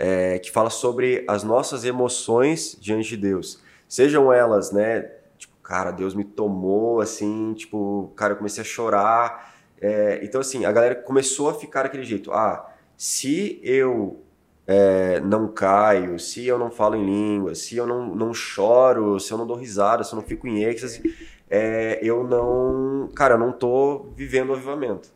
é, 0.02 0.36
que 0.40 0.50
fala 0.50 0.68
sobre 0.68 1.24
as 1.28 1.44
nossas 1.44 1.84
emoções 1.84 2.76
diante 2.80 3.10
de 3.10 3.16
Deus. 3.16 3.60
Sejam 3.88 4.32
elas, 4.32 4.72
né? 4.72 5.02
Tipo, 5.38 5.54
cara, 5.62 5.92
Deus 5.92 6.12
me 6.12 6.24
tomou, 6.24 7.00
assim, 7.00 7.54
tipo, 7.54 8.12
cara, 8.16 8.32
eu 8.32 8.36
comecei 8.36 8.62
a 8.62 8.64
chorar. 8.64 9.54
É, 9.80 10.18
então, 10.24 10.40
assim, 10.40 10.64
a 10.64 10.72
galera 10.72 10.96
começou 10.96 11.48
a 11.48 11.54
ficar 11.54 11.84
daquele 11.84 12.02
jeito. 12.02 12.32
Ah, 12.32 12.68
se 12.96 13.60
eu 13.62 14.20
é, 14.66 15.20
não 15.20 15.46
caio, 15.46 16.18
se 16.18 16.44
eu 16.48 16.58
não 16.58 16.72
falo 16.72 16.96
em 16.96 17.06
língua, 17.06 17.54
se 17.54 17.76
eu 17.76 17.86
não, 17.86 18.12
não 18.12 18.34
choro, 18.34 19.20
se 19.20 19.32
eu 19.32 19.38
não 19.38 19.46
dou 19.46 19.56
risada, 19.56 20.02
se 20.02 20.12
eu 20.12 20.16
não 20.16 20.26
fico 20.26 20.48
em 20.48 20.64
êxtase, 20.64 21.00
é, 21.48 22.00
eu 22.02 22.24
não. 22.24 23.08
Cara, 23.14 23.34
eu 23.34 23.38
não 23.38 23.52
tô 23.52 24.08
vivendo 24.16 24.50
o 24.50 24.54
avivamento. 24.54 25.10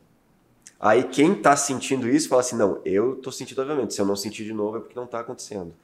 Aí 0.78 1.04
quem 1.04 1.34
tá 1.34 1.56
sentindo 1.56 2.08
isso 2.08 2.28
fala 2.28 2.40
assim: 2.40 2.56
não, 2.56 2.80
eu 2.84 3.16
tô 3.16 3.32
sentindo 3.32 3.60
avivamento. 3.60 3.94
Se 3.94 4.00
eu 4.00 4.06
não 4.06 4.16
sentir 4.16 4.44
de 4.44 4.52
novo 4.52 4.76
é 4.76 4.80
porque 4.80 4.94
não 4.94 5.06
tá 5.06 5.20
acontecendo. 5.20 5.74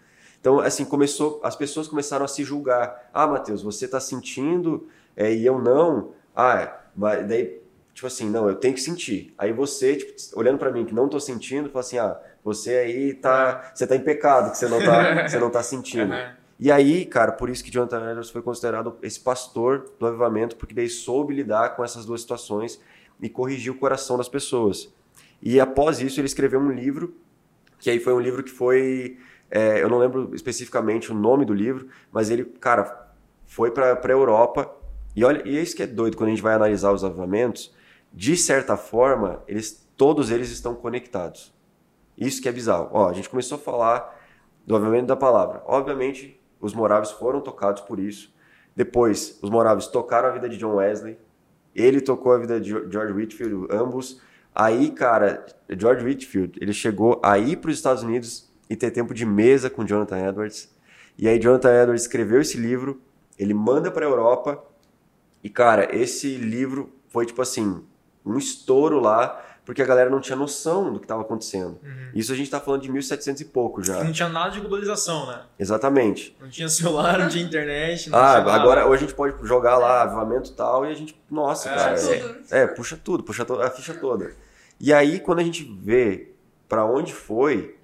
Então, 0.40 0.58
assim, 0.58 0.84
começou, 0.84 1.40
as 1.44 1.54
pessoas 1.54 1.86
começaram 1.86 2.24
a 2.24 2.28
se 2.28 2.42
julgar. 2.42 3.10
Ah, 3.14 3.26
Mateus, 3.28 3.62
você 3.62 3.86
tá 3.86 4.00
sentindo 4.00 4.88
é, 5.16 5.32
e 5.32 5.46
eu 5.46 5.60
não. 5.60 6.10
Ah, 6.34 6.80
mas 6.96 7.26
daí, 7.28 7.60
tipo 7.94 8.06
assim, 8.06 8.28
não, 8.28 8.48
eu 8.48 8.56
tenho 8.56 8.74
que 8.74 8.80
sentir. 8.80 9.32
Aí 9.38 9.52
você, 9.52 9.96
tipo, 9.96 10.12
olhando 10.34 10.58
para 10.58 10.72
mim 10.72 10.84
que 10.84 10.94
não 10.94 11.08
tô 11.08 11.20
sentindo, 11.20 11.68
fala 11.70 11.80
assim: 11.80 11.98
ah, 11.98 12.18
você 12.44 12.76
aí 12.76 13.14
tá, 13.14 13.72
você 13.74 13.86
tá 13.86 13.94
em 13.94 14.00
pecado, 14.00 14.50
que 14.50 14.58
você 14.58 14.68
não 14.68 14.84
tá, 14.84 15.28
você 15.28 15.38
não 15.38 15.48
tá 15.48 15.62
sentindo. 15.62 16.12
Uhum. 16.12 16.42
E 16.58 16.70
aí, 16.70 17.04
cara, 17.04 17.32
por 17.32 17.48
isso 17.50 17.64
que 17.64 17.72
Jonathan 17.72 18.10
Edwards 18.10 18.30
foi 18.30 18.42
considerado 18.42 18.96
esse 19.02 19.18
pastor 19.18 19.90
do 19.98 20.06
avivamento, 20.06 20.56
porque 20.56 20.74
daí 20.74 20.88
soube 20.88 21.34
lidar 21.34 21.74
com 21.76 21.82
essas 21.82 22.04
duas 22.04 22.20
situações 22.20 22.80
e 23.22 23.30
corrigir 23.30 23.72
o 23.72 23.78
coração 23.78 24.18
das 24.18 24.28
pessoas. 24.28 24.92
E 25.40 25.58
após 25.60 26.00
isso, 26.00 26.20
ele 26.20 26.26
escreveu 26.26 26.60
um 26.60 26.70
livro, 26.70 27.14
que 27.78 27.88
aí 27.88 27.98
foi 27.98 28.12
um 28.12 28.20
livro 28.20 28.42
que 28.42 28.50
foi. 28.50 29.16
é, 29.50 29.82
eu 29.82 29.88
não 29.88 29.98
lembro 29.98 30.34
especificamente 30.34 31.10
o 31.10 31.14
nome 31.14 31.44
do 31.44 31.54
livro, 31.54 31.88
mas 32.12 32.28
ele, 32.28 32.44
cara, 32.44 33.10
foi 33.46 33.70
para 33.70 33.98
a 34.02 34.10
Europa. 34.10 34.74
E 35.14 35.24
olha, 35.24 35.42
e 35.46 35.56
é 35.56 35.62
isso 35.62 35.76
que 35.76 35.82
é 35.82 35.86
doido 35.86 36.16
quando 36.16 36.28
a 36.28 36.30
gente 36.30 36.42
vai 36.42 36.54
analisar 36.54 36.92
os 36.92 37.04
avivamentos. 37.04 37.72
De 38.12 38.36
certa 38.36 38.76
forma, 38.76 39.42
eles, 39.46 39.88
todos 39.96 40.30
eles 40.30 40.50
estão 40.50 40.74
conectados. 40.74 41.52
Isso 42.16 42.42
que 42.42 42.48
é 42.48 42.52
bizarro. 42.52 42.90
Ó, 42.92 43.08
a 43.08 43.12
gente 43.12 43.28
começou 43.28 43.56
a 43.56 43.60
falar 43.60 44.20
do 44.66 44.76
avivamento 44.76 45.06
da 45.06 45.16
palavra. 45.16 45.62
Obviamente, 45.66 46.40
os 46.60 46.74
moráveis 46.74 47.10
foram 47.10 47.40
tocados 47.40 47.82
por 47.82 47.98
isso. 47.98 48.34
Depois, 48.74 49.38
os 49.42 49.50
moráveis 49.50 49.86
tocaram 49.86 50.28
a 50.28 50.32
vida 50.32 50.48
de 50.48 50.56
John 50.56 50.76
Wesley. 50.76 51.18
Ele 51.74 52.00
tocou 52.00 52.32
a 52.32 52.38
vida 52.38 52.60
de 52.60 52.70
George 52.70 53.12
Whitfield, 53.12 53.66
ambos. 53.70 54.20
Aí, 54.54 54.90
cara, 54.90 55.44
George 55.70 56.04
Whitfield, 56.04 56.58
ele 56.60 56.72
chegou 56.72 57.20
aí 57.22 57.56
para 57.56 57.70
os 57.70 57.76
Estados 57.76 58.02
Unidos 58.02 58.50
e 58.68 58.76
ter 58.76 58.90
tempo 58.90 59.14
de 59.14 59.24
mesa 59.24 59.70
com 59.70 59.84
Jonathan 59.84 60.28
Edwards. 60.28 60.74
E 61.18 61.28
aí 61.28 61.38
Jonathan 61.38 61.82
Edwards 61.82 62.02
escreveu 62.02 62.40
esse 62.40 62.56
livro, 62.58 63.00
ele 63.38 63.54
manda 63.54 63.90
para 63.90 64.04
a 64.04 64.08
Europa. 64.08 64.62
E 65.42 65.48
cara, 65.48 65.94
esse 65.94 66.36
livro 66.36 66.92
foi 67.08 67.26
tipo 67.26 67.42
assim, 67.42 67.82
um 68.24 68.36
estouro 68.36 69.00
lá, 69.00 69.42
porque 69.64 69.80
a 69.80 69.86
galera 69.86 70.10
não 70.10 70.20
tinha 70.20 70.34
noção 70.36 70.92
do 70.92 70.98
que 70.98 71.04
estava 71.04 71.22
acontecendo. 71.22 71.78
Isso 72.14 72.32
a 72.32 72.36
gente 72.36 72.50
tá 72.50 72.58
falando 72.60 72.82
de 72.82 72.90
1700 72.90 73.42
e 73.42 73.44
pouco 73.44 73.82
já. 73.82 74.02
Não 74.02 74.12
tinha 74.12 74.28
nada 74.28 74.50
de 74.50 74.60
globalização, 74.60 75.26
né? 75.26 75.42
Exatamente. 75.58 76.36
Não 76.40 76.48
tinha 76.48 76.68
celular, 76.68 77.18
não 77.18 77.28
tinha 77.28 77.44
internet. 77.44 78.10
Não 78.10 78.18
Ah, 78.18 78.32
tinha 78.32 78.44
nada. 78.44 78.52
agora 78.52 78.86
hoje 78.86 79.04
a 79.04 79.06
gente 79.06 79.16
pode 79.16 79.46
jogar 79.46 79.78
lá 79.78 80.02
avivamento 80.02 80.50
e 80.50 80.54
tal 80.54 80.84
e 80.84 80.90
a 80.90 80.94
gente, 80.94 81.20
nossa, 81.30 81.68
É, 81.68 81.74
cara, 81.74 81.92
Puxa 81.94 82.12
é- 82.14 82.18
tudo. 82.18 82.44
É, 82.50 82.66
puxa 82.66 82.96
tudo, 83.02 83.22
puxa 83.22 83.46
a 83.64 83.70
ficha 83.70 83.94
toda. 83.94 84.32
E 84.80 84.92
aí, 84.92 85.20
quando 85.20 85.38
a 85.38 85.44
gente 85.44 85.62
vê 85.80 86.30
para 86.68 86.84
onde 86.84 87.12
foi, 87.12 87.76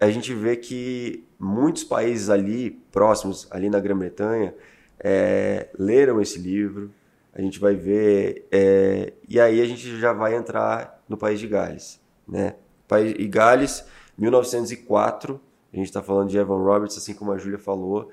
a 0.00 0.10
gente 0.10 0.34
vê 0.34 0.56
que 0.56 1.24
muitos 1.38 1.84
países 1.84 2.28
ali 2.28 2.70
próximos, 2.90 3.46
ali 3.52 3.70
na 3.70 3.78
Grã-Bretanha, 3.78 4.52
é, 4.98 5.68
leram 5.78 6.20
esse 6.20 6.38
livro. 6.40 6.90
A 7.38 7.40
gente 7.40 7.60
vai 7.60 7.76
ver. 7.76 8.48
é, 8.50 9.12
e 9.28 9.38
aí 9.38 9.62
a 9.62 9.64
gente 9.64 10.00
já 10.00 10.12
vai 10.12 10.34
entrar 10.34 11.00
no 11.08 11.16
país 11.16 11.38
de 11.38 11.46
Gales. 11.46 12.00
Né? 12.26 12.56
País, 12.88 13.14
e 13.16 13.28
Gales, 13.28 13.86
1904, 14.18 15.40
a 15.72 15.76
gente 15.76 15.86
está 15.86 16.02
falando 16.02 16.28
de 16.28 16.36
Evan 16.36 16.58
Roberts, 16.64 16.98
assim 16.98 17.14
como 17.14 17.30
a 17.30 17.38
Júlia 17.38 17.58
falou. 17.58 18.10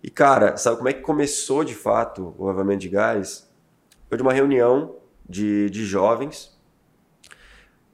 E 0.00 0.08
cara, 0.08 0.56
sabe 0.56 0.76
como 0.76 0.88
é 0.88 0.92
que 0.92 1.00
começou 1.00 1.64
de 1.64 1.74
fato 1.74 2.32
o 2.38 2.48
avamento 2.48 2.78
de 2.78 2.88
Gales? 2.88 3.50
Foi 4.08 4.16
de 4.16 4.22
uma 4.22 4.32
reunião 4.32 4.94
de, 5.28 5.68
de 5.70 5.84
jovens. 5.84 6.56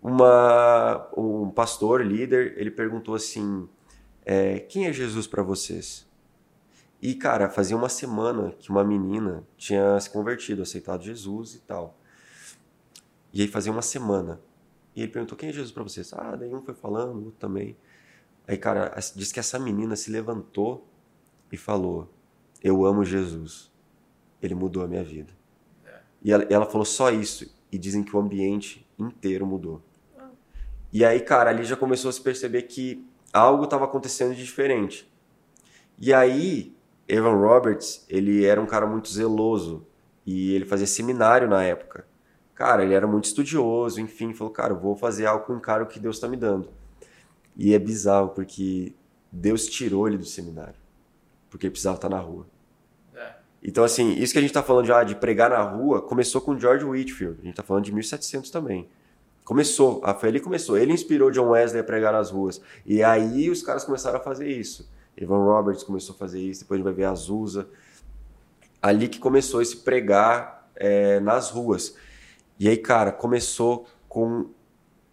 Uma, 0.02 1.08
um 1.16 1.48
pastor, 1.48 2.04
líder, 2.04 2.56
ele 2.58 2.70
perguntou 2.70 3.14
assim: 3.14 3.66
é, 4.22 4.58
Quem 4.58 4.86
é 4.86 4.92
Jesus 4.92 5.26
para 5.26 5.42
vocês? 5.42 6.03
E, 7.04 7.14
cara, 7.14 7.50
fazia 7.50 7.76
uma 7.76 7.90
semana 7.90 8.52
que 8.58 8.70
uma 8.70 8.82
menina 8.82 9.46
tinha 9.58 10.00
se 10.00 10.08
convertido, 10.08 10.62
aceitado 10.62 11.04
Jesus 11.04 11.54
e 11.54 11.58
tal. 11.58 11.98
E 13.30 13.42
aí 13.42 13.46
fazia 13.46 13.70
uma 13.70 13.82
semana. 13.82 14.40
E 14.96 15.02
ele 15.02 15.12
perguntou: 15.12 15.36
Quem 15.36 15.50
é 15.50 15.52
Jesus 15.52 15.70
para 15.70 15.82
vocês? 15.82 16.14
Ah, 16.14 16.34
daí 16.34 16.54
um 16.54 16.62
foi 16.62 16.72
falando, 16.72 17.26
outro 17.26 17.38
também. 17.38 17.76
Aí, 18.48 18.56
cara, 18.56 18.90
diz 19.14 19.30
que 19.32 19.38
essa 19.38 19.58
menina 19.58 19.96
se 19.96 20.10
levantou 20.10 20.88
e 21.52 21.58
falou: 21.58 22.10
Eu 22.62 22.86
amo 22.86 23.04
Jesus. 23.04 23.70
Ele 24.40 24.54
mudou 24.54 24.82
a 24.82 24.88
minha 24.88 25.04
vida. 25.04 25.34
E 26.22 26.32
ela, 26.32 26.46
ela 26.48 26.64
falou 26.64 26.86
só 26.86 27.10
isso. 27.10 27.54
E 27.70 27.76
dizem 27.76 28.02
que 28.02 28.16
o 28.16 28.18
ambiente 28.18 28.88
inteiro 28.98 29.44
mudou. 29.44 29.82
E 30.90 31.04
aí, 31.04 31.20
cara, 31.20 31.50
ali 31.50 31.64
já 31.64 31.76
começou 31.76 32.08
a 32.08 32.12
se 32.12 32.22
perceber 32.22 32.62
que 32.62 33.06
algo 33.30 33.64
estava 33.64 33.84
acontecendo 33.84 34.34
de 34.34 34.42
diferente. 34.42 35.06
E 35.98 36.10
aí, 36.10 36.73
Evan 37.08 37.34
Roberts, 37.34 38.04
ele 38.08 38.44
era 38.44 38.60
um 38.60 38.66
cara 38.66 38.86
muito 38.86 39.08
zeloso. 39.08 39.86
E 40.26 40.54
ele 40.54 40.64
fazia 40.64 40.86
seminário 40.86 41.48
na 41.48 41.62
época. 41.62 42.06
Cara, 42.54 42.84
ele 42.84 42.94
era 42.94 43.06
muito 43.06 43.24
estudioso, 43.24 44.00
enfim, 44.00 44.32
falou, 44.32 44.52
cara, 44.52 44.72
eu 44.72 44.78
vou 44.78 44.96
fazer 44.96 45.26
algo 45.26 45.44
com 45.44 45.56
o 45.56 45.60
cara 45.60 45.84
que 45.84 45.98
Deus 45.98 46.16
está 46.16 46.28
me 46.28 46.36
dando. 46.36 46.70
E 47.56 47.74
é 47.74 47.78
bizarro, 47.78 48.30
porque 48.30 48.94
Deus 49.30 49.66
tirou 49.66 50.06
ele 50.06 50.16
do 50.16 50.24
seminário. 50.24 50.76
Porque 51.50 51.66
ele 51.66 51.72
precisava 51.72 51.96
estar 51.96 52.08
na 52.08 52.18
rua. 52.18 52.46
É. 53.14 53.32
Então, 53.62 53.84
assim, 53.84 54.12
isso 54.12 54.32
que 54.32 54.38
a 54.38 54.40
gente 54.40 54.50
está 54.50 54.62
falando 54.62 54.86
já 54.86 55.02
de 55.02 55.14
pregar 55.16 55.50
na 55.50 55.62
rua, 55.62 56.00
começou 56.00 56.40
com 56.40 56.58
George 56.58 56.84
Whitfield. 56.84 57.38
A 57.40 57.42
gente 57.42 57.50
está 57.50 57.62
falando 57.62 57.84
de 57.84 57.92
1700 57.92 58.50
também. 58.50 58.88
Começou, 59.44 60.00
a 60.04 60.14
fé 60.14 60.28
ele 60.28 60.40
começou. 60.40 60.78
Ele 60.78 60.92
inspirou 60.92 61.30
John 61.30 61.50
Wesley 61.50 61.80
a 61.80 61.84
pregar 61.84 62.12
nas 62.12 62.30
ruas. 62.30 62.60
E 62.86 63.02
aí 63.02 63.50
os 63.50 63.62
caras 63.62 63.84
começaram 63.84 64.18
a 64.18 64.22
fazer 64.22 64.48
isso. 64.48 64.90
Evan 65.16 65.44
Roberts 65.44 65.82
começou 65.82 66.14
a 66.14 66.18
fazer 66.18 66.40
isso, 66.40 66.60
depois 66.60 66.76
a 66.76 66.78
gente 66.78 66.84
vai 66.84 66.94
ver 66.94 67.04
Azusa. 67.04 67.68
Ali 68.82 69.08
que 69.08 69.18
começou 69.18 69.62
esse 69.62 69.78
pregar 69.78 70.68
é, 70.76 71.20
nas 71.20 71.50
ruas. 71.50 71.96
E 72.58 72.68
aí, 72.68 72.76
cara, 72.76 73.10
começou 73.10 73.86
com 74.08 74.50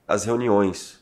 as 0.07 0.25
reuniões. 0.25 0.99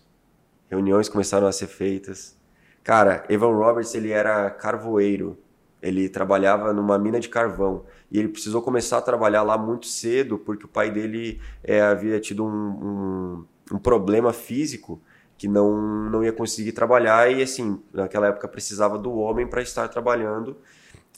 Reuniões 0.70 1.10
começaram 1.10 1.48
a 1.48 1.52
ser 1.52 1.68
feitas. 1.68 2.38
Cara, 2.84 3.26
Evan 3.30 3.56
Roberts, 3.56 3.94
ele 3.96 4.12
era 4.12 4.50
carvoeiro. 4.52 5.38
Ele 5.82 6.10
trabalhava 6.10 6.74
numa 6.74 7.00
mina 7.00 7.20
de 7.20 7.30
carvão. 7.30 7.86
E 8.12 8.20
ele 8.20 8.28
precisou 8.28 8.62
começar 8.62 8.98
a 8.98 9.02
trabalhar 9.02 9.42
lá 9.44 9.58
muito 9.58 9.88
cedo, 9.88 10.38
porque 10.38 10.66
o 10.66 10.68
pai 10.68 10.92
dele 10.92 11.42
é, 11.64 11.82
havia 11.82 12.20
tido 12.20 12.46
um, 12.46 12.50
um, 12.50 13.76
um 13.76 13.80
problema 13.80 14.32
físico 14.34 15.02
que 15.40 15.48
não, 15.48 16.10
não 16.10 16.22
ia 16.22 16.34
conseguir 16.34 16.74
trabalhar. 16.74 17.32
E, 17.32 17.42
assim, 17.42 17.82
naquela 17.94 18.28
época 18.28 18.46
precisava 18.46 18.98
do 18.98 19.14
homem 19.16 19.48
para 19.48 19.62
estar 19.62 19.88
trabalhando. 19.88 20.58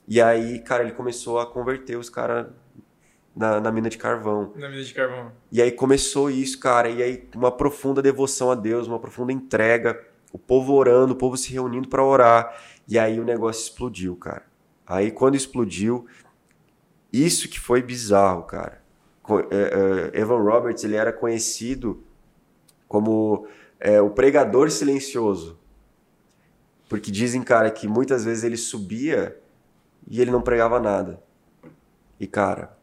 E 0.07 0.21
aí, 0.21 0.59
cara, 0.59 0.83
ele 0.83 0.91
começou 0.91 1.39
a 1.39 1.45
converter 1.45 1.97
os 1.97 2.07
caras 2.07 2.45
na, 3.35 3.59
na 3.59 3.71
mina 3.71 3.89
de 3.89 3.97
carvão. 3.97 4.53
Na 4.55 4.69
mina 4.69 4.83
de 4.83 4.93
carvão. 4.93 5.31
E 5.51 5.59
aí 5.59 5.71
começou 5.71 6.29
isso, 6.29 6.59
cara. 6.59 6.87
E 6.87 7.01
aí 7.01 7.27
uma 7.35 7.51
profunda 7.51 7.99
devoção 7.99 8.51
a 8.51 8.55
Deus, 8.55 8.87
uma 8.87 8.99
profunda 8.99 9.33
entrega. 9.33 9.99
O 10.31 10.37
povo 10.37 10.73
orando, 10.73 11.13
o 11.13 11.15
povo 11.15 11.35
se 11.35 11.51
reunindo 11.51 11.87
para 11.87 12.03
orar. 12.03 12.55
E 12.87 12.99
aí 12.99 13.19
o 13.19 13.23
negócio 13.23 13.63
explodiu, 13.63 14.15
cara. 14.15 14.45
Aí 14.85 15.09
quando 15.09 15.33
explodiu, 15.33 16.05
isso 17.11 17.49
que 17.49 17.59
foi 17.59 17.81
bizarro, 17.81 18.43
cara. 18.43 18.81
É, 19.49 20.11
é, 20.15 20.19
Evan 20.21 20.43
Roberts, 20.43 20.83
ele 20.83 20.95
era 20.95 21.11
conhecido 21.11 22.03
como 22.87 23.47
é, 23.81 23.99
o 23.99 24.11
pregador 24.11 24.69
silencioso. 24.69 25.59
Porque 26.87 27.09
dizem, 27.09 27.41
cara, 27.41 27.71
que 27.71 27.87
muitas 27.87 28.23
vezes 28.23 28.43
ele 28.43 28.57
subia 28.57 29.37
e 30.07 30.21
ele 30.21 30.29
não 30.29 30.41
pregava 30.41 30.79
nada. 30.79 31.21
E, 32.19 32.27
cara, 32.27 32.77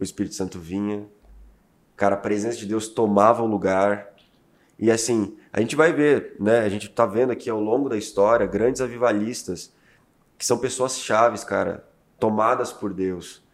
o 0.00 0.02
Espírito 0.02 0.34
Santo 0.34 0.58
vinha, 0.58 1.06
cara, 1.96 2.16
a 2.16 2.18
presença 2.18 2.58
de 2.58 2.66
Deus 2.66 2.88
tomava 2.88 3.42
o 3.42 3.46
lugar. 3.46 4.08
E 4.78 4.90
assim, 4.90 5.36
a 5.52 5.60
gente 5.60 5.76
vai 5.76 5.92
ver, 5.92 6.36
né? 6.40 6.60
A 6.60 6.68
gente 6.68 6.88
tá 6.88 7.06
vendo 7.06 7.30
aqui 7.30 7.48
ao 7.48 7.60
longo 7.60 7.88
da 7.88 7.96
história 7.96 8.46
grandes 8.46 8.80
avivalistas 8.80 9.72
que 10.36 10.46
são 10.46 10.58
pessoas 10.58 10.98
chaves, 10.98 11.42
cara, 11.44 11.84
tomadas 12.18 12.72
por 12.72 12.92
Deus. 12.92 13.44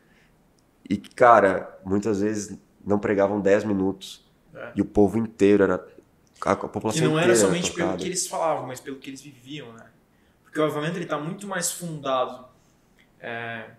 E 0.88 0.96
que, 0.96 1.14
cara, 1.14 1.78
muitas 1.84 2.20
vezes 2.20 2.58
não 2.84 2.98
pregavam 2.98 3.40
10 3.40 3.64
minutos. 3.64 4.24
É. 4.54 4.72
E 4.76 4.82
o 4.82 4.84
povo 4.84 5.18
inteiro 5.18 5.64
era. 5.64 5.93
A 6.42 6.56
população 6.56 7.00
Que 7.00 7.06
não 7.08 7.18
era 7.18 7.32
inteira 7.32 7.46
somente 7.46 7.70
pelo 7.72 7.86
tocada. 7.88 8.02
que 8.02 8.08
eles 8.08 8.26
falavam, 8.26 8.66
mas 8.66 8.80
pelo 8.80 8.96
que 8.98 9.08
eles 9.10 9.20
viviam, 9.22 9.72
né? 9.72 9.86
Porque 10.42 10.58
o 10.60 10.64
avivamento 10.64 10.96
ele 10.96 11.04
está 11.04 11.18
muito 11.18 11.46
mais 11.46 11.72
fundado 11.72 12.44
é, 13.20 13.70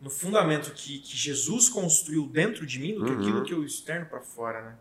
no 0.00 0.10
fundamento 0.10 0.72
que, 0.72 0.98
que 1.00 1.16
Jesus 1.16 1.68
construiu 1.68 2.26
dentro 2.26 2.64
de 2.66 2.78
mim 2.78 2.94
do 2.94 3.04
que 3.04 3.10
Uhum. 3.12 3.20
aquilo 3.20 3.44
que 3.44 3.52
eu 3.54 3.64
externo 3.64 4.06
para 4.06 4.20
fora, 4.20 4.62
né? 4.62 4.76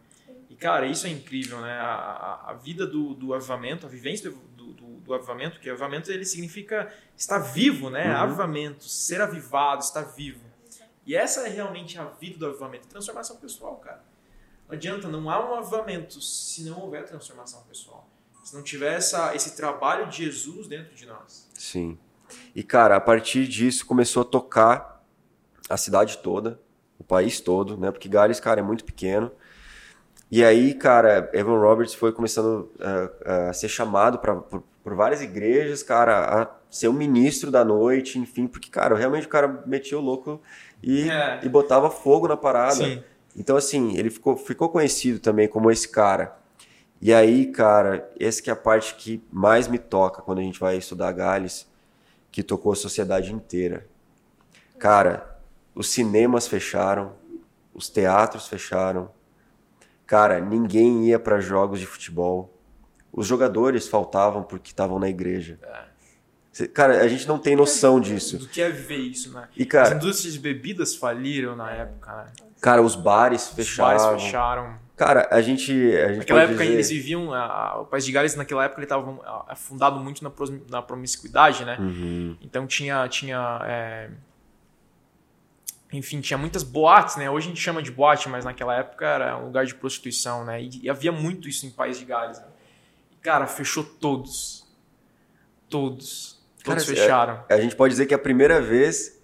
E, 0.49 0.55
cara, 0.55 0.86
isso 0.86 1.07
é 1.07 1.09
incrível, 1.09 1.59
né? 1.62 1.71
A, 1.79 1.86
a, 2.45 2.51
a 2.51 2.53
vida 2.53 2.86
do, 2.86 3.13
do 3.15 3.33
avivamento, 3.33 3.86
a 3.88 3.89
vivência 3.89 4.29
do, 4.29 4.38
do, 4.55 4.73
do- 4.73 5.13
avivamento, 5.13 5.59
que 5.59 5.67
o 5.69 5.71
avivamento 5.73 6.12
ele 6.12 6.25
significa 6.25 6.93
estar 7.17 7.39
vivo, 7.39 7.89
né? 7.89 8.09
Uhum. 8.13 8.21
Avivamento, 8.21 8.83
ser 8.83 9.19
avivado, 9.21 9.81
estar 9.83 10.03
vivo. 10.03 10.41
E 11.05 11.15
essa 11.15 11.47
é 11.47 11.49
realmente 11.49 11.97
a 11.97 12.05
vida 12.05 12.38
do 12.38 12.45
avivamento, 12.45 12.88
transformação 12.88 13.36
pessoal, 13.38 13.75
cara. 13.77 14.01
Não 14.67 14.76
adianta, 14.76 15.08
não 15.08 15.30
há 15.30 15.52
um 15.52 15.56
avivamento 15.56 16.21
se 16.21 16.63
não 16.63 16.80
houver 16.82 17.06
transformação 17.06 17.62
pessoal. 17.63 18.08
Se 18.43 18.56
não 18.56 18.63
tiver 18.63 18.93
essa, 18.93 19.34
esse 19.36 19.56
trabalho 19.56 20.08
de 20.08 20.26
Jesus 20.26 20.67
dentro 20.67 20.93
de 20.95 21.06
nós. 21.06 21.49
Sim. 21.54 21.97
E, 22.56 22.63
cara, 22.63 22.95
a 22.95 23.02
partir 23.02 23.47
disso 23.47 23.86
começou 23.86 24.21
a 24.21 24.26
tocar 24.26 25.04
a 25.69 25.78
cidade 25.78 26.17
toda, 26.17 26.60
o 26.99 27.04
país 27.04 27.39
todo, 27.39 27.78
né? 27.78 27.91
Porque 27.91 28.10
Gales, 28.10 28.39
cara, 28.39 28.60
é 28.60 28.63
muito 28.63 28.84
pequeno. 28.84 29.32
E 30.32 30.43
aí, 30.43 30.73
cara, 30.73 31.30
Evan 31.34 31.60
Roberts 31.60 31.93
foi 31.93 32.12
começando 32.12 32.71
a, 33.26 33.49
a 33.49 33.54
ser 33.54 33.69
chamado 33.69 34.17
pra, 34.17 34.36
por, 34.36 34.63
por 34.84 34.95
várias 34.95 35.21
igrejas, 35.21 35.84
cara, 35.84 36.41
a 36.41 36.49
ser 36.69 36.88
o 36.88 36.93
ministro 36.93 37.52
da 37.52 37.63
noite, 37.63 38.17
enfim, 38.17 38.47
porque, 38.47 38.69
cara, 38.69 38.95
realmente 38.95 39.28
o 39.28 39.30
cara 39.30 39.63
metia 39.67 39.97
o 39.97 40.02
louco 40.02 40.41
e, 40.82 41.08
É. 41.08 41.39
e 41.43 41.47
botava 41.49 41.89
fogo 41.91 42.28
na 42.28 42.36
parada. 42.36 42.73
Sim. 42.76 43.04
Então, 43.36 43.58
assim, 43.58 43.98
ele 43.98 44.10
ficou, 44.10 44.38
ficou 44.38 44.69
conhecido 44.69 45.19
também 45.19 45.48
como 45.48 45.72
esse 45.72 45.88
cara. 45.89 46.38
E 47.02 47.13
aí, 47.13 47.48
cara, 47.52 48.10
essa 48.19 48.41
que 48.41 48.50
é 48.50 48.54
a 48.54 48.56
parte 48.56 48.96
que 48.96 49.24
mais 49.32 49.67
me 49.67 49.80
toca 49.80 50.22
quando 50.22 50.39
a 50.39 50.43
gente 50.43 50.60
vai 50.60 50.78
estudar 50.78 51.12
Gales, 51.13 51.67
que 52.32 52.43
tocou 52.43 52.74
a 52.74 52.76
sociedade 52.76 53.34
inteira. 53.34 53.88
Cara, 54.80 55.39
os 55.76 55.89
cinemas 55.89 56.48
fecharam, 56.48 57.13
os 57.74 57.89
teatros 57.89 58.48
fecharam. 58.48 59.12
Cara, 60.06 60.39
ninguém 60.39 61.06
ia 61.08 61.19
para 61.19 61.39
jogos 61.39 61.80
de 61.80 61.86
futebol. 61.88 62.54
Os 63.12 63.28
jogadores 63.28 63.88
faltavam 63.88 64.43
porque 64.43 64.72
estavam 64.72 65.00
na 65.00 65.10
igreja. 65.10 65.60
Cê- 65.62 65.92
Cara, 66.73 67.01
a 67.01 67.07
gente 67.07 67.27
não 67.27 67.39
tem 67.39 67.55
noção 67.55 67.99
disso. 67.99 68.37
Do 68.37 68.47
que 68.47 68.61
é 68.61 68.69
viver 68.69 68.97
isso, 68.97 69.31
né? 69.33 69.47
E, 69.57 69.63
As 69.63 69.67
cara, 69.67 69.95
indústrias 69.95 70.33
de 70.33 70.39
bebidas 70.39 70.95
faliram 70.95 71.55
na 71.55 71.71
época, 71.71 72.15
né? 72.15 72.25
cara, 72.61 72.81
os 72.81 72.95
bares 72.95 73.49
Os 73.49 73.55
fecharam. 73.55 73.97
bares 74.07 74.23
fecharam. 74.23 74.83
Cara, 74.95 75.27
a 75.31 75.41
gente, 75.41 75.71
a 75.71 76.09
gente 76.09 76.17
Naquela 76.19 76.43
época 76.43 76.59
dizer... 76.59 76.73
eles 76.73 76.89
viviam, 76.91 77.33
a- 77.33 77.79
o 77.81 77.85
país 77.85 78.05
de 78.05 78.11
Gales 78.11 78.35
naquela 78.35 78.63
época 78.65 78.79
ele 78.79 78.85
estava 78.85 79.43
afundado 79.47 79.99
muito 79.99 80.23
na, 80.23 80.31
na 80.69 80.81
promiscuidade, 80.83 81.65
né? 81.65 81.75
Uhum. 81.79 82.37
Então 82.39 82.67
tinha, 82.67 83.07
tinha 83.09 83.59
é, 83.65 84.09
enfim, 85.91 86.21
tinha 86.21 86.37
muitas 86.37 86.61
boates, 86.61 87.15
né? 87.17 87.29
Hoje 87.29 87.47
a 87.47 87.49
gente 87.49 87.59
chama 87.61 87.81
de 87.81 87.91
boate, 87.91 88.29
mas 88.29 88.45
naquela 88.45 88.75
época 88.75 89.05
era 89.05 89.37
um 89.37 89.45
lugar 89.45 89.65
de 89.65 89.73
prostituição, 89.73 90.45
né? 90.45 90.61
E, 90.61 90.81
e 90.83 90.89
havia 90.89 91.11
muito 91.11 91.49
isso 91.49 91.65
em 91.65 91.71
País 91.71 91.97
de 91.97 92.05
Gales. 92.05 92.39
Né? 92.39 92.45
E, 93.11 93.15
cara, 93.17 93.47
fechou 93.47 93.83
todos. 93.83 94.63
Todos. 95.69 96.39
Todos 96.63 96.86
Cara, 96.86 96.95
fecharam. 96.95 97.43
A 97.49 97.60
gente 97.60 97.76
pode 97.76 97.93
dizer 97.93 98.06
que 98.06 98.13
é 98.13 98.17
a 98.17 98.19
primeira 98.19 98.62
vez 98.62 99.19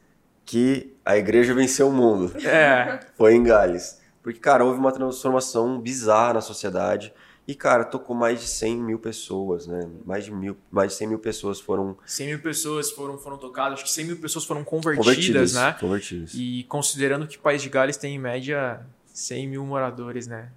que 0.46 0.96
a 1.06 1.18
igreja 1.18 1.54
venceu 1.54 1.88
o 1.88 1.94
mundo. 1.94 2.36
É. 2.46 3.00
Foi 3.16 3.34
em 3.34 3.44
Gales. 3.44 4.00
Porque, 4.22 4.40
cara, 4.40 4.66
houve 4.66 4.80
uma 4.80 4.92
transformação 4.92 5.80
bizarra 5.80 6.34
na 6.34 6.42
sociedade. 6.42 7.14
E, 7.48 7.56
cara, 7.56 7.84
tocou 7.84 8.16
mais 8.16 8.42
de 8.42 8.48
100 8.48 8.78
mil 8.78 9.00
pessoas, 9.00 9.66
né? 9.66 9.90
Mais 10.06 10.26
de, 10.26 10.32
mil, 10.32 10.56
mais 10.70 10.92
de 10.92 10.98
100 10.98 11.08
mil 11.08 11.20
pessoas 11.20 11.60
foram 11.60 11.98
100 12.06 12.28
mil 12.28 12.40
pessoas 12.40 12.92
foram, 12.92 13.18
foram 13.18 13.38
tocadas, 13.38 13.74
acho 13.74 13.86
que 13.86 13.92
100 13.92 14.06
mil 14.06 14.18
pessoas 14.18 14.46
foram 14.46 14.64
convertidas, 14.64 15.06
convertidas, 15.06 15.54
né? 15.54 15.76
Convertidas. 15.80 16.32
E 16.36 16.64
considerando 16.70 17.26
que 17.26 17.40
País 17.40 17.62
de 17.62 17.70
Gales 17.70 17.98
tem 17.98 18.16
em 18.16 18.20
média 18.20 18.82
100 19.08 19.48
mil 19.48 19.66
moradores, 19.66 20.28
né? 20.28 20.50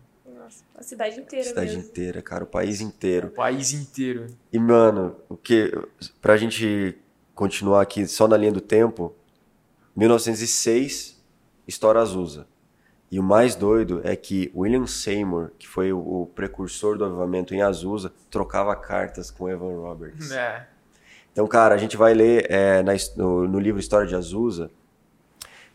Nossa, 0.42 0.64
a 0.74 0.82
cidade 0.82 1.20
inteira 1.20 1.44
Cidade 1.48 1.76
mesmo. 1.76 1.82
inteira, 1.90 2.22
cara, 2.22 2.44
o 2.44 2.46
país 2.46 2.80
O 2.80 2.84
inteiro. 2.84 3.30
país 3.30 3.72
inteiro. 3.72 4.26
E, 4.52 4.58
mano, 4.58 5.16
o 5.28 5.36
que. 5.36 5.72
Pra 6.20 6.36
gente 6.36 6.98
continuar 7.34 7.82
aqui 7.82 8.06
só 8.06 8.26
na 8.26 8.36
linha 8.36 8.52
do 8.52 8.60
tempo, 8.60 9.14
1906, 9.96 11.22
estoura 11.66 12.00
Azusa. 12.00 12.46
E 13.10 13.20
o 13.20 13.22
mais 13.22 13.54
doido 13.54 14.00
é 14.04 14.16
que 14.16 14.50
William 14.54 14.86
Seymour, 14.86 15.50
que 15.58 15.68
foi 15.68 15.92
o, 15.92 15.98
o 15.98 16.26
precursor 16.34 16.96
do 16.96 17.04
avivamento 17.04 17.54
em 17.54 17.60
Azusa, 17.60 18.10
trocava 18.30 18.74
cartas 18.74 19.30
com 19.30 19.48
Evan 19.48 19.80
Roberts. 19.80 20.30
É. 20.30 20.66
Então, 21.30 21.46
cara, 21.46 21.74
a 21.74 21.78
gente 21.78 21.96
vai 21.96 22.14
ler 22.14 22.46
é, 22.50 22.82
na 22.82 22.92
no, 23.16 23.46
no 23.46 23.58
livro 23.58 23.78
História 23.80 24.06
de 24.06 24.14
Azusa 24.14 24.70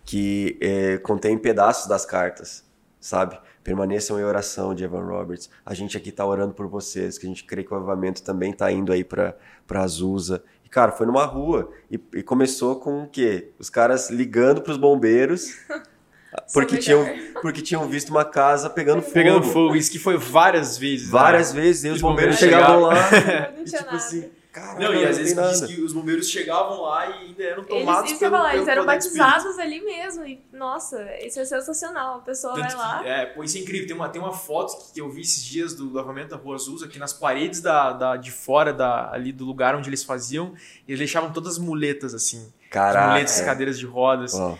que 0.03 0.57
é, 0.61 0.97
contém 0.99 1.37
pedaços 1.37 1.85
das 1.87 2.05
cartas, 2.05 2.63
sabe? 2.99 3.37
Permaneçam 3.67 4.17
em 4.17 4.23
oração 4.23 4.73
de 4.73 4.85
Evan 4.85 5.03
Roberts. 5.03 5.49
A 5.65 5.73
gente 5.73 5.97
aqui 5.97 6.09
tá 6.09 6.25
orando 6.25 6.53
por 6.53 6.67
vocês, 6.67 7.17
que 7.17 7.25
a 7.25 7.29
gente 7.29 7.43
crê 7.43 7.65
que 7.65 7.73
o 7.73 7.75
avivamento 7.75 8.23
também 8.23 8.53
tá 8.53 8.71
indo 8.71 8.93
aí 8.93 9.03
pra, 9.03 9.35
pra 9.67 9.81
Azusa. 9.81 10.41
E, 10.63 10.69
cara, 10.69 10.93
foi 10.93 11.05
numa 11.05 11.25
rua 11.25 11.69
e, 11.91 11.99
e 12.13 12.23
começou 12.23 12.77
com 12.77 13.03
o 13.03 13.09
quê? 13.09 13.49
Os 13.59 13.69
caras 13.69 14.09
ligando 14.09 14.61
pros 14.61 14.77
bombeiros 14.77 15.53
porque 16.53 16.77
tinham, 16.77 17.05
porque 17.41 17.61
tinham 17.61 17.85
visto 17.89 18.07
uma 18.09 18.23
casa 18.23 18.69
pegando 18.69 19.01
fogo. 19.01 19.13
Pegando 19.13 19.43
fogo, 19.43 19.75
isso 19.75 19.91
que 19.91 19.99
foi 19.99 20.15
várias 20.15 20.77
vezes. 20.77 21.09
Várias 21.09 21.53
né? 21.53 21.61
vezes, 21.61 21.83
e 21.83 21.87
os 21.89 21.95
Os 21.95 22.01
bombeiros 22.01 22.39
bombeiros 22.39 22.57
chegavam 22.57 22.79
lá. 22.79 22.95
E, 23.59 23.63
tipo 23.65 23.95
assim, 23.95 24.29
cara, 24.59 24.79
Não, 24.79 24.93
e 24.93 25.05
às 25.05 25.17
vezes 25.17 25.35
diz 25.35 25.61
que 25.75 25.81
os 25.81 25.93
bombeiros 25.93 26.29
chegavam 26.29 26.81
lá 26.81 27.07
e 27.07 27.13
ainda 27.27 27.43
eram 27.43 27.63
Eles, 27.63 27.79
tomados 27.85 28.11
isso 28.11 28.19
que 28.19 28.25
eu 28.25 28.27
ia 28.27 28.31
pelo, 28.31 28.41
falar, 28.41 28.49
pelo 28.49 28.61
eles 28.61 28.67
eram 28.67 28.85
batizados 28.85 29.59
ali 29.59 29.81
mesmo. 29.81 30.25
E, 30.25 30.41
nossa, 30.51 31.17
isso 31.17 31.39
é 31.39 31.45
sensacional. 31.45 32.17
A 32.17 32.21
pessoa 32.21 32.55
Tanto 32.55 32.67
vai 32.67 32.75
lá. 32.75 33.03
que, 33.03 33.09
é, 33.09 33.25
pô, 33.25 33.43
isso 33.43 33.57
é 33.57 33.61
incrível. 33.61 33.87
Tem 33.87 33.95
uma, 33.95 34.09
tem 34.09 34.21
uma 34.21 34.33
foto 34.33 34.91
que 34.93 34.99
eu 34.99 35.09
vi 35.09 35.21
esses 35.21 35.43
dias 35.43 35.73
do 35.73 35.91
lavamento 35.93 36.29
da 36.29 36.37
Rua 36.37 36.55
Azusa, 36.55 36.87
que 36.87 36.97
nas 36.97 37.13
paredes 37.13 37.61
da, 37.61 37.93
da, 37.93 38.17
de 38.17 38.31
fora 38.31 38.73
da, 38.73 39.11
ali 39.11 39.31
do 39.31 39.45
lugar 39.45 39.75
onde 39.75 39.89
eles 39.89 40.03
faziam, 40.03 40.53
eles 40.87 40.99
deixavam 40.99 41.31
todas 41.31 41.53
as 41.53 41.59
muletas, 41.59 42.13
assim. 42.13 42.51
As 42.63 42.69
Caraca. 42.69 43.07
muletas, 43.09 43.41
cadeiras 43.41 43.77
de 43.77 43.85
rodas. 43.85 44.33
Ó, 44.33 44.57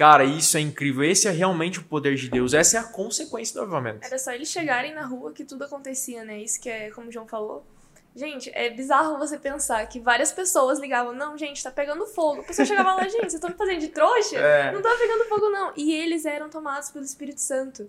Cara, 0.00 0.24
isso 0.24 0.56
é 0.56 0.60
incrível. 0.60 1.04
Esse 1.04 1.28
é 1.28 1.30
realmente 1.30 1.78
o 1.78 1.82
poder 1.82 2.14
de 2.14 2.30
Deus. 2.30 2.54
Essa 2.54 2.78
é 2.78 2.80
a 2.80 2.84
consequência 2.84 3.52
do 3.52 3.60
avivamento. 3.60 3.98
Era 4.02 4.18
só 4.18 4.32
eles 4.32 4.48
chegarem 4.48 4.94
na 4.94 5.04
rua 5.04 5.30
que 5.30 5.44
tudo 5.44 5.62
acontecia, 5.62 6.24
né? 6.24 6.40
Isso 6.40 6.58
que 6.58 6.70
é, 6.70 6.90
como 6.90 7.08
o 7.08 7.12
João 7.12 7.28
falou. 7.28 7.66
Gente, 8.14 8.50
é 8.54 8.68
bizarro 8.70 9.18
você 9.18 9.38
pensar 9.38 9.86
que 9.86 10.00
várias 10.00 10.32
pessoas 10.32 10.80
ligavam, 10.80 11.12
não, 11.12 11.38
gente, 11.38 11.62
tá 11.62 11.70
pegando 11.70 12.04
fogo. 12.06 12.40
A 12.40 12.44
pessoa 12.44 12.66
chegava 12.66 12.94
lá, 12.94 13.04
gente, 13.04 13.20
vocês 13.20 13.34
estão 13.34 13.50
me 13.50 13.56
fazendo 13.56 13.78
de 13.80 13.88
trouxa? 13.88 14.36
É. 14.36 14.72
Não 14.72 14.82
tá 14.82 14.90
pegando 14.98 15.24
fogo, 15.28 15.48
não. 15.48 15.72
E 15.76 15.92
eles 15.94 16.24
eram 16.26 16.48
tomados 16.50 16.90
pelo 16.90 17.04
Espírito 17.04 17.40
Santo. 17.40 17.88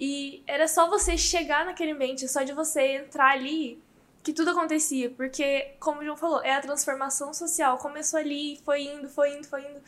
E 0.00 0.42
era 0.46 0.66
só 0.66 0.88
você 0.88 1.18
chegar 1.18 1.66
naquele 1.66 1.92
ambiente, 1.92 2.26
só 2.28 2.42
de 2.42 2.52
você 2.52 2.96
entrar 2.96 3.32
ali, 3.32 3.82
que 4.22 4.32
tudo 4.32 4.50
acontecia. 4.52 5.10
Porque, 5.10 5.72
como 5.78 6.00
o 6.00 6.04
João 6.04 6.16
falou, 6.16 6.42
é 6.42 6.54
a 6.54 6.60
transformação 6.60 7.34
social. 7.34 7.76
Começou 7.76 8.18
ali, 8.18 8.58
foi 8.64 8.82
indo, 8.82 9.08
foi 9.08 9.34
indo, 9.36 9.46
foi 9.46 9.60
indo. 9.60 9.82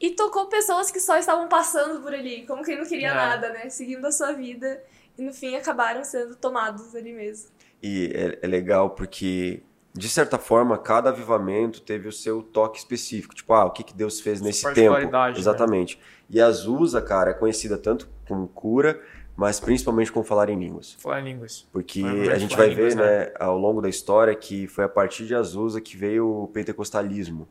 E 0.00 0.10
tocou 0.10 0.46
pessoas 0.46 0.90
que 0.90 0.98
só 0.98 1.16
estavam 1.16 1.46
passando 1.48 2.00
por 2.02 2.12
ali, 2.12 2.44
como 2.46 2.64
quem 2.64 2.76
não 2.76 2.84
queria 2.84 3.10
É. 3.10 3.14
nada, 3.14 3.50
né? 3.50 3.70
Seguindo 3.70 4.04
a 4.06 4.10
sua 4.10 4.32
vida. 4.32 4.82
E 5.16 5.22
no 5.22 5.32
fim 5.32 5.54
acabaram 5.54 6.02
sendo 6.04 6.34
tomados 6.34 6.96
ali 6.96 7.12
mesmo. 7.12 7.48
E 7.84 8.10
é, 8.14 8.38
é 8.40 8.46
legal 8.46 8.88
porque, 8.90 9.62
de 9.92 10.08
certa 10.08 10.38
forma, 10.38 10.78
cada 10.78 11.10
avivamento 11.10 11.82
teve 11.82 12.08
o 12.08 12.12
seu 12.12 12.42
toque 12.42 12.78
específico. 12.78 13.34
Tipo, 13.34 13.52
ah, 13.52 13.66
o 13.66 13.70
que, 13.70 13.84
que 13.84 13.94
Deus 13.94 14.22
fez 14.22 14.38
Sua 14.38 14.46
nesse 14.46 14.72
tempo? 14.72 14.96
né? 14.96 15.34
Exatamente. 15.36 16.00
E 16.30 16.40
a 16.40 16.46
Azusa, 16.46 17.02
cara, 17.02 17.32
é 17.32 17.34
conhecida 17.34 17.76
tanto 17.76 18.08
como 18.26 18.48
cura, 18.48 18.98
mas 19.36 19.60
principalmente 19.60 20.10
com 20.10 20.24
falar 20.24 20.48
em 20.48 20.58
línguas. 20.58 20.94
Falar 20.98 21.20
em 21.20 21.24
línguas. 21.24 21.68
Porque 21.70 22.02
a 22.32 22.38
gente 22.38 22.56
vai 22.56 22.70
ver, 22.70 22.96
né, 22.96 23.30
ao 23.38 23.58
longo 23.58 23.82
da 23.82 23.88
história, 23.90 24.34
que 24.34 24.66
foi 24.66 24.84
a 24.84 24.88
partir 24.88 25.26
de 25.26 25.34
Azusa 25.34 25.78
que 25.78 25.94
veio 25.94 26.26
o 26.26 26.48
pentecostalismo, 26.48 27.46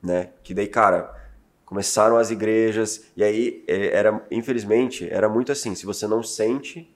né? 0.00 0.30
Que 0.44 0.54
daí, 0.54 0.68
cara, 0.68 1.12
começaram 1.64 2.16
as 2.16 2.30
igrejas, 2.30 3.10
e 3.16 3.24
aí 3.24 3.64
é, 3.66 3.96
era, 3.96 4.24
infelizmente, 4.30 5.08
era 5.10 5.28
muito 5.28 5.50
assim, 5.50 5.74
se 5.74 5.84
você 5.84 6.06
não 6.06 6.22
sente, 6.22 6.91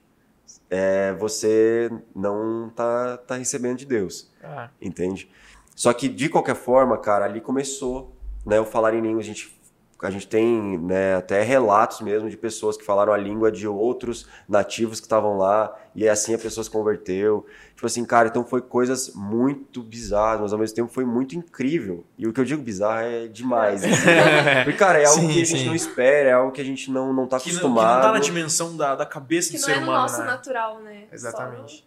é, 0.69 1.13
você 1.13 1.89
não 2.15 2.69
tá, 2.69 3.17
tá 3.17 3.35
recebendo 3.35 3.77
de 3.77 3.85
Deus 3.85 4.31
Ah, 4.43 4.69
entende? 4.81 5.29
Só 5.75 5.93
que, 5.93 6.09
de 6.09 6.27
qualquer 6.27 6.55
forma, 6.55 6.97
cara, 6.97 7.25
ali 7.25 7.39
começou 7.39 8.15
né, 8.45 8.59
o 8.59 8.65
falar 8.65 8.93
em 8.95 9.01
língua. 9.01 9.19
A 9.21 9.23
gente 9.23 9.56
a 10.05 10.11
gente 10.11 10.27
tem 10.27 10.77
né, 10.77 11.15
até 11.15 11.41
relatos 11.41 12.01
mesmo 12.01 12.29
de 12.29 12.37
pessoas 12.37 12.77
que 12.77 12.85
falaram 12.85 13.11
a 13.11 13.17
língua 13.17 13.51
de 13.51 13.67
outros 13.67 14.27
nativos 14.47 14.99
que 14.99 15.07
estavam 15.07 15.37
lá 15.37 15.75
e 15.95 16.07
assim 16.07 16.35
a 16.35 16.37
pessoa 16.37 16.63
se 16.63 16.69
converteu. 16.69 17.45
Tipo 17.73 17.87
assim, 17.87 18.05
cara, 18.05 18.27
então 18.27 18.45
foi 18.45 18.61
coisas 18.61 19.13
muito 19.15 19.81
bizarras, 19.81 20.41
mas 20.41 20.53
ao 20.53 20.59
mesmo 20.59 20.75
tempo 20.75 20.91
foi 20.91 21.03
muito 21.03 21.35
incrível. 21.35 22.05
E 22.17 22.27
o 22.27 22.33
que 22.33 22.39
eu 22.39 22.45
digo 22.45 22.61
bizarro 22.61 23.01
é 23.01 23.27
demais. 23.27 23.83
Assim. 23.83 23.93
Porque, 24.65 24.77
cara, 24.77 24.99
é 24.99 25.05
algo 25.05 25.21
sim, 25.21 25.27
que 25.27 25.41
a 25.41 25.45
gente 25.45 25.59
sim. 25.59 25.65
não 25.65 25.75
espera, 25.75 26.29
é 26.29 26.33
algo 26.33 26.51
que 26.51 26.61
a 26.61 26.65
gente 26.65 26.91
não, 26.91 27.11
não 27.11 27.25
tá 27.25 27.37
acostumado. 27.37 27.61
Que 27.61 27.67
não, 27.67 27.87
que 27.87 27.95
não 27.95 28.01
tá 28.01 28.11
na 28.11 28.19
dimensão 28.19 28.77
da, 28.77 28.95
da 28.95 29.05
cabeça 29.05 29.49
que 29.49 29.57
do 29.57 29.63
ser 29.63 29.77
humano. 29.77 29.85
Que 29.85 29.87
não 29.87 29.93
é 29.93 29.97
no 29.97 30.01
nosso 30.03 30.19
né? 30.19 30.25
natural, 30.25 30.79
né? 30.81 31.03
Exatamente. 31.11 31.77
Só... 31.77 31.83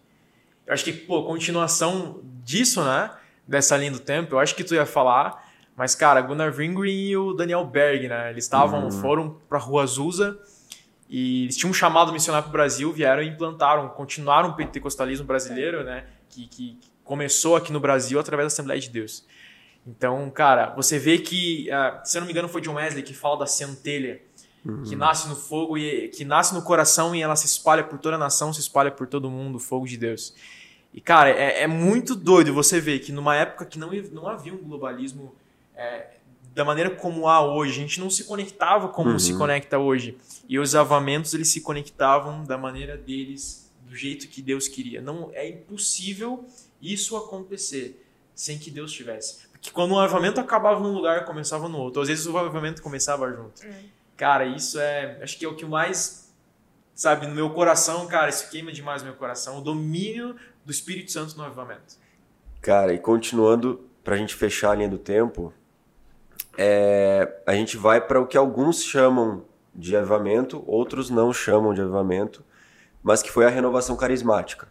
Eu 0.66 0.74
acho 0.74 0.84
que, 0.84 0.92
pô, 0.92 1.24
continuação 1.24 2.20
disso, 2.44 2.84
né? 2.84 3.10
Dessa 3.46 3.76
linha 3.76 3.90
do 3.90 4.00
tempo, 4.00 4.34
eu 4.34 4.38
acho 4.38 4.54
que 4.54 4.62
tu 4.62 4.74
ia 4.74 4.86
falar 4.86 5.49
mas, 5.76 5.94
cara, 5.94 6.20
Gunnar 6.20 6.52
Vingren 6.52 6.92
e 6.92 7.16
o 7.16 7.32
Daniel 7.32 7.64
Berg, 7.64 8.08
né? 8.08 8.30
Eles 8.30 8.44
estavam, 8.44 8.84
uhum. 8.84 8.90
foram 8.90 9.36
pra 9.48 9.58
Rua 9.58 9.82
Azusa 9.82 10.38
e 11.08 11.44
eles 11.44 11.56
tinham 11.56 11.70
um 11.70 11.74
chamado 11.74 12.12
missionário 12.12 12.44
para 12.44 12.50
o 12.50 12.52
Brasil, 12.52 12.92
vieram 12.92 13.22
e 13.22 13.28
implantaram, 13.28 13.88
continuaram 13.88 14.50
o 14.50 14.54
pentecostalismo 14.54 15.26
brasileiro, 15.26 15.82
né? 15.82 16.04
Que, 16.28 16.46
que 16.46 16.78
começou 17.02 17.56
aqui 17.56 17.72
no 17.72 17.80
Brasil 17.80 18.20
através 18.20 18.44
da 18.44 18.52
Assembleia 18.52 18.80
de 18.80 18.90
Deus. 18.90 19.24
Então, 19.86 20.30
cara, 20.30 20.72
você 20.76 20.98
vê 20.98 21.18
que, 21.18 21.68
uh, 21.68 22.00
se 22.04 22.16
eu 22.16 22.20
não 22.20 22.26
me 22.26 22.32
engano, 22.32 22.48
foi 22.48 22.60
John 22.60 22.74
Wesley 22.74 23.02
que 23.02 23.14
fala 23.14 23.38
da 23.38 23.46
centelha, 23.46 24.20
uhum. 24.64 24.82
que 24.82 24.94
nasce 24.94 25.28
no 25.28 25.34
fogo 25.34 25.76
e 25.76 26.08
que 26.08 26.24
nasce 26.24 26.54
no 26.54 26.62
coração 26.62 27.14
e 27.14 27.22
ela 27.22 27.34
se 27.34 27.46
espalha 27.46 27.82
por 27.82 27.98
toda 27.98 28.16
a 28.16 28.18
nação, 28.18 28.52
se 28.52 28.60
espalha 28.60 28.90
por 28.90 29.06
todo 29.06 29.30
mundo, 29.30 29.56
o 29.56 29.58
fogo 29.58 29.86
de 29.86 29.96
Deus. 29.96 30.34
E, 30.92 31.00
cara, 31.00 31.30
é, 31.30 31.62
é 31.62 31.66
muito 31.66 32.14
doido 32.14 32.52
você 32.52 32.80
ver 32.80 32.98
que 33.00 33.10
numa 33.10 33.34
época 33.34 33.64
que 33.64 33.78
não, 33.78 33.90
não 34.12 34.28
havia 34.28 34.52
um 34.52 34.58
globalismo 34.58 35.34
é, 35.80 36.10
da 36.54 36.64
maneira 36.64 36.90
como 36.90 37.26
há 37.26 37.40
hoje. 37.40 37.72
A 37.72 37.82
gente 37.82 38.00
não 38.00 38.10
se 38.10 38.24
conectava 38.24 38.88
como 38.88 39.10
uhum. 39.10 39.18
se 39.18 39.36
conecta 39.36 39.78
hoje. 39.78 40.18
E 40.48 40.58
os 40.58 40.74
avamentos 40.74 41.32
eles 41.32 41.48
se 41.48 41.60
conectavam 41.60 42.44
da 42.44 42.58
maneira 42.58 42.96
deles, 42.96 43.72
do 43.86 43.96
jeito 43.96 44.28
que 44.28 44.42
Deus 44.42 44.68
queria. 44.68 45.00
Não 45.00 45.30
é 45.32 45.48
impossível 45.48 46.44
isso 46.80 47.16
acontecer 47.16 48.06
sem 48.34 48.58
que 48.58 48.70
Deus 48.70 48.92
tivesse. 48.92 49.48
Porque 49.52 49.70
quando 49.70 49.92
o 49.92 49.98
avamento 49.98 50.40
acabava 50.40 50.80
num 50.80 50.92
lugar, 50.92 51.24
começava 51.24 51.68
no 51.68 51.78
outro. 51.78 52.02
Às 52.02 52.08
vezes 52.08 52.26
o 52.26 52.36
avamento 52.36 52.82
começava 52.82 53.30
junto. 53.30 53.64
Uhum. 53.64 53.84
Cara, 54.16 54.44
isso 54.44 54.78
é, 54.78 55.18
acho 55.22 55.38
que 55.38 55.44
é 55.44 55.48
o 55.48 55.56
que 55.56 55.64
mais 55.64 56.20
sabe, 57.00 57.26
no 57.26 57.34
meu 57.34 57.48
coração, 57.48 58.06
cara, 58.06 58.28
isso 58.28 58.50
queima 58.50 58.70
demais 58.70 59.00
no 59.00 59.08
meu 59.08 59.16
coração, 59.16 59.56
o 59.56 59.62
domínio 59.62 60.36
do 60.66 60.70
Espírito 60.70 61.10
Santo 61.10 61.34
no 61.34 61.42
avivamento. 61.42 61.96
Cara, 62.60 62.92
e 62.92 62.98
continuando, 62.98 63.88
pra 64.04 64.18
gente 64.18 64.34
fechar 64.34 64.72
a 64.72 64.74
linha 64.74 64.88
do 64.90 64.98
tempo, 64.98 65.50
é, 66.56 67.40
a 67.46 67.54
gente 67.54 67.76
vai 67.76 68.00
para 68.00 68.20
o 68.20 68.26
que 68.26 68.36
alguns 68.36 68.82
chamam 68.82 69.44
de 69.74 69.96
avivamento, 69.96 70.62
outros 70.66 71.10
não 71.10 71.32
chamam 71.32 71.72
de 71.72 71.80
avivamento, 71.80 72.44
mas 73.02 73.22
que 73.22 73.30
foi 73.30 73.46
a 73.46 73.48
renovação 73.48 73.96
carismática. 73.96 74.68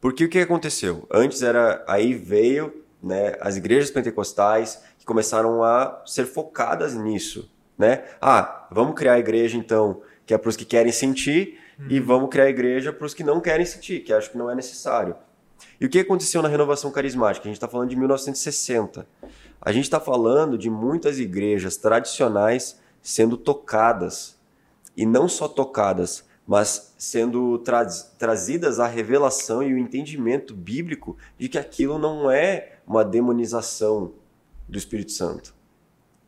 Porque 0.00 0.24
o 0.24 0.28
que 0.28 0.38
aconteceu? 0.38 1.06
Antes 1.10 1.42
era 1.42 1.84
aí 1.86 2.14
veio 2.14 2.84
né, 3.02 3.36
as 3.40 3.56
igrejas 3.56 3.90
pentecostais 3.90 4.82
que 4.98 5.04
começaram 5.04 5.62
a 5.62 6.02
ser 6.06 6.26
focadas 6.26 6.94
nisso, 6.94 7.50
né? 7.76 8.04
Ah, 8.20 8.66
vamos 8.70 8.94
criar 8.94 9.14
a 9.14 9.18
igreja 9.18 9.56
então 9.56 10.02
que 10.26 10.32
é 10.32 10.38
para 10.38 10.48
os 10.48 10.56
que 10.56 10.64
querem 10.64 10.92
sentir 10.92 11.58
uhum. 11.78 11.86
e 11.90 12.00
vamos 12.00 12.30
criar 12.30 12.44
a 12.44 12.50
igreja 12.50 12.92
para 12.92 13.06
os 13.06 13.12
que 13.12 13.22
não 13.22 13.40
querem 13.40 13.66
sentir, 13.66 14.00
que 14.00 14.12
acho 14.12 14.30
que 14.30 14.38
não 14.38 14.50
é 14.50 14.54
necessário. 14.54 15.14
E 15.80 15.86
o 15.86 15.88
que 15.88 15.98
aconteceu 15.98 16.40
na 16.40 16.48
renovação 16.48 16.90
carismática? 16.90 17.46
A 17.46 17.48
gente 17.48 17.56
está 17.56 17.68
falando 17.68 17.90
de 17.90 17.96
1960. 17.96 19.06
A 19.64 19.72
gente 19.72 19.84
está 19.84 19.98
falando 19.98 20.58
de 20.58 20.68
muitas 20.68 21.18
igrejas 21.18 21.76
tradicionais 21.76 22.78
sendo 23.00 23.36
tocadas. 23.36 24.38
E 24.96 25.06
não 25.06 25.26
só 25.26 25.48
tocadas, 25.48 26.24
mas 26.46 26.94
sendo 26.98 27.58
tra 27.58 27.86
trazidas 28.18 28.78
a 28.78 28.86
revelação 28.86 29.62
e 29.62 29.72
o 29.72 29.78
entendimento 29.78 30.54
bíblico 30.54 31.16
de 31.38 31.48
que 31.48 31.58
aquilo 31.58 31.98
não 31.98 32.30
é 32.30 32.78
uma 32.86 33.04
demonização 33.04 34.12
do 34.68 34.76
Espírito 34.76 35.12
Santo. 35.12 35.54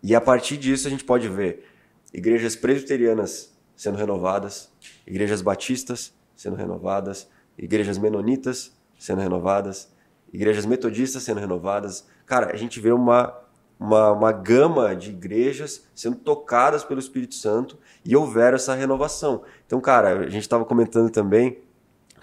E 0.03 0.15
a 0.15 0.21
partir 0.21 0.57
disso 0.57 0.89
a 0.89 0.91
gente 0.91 1.05
pode 1.05 1.29
ver 1.29 1.65
igrejas 2.13 2.57
presbiterianas 2.57 3.55
sendo 3.77 3.99
renovadas, 3.99 4.73
igrejas 5.07 5.43
batistas 5.43 6.15
sendo 6.35 6.57
renovadas, 6.57 7.29
igrejas 7.59 7.99
menonitas 7.99 8.75
sendo 8.99 9.21
renovadas, 9.21 9.93
igrejas 10.33 10.65
metodistas 10.65 11.23
sendo 11.23 11.41
renovadas, 11.41 12.07
Cara, 12.27 12.53
a 12.53 12.57
gente 12.57 12.81
vê 12.81 12.91
uma, 12.91 13.33
uma, 13.79 14.11
uma 14.11 14.33
gama 14.33 14.95
de 14.95 15.11
igrejas 15.11 15.87
sendo 15.95 16.17
tocadas 16.17 16.85
pelo 16.85 17.01
Espírito 17.01 17.37
Santo 17.37 17.79
e 18.05 18.17
houver 18.17 18.53
essa 18.53 18.75
renovação. 18.75 19.45
Então, 19.65 19.81
cara, 19.81 20.21
a 20.21 20.29
gente 20.29 20.43
estava 20.43 20.65
comentando 20.65 21.09
também, 21.09 21.63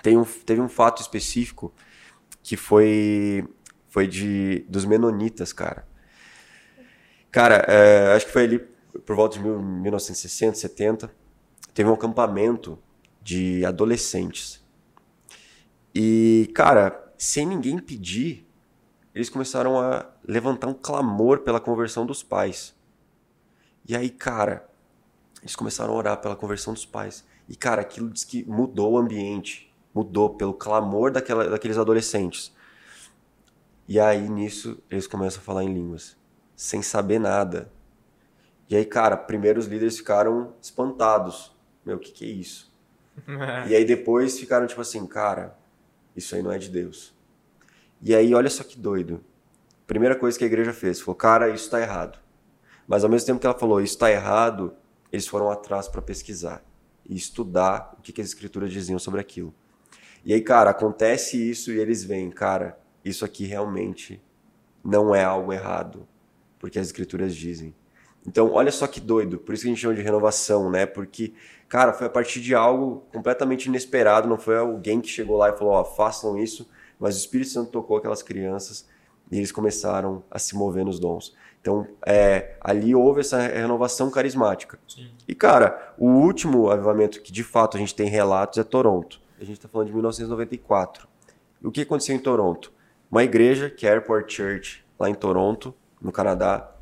tem 0.02 0.18
um, 0.18 0.26
teve 0.26 0.60
um 0.60 0.70
fato 0.70 1.02
específico 1.02 1.74
que 2.44 2.58
foi, 2.58 3.48
foi 3.88 4.06
de, 4.06 4.66
dos 4.68 4.84
menonitas, 4.84 5.54
cara. 5.54 5.88
Cara, 7.32 7.66
é, 7.68 8.14
acho 8.14 8.26
que 8.26 8.32
foi 8.32 8.44
ali 8.44 8.60
por 9.06 9.16
volta 9.16 9.40
de 9.40 9.44
1960, 9.44 10.58
70, 10.58 11.12
teve 11.74 11.90
um 11.90 11.94
acampamento 11.94 12.78
de 13.22 13.66
adolescentes. 13.66 14.64
E, 15.96 16.52
cara, 16.54 17.14
sem 17.18 17.46
ninguém 17.46 17.80
pedir, 17.80 18.48
eles 19.14 19.30
começaram 19.30 19.80
a 19.80 20.06
levantar 20.28 20.68
um 20.68 20.74
clamor 20.74 21.40
pela 21.40 21.60
conversão 21.60 22.06
dos 22.06 22.24
pais. 22.24 22.76
E 23.88 23.96
aí, 23.96 24.10
cara, 24.10 24.68
eles 25.42 25.56
começaram 25.56 25.94
a 25.94 25.98
orar 25.98 26.18
pela 26.18 26.36
conversão 26.36 26.74
dos 26.74 26.86
pais. 26.86 27.24
E, 27.48 27.56
cara, 27.56 27.82
aquilo 27.82 28.10
diz 28.10 28.24
que 28.24 28.44
mudou 28.46 28.94
o 28.94 28.98
ambiente. 28.98 29.72
Mudou 29.94 30.32
pelo 30.32 30.54
clamor 30.54 31.12
daquela, 31.12 31.50
daqueles 31.50 31.78
adolescentes. 31.78 32.52
E 33.88 34.00
aí, 34.00 34.28
nisso, 34.30 34.82
eles 34.90 35.06
começam 35.06 35.42
a 35.42 35.44
falar 35.44 35.64
em 35.64 35.74
línguas. 35.74 36.18
Sem 36.56 36.82
saber 36.82 37.20
nada. 37.20 37.72
E 38.70 38.76
aí, 38.76 38.86
cara, 38.86 39.16
primeiro 39.16 39.60
os 39.60 39.68
líderes 39.68 39.98
ficaram 39.98 40.56
espantados. 40.60 41.54
Meu, 41.86 41.98
o 41.98 42.00
que, 42.00 42.12
que 42.12 42.26
é 42.26 42.30
isso? 42.30 42.74
e 43.68 43.76
aí 43.76 43.86
depois 43.86 44.40
ficaram 44.40 44.66
tipo 44.66 44.82
assim, 44.82 45.06
cara, 45.06 45.56
isso 46.16 46.34
aí 46.34 46.42
não 46.42 46.52
é 46.52 46.58
de 46.58 46.70
Deus. 46.70 47.14
E 48.06 48.14
aí, 48.14 48.36
olha 48.36 48.50
só 48.50 48.66
que 48.66 48.78
doido. 48.78 49.24
Primeira 49.88 50.14
coisa 50.14 50.38
que 50.38 50.44
a 50.44 50.48
igreja 50.48 50.74
fez, 50.74 51.00
falou, 51.00 51.16
cara, 51.16 51.48
isso 51.48 51.64
está 51.64 51.80
errado. 51.80 52.20
Mas 52.86 53.06
ao 53.06 53.10
mesmo 53.10 53.26
tempo 53.26 53.40
que 53.40 53.46
ela 53.46 53.58
falou, 53.58 53.80
isso 53.80 53.94
está 53.94 54.12
errado, 54.12 54.74
eles 55.10 55.26
foram 55.26 55.50
atrás 55.50 55.88
para 55.88 56.02
pesquisar 56.02 56.62
e 57.08 57.16
estudar 57.16 57.96
o 57.98 58.02
que, 58.02 58.12
que 58.12 58.20
as 58.20 58.28
escrituras 58.28 58.74
diziam 58.74 59.00
sobre 59.00 59.22
aquilo. 59.22 59.54
E 60.26 60.34
aí, 60.34 60.42
cara, 60.42 60.72
acontece 60.72 61.50
isso 61.50 61.72
e 61.72 61.80
eles 61.80 62.04
veem, 62.04 62.30
cara, 62.30 62.78
isso 63.06 63.24
aqui 63.24 63.46
realmente 63.46 64.22
não 64.84 65.16
é 65.16 65.24
algo 65.24 65.54
errado, 65.54 66.06
porque 66.60 66.80
as 66.80 66.88
escrituras 66.88 67.34
dizem. 67.34 67.74
Então, 68.28 68.52
olha 68.52 68.72
só 68.72 68.86
que 68.86 69.00
doido, 69.00 69.38
por 69.38 69.54
isso 69.54 69.64
que 69.64 69.70
a 69.70 69.72
gente 69.74 69.82
chama 69.82 69.96
de 69.96 70.02
renovação, 70.02 70.70
né? 70.70 70.86
Porque, 70.86 71.34
cara, 71.70 71.94
foi 71.94 72.08
a 72.08 72.10
partir 72.10 72.42
de 72.42 72.54
algo 72.54 73.06
completamente 73.14 73.68
inesperado, 73.68 74.28
não 74.28 74.38
foi 74.38 74.58
alguém 74.58 75.00
que 75.00 75.08
chegou 75.08 75.38
lá 75.38 75.50
e 75.50 75.58
falou, 75.58 75.74
ó, 75.74 75.82
oh, 75.82 75.86
façam 75.86 76.38
isso, 76.38 76.70
mas 77.04 77.16
o 77.16 77.20
Espírito 77.20 77.50
Santo 77.50 77.70
tocou 77.70 77.98
aquelas 77.98 78.24
crianças 78.24 78.88
e 79.30 79.36
eles 79.36 79.52
começaram 79.52 80.24
a 80.32 80.40
se 80.40 80.56
mover 80.56 80.86
nos 80.86 81.02
dons. 81.02 81.36
Então, 81.60 81.86
é, 82.06 82.56
ali 82.62 82.96
houve 82.96 83.20
essa 83.20 83.42
renovação 83.42 84.10
carismática. 84.10 84.80
Sim. 84.88 85.12
E, 85.28 85.36
cara, 85.36 85.94
o 85.98 86.08
último 86.08 86.70
avivamento 86.70 87.22
que 87.22 87.34
de 87.34 87.44
fato 87.44 87.76
a 87.76 87.80
gente 87.80 87.94
tem 87.94 88.08
relatos 88.08 88.58
é 88.58 88.64
Toronto. 88.64 89.20
A 89.38 89.44
gente 89.44 89.58
está 89.58 89.68
falando 89.68 89.88
de 89.88 89.94
1994. 89.94 91.06
E 91.62 91.68
o 91.68 91.72
que 91.74 91.82
aconteceu 91.82 92.16
em 92.16 92.20
Toronto? 92.20 92.72
Uma 93.12 93.26
igreja, 93.26 93.70
que 93.70 93.86
é 93.86 93.90
Airport 93.90 94.32
Church, 94.32 94.86
lá 94.98 95.10
em 95.10 95.14
Toronto, 95.14 95.76
no 96.02 96.10
Canadá, 96.10 96.74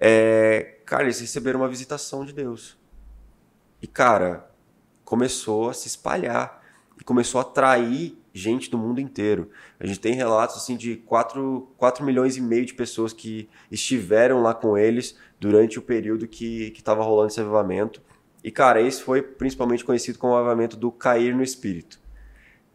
é, 0.00 0.78
cara, 0.86 1.02
eles 1.02 1.18
receberam 1.18 1.58
uma 1.58 1.68
visitação 1.68 2.24
de 2.24 2.32
Deus. 2.32 2.78
E, 3.82 3.88
cara, 3.88 4.48
começou 5.04 5.68
a 5.68 5.72
se 5.72 5.88
espalhar 5.88 6.62
e 6.96 7.02
começou 7.02 7.40
a 7.40 7.42
atrair 7.42 8.16
gente 8.38 8.70
do 8.70 8.78
mundo 8.78 9.00
inteiro. 9.00 9.50
A 9.78 9.86
gente 9.86 10.00
tem 10.00 10.14
relatos 10.14 10.56
assim 10.56 10.76
de 10.76 10.96
4, 10.96 11.68
4 11.76 12.04
milhões 12.04 12.36
e 12.36 12.40
meio 12.40 12.64
de 12.64 12.74
pessoas 12.74 13.12
que 13.12 13.48
estiveram 13.70 14.42
lá 14.42 14.54
com 14.54 14.78
eles 14.78 15.16
durante 15.40 15.78
o 15.78 15.82
período 15.82 16.26
que 16.26 16.72
estava 16.76 17.02
rolando 17.02 17.28
esse 17.28 17.40
avivamento. 17.40 18.00
E, 18.42 18.50
cara, 18.50 18.80
esse 18.80 19.02
foi 19.02 19.20
principalmente 19.20 19.84
conhecido 19.84 20.18
como 20.18 20.32
o 20.32 20.36
avivamento 20.36 20.76
do 20.76 20.90
cair 20.90 21.34
no 21.34 21.42
espírito. 21.42 21.98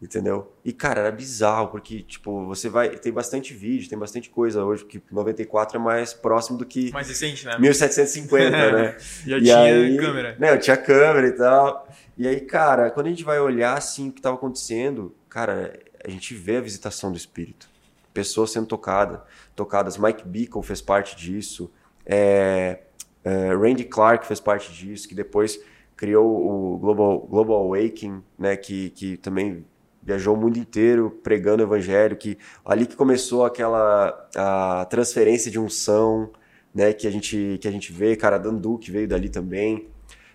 Entendeu? 0.02 0.52
E, 0.62 0.72
cara, 0.72 1.00
era 1.00 1.10
bizarro, 1.10 1.68
porque, 1.68 2.02
tipo, 2.02 2.44
você 2.44 2.68
vai. 2.68 2.90
Tem 2.90 3.10
bastante 3.10 3.54
vídeo, 3.54 3.88
tem 3.88 3.98
bastante 3.98 4.28
coisa 4.28 4.62
hoje, 4.62 4.84
porque 4.84 5.00
94 5.10 5.78
é 5.78 5.80
mais 5.80 6.12
próximo 6.12 6.58
do 6.58 6.66
que. 6.66 6.92
Mais 6.92 7.08
recente, 7.08 7.46
né? 7.46 7.56
1750, 7.58 8.72
né? 8.72 8.96
Já 9.24 9.38
e 9.38 9.42
tinha 9.42 9.62
aí, 9.62 9.96
câmera. 9.96 10.36
Né, 10.38 10.52
eu 10.52 10.60
tinha 10.60 10.76
câmera 10.76 11.26
e 11.26 11.32
tal. 11.32 11.88
E 12.18 12.28
aí, 12.28 12.40
cara, 12.42 12.90
quando 12.90 13.06
a 13.06 13.10
gente 13.10 13.24
vai 13.24 13.40
olhar, 13.40 13.78
assim, 13.78 14.10
o 14.10 14.12
que 14.12 14.18
estava 14.18 14.36
acontecendo, 14.36 15.14
cara, 15.34 15.76
a 16.04 16.08
gente 16.08 16.32
vê 16.32 16.58
a 16.58 16.60
visitação 16.60 17.10
do 17.10 17.16
Espírito. 17.16 17.68
pessoas 18.12 18.52
sendo 18.52 18.66
tocada, 18.68 19.24
tocadas. 19.56 19.98
Mike 19.98 20.28
Bickle 20.28 20.62
fez 20.62 20.80
parte 20.80 21.16
disso. 21.16 21.68
É, 22.06 22.78
é, 23.24 23.48
Randy 23.48 23.82
Clark 23.82 24.24
fez 24.24 24.38
parte 24.38 24.72
disso, 24.72 25.08
que 25.08 25.14
depois 25.16 25.58
criou 25.96 26.24
o 26.24 26.78
Global, 26.78 27.18
Global 27.18 27.56
Awakening, 27.62 28.22
né, 28.38 28.56
que, 28.56 28.90
que 28.90 29.16
também 29.16 29.66
viajou 30.00 30.36
o 30.36 30.40
mundo 30.40 30.56
inteiro 30.56 31.10
pregando 31.24 31.64
o 31.64 31.66
evangelho, 31.66 32.16
que 32.16 32.38
ali 32.64 32.86
que 32.86 32.94
começou 32.94 33.44
aquela 33.44 34.28
a 34.36 34.86
transferência 34.88 35.50
de 35.50 35.58
unção, 35.58 36.30
né, 36.72 36.92
que 36.92 37.08
a 37.08 37.10
gente 37.10 37.58
que 37.60 37.66
a 37.66 37.72
gente 37.72 37.90
vê, 37.90 38.14
cara, 38.14 38.38
Dan 38.38 38.54
Duke 38.54 38.88
veio 38.88 39.08
dali 39.08 39.28
também. 39.28 39.88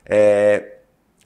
É, 0.06 0.80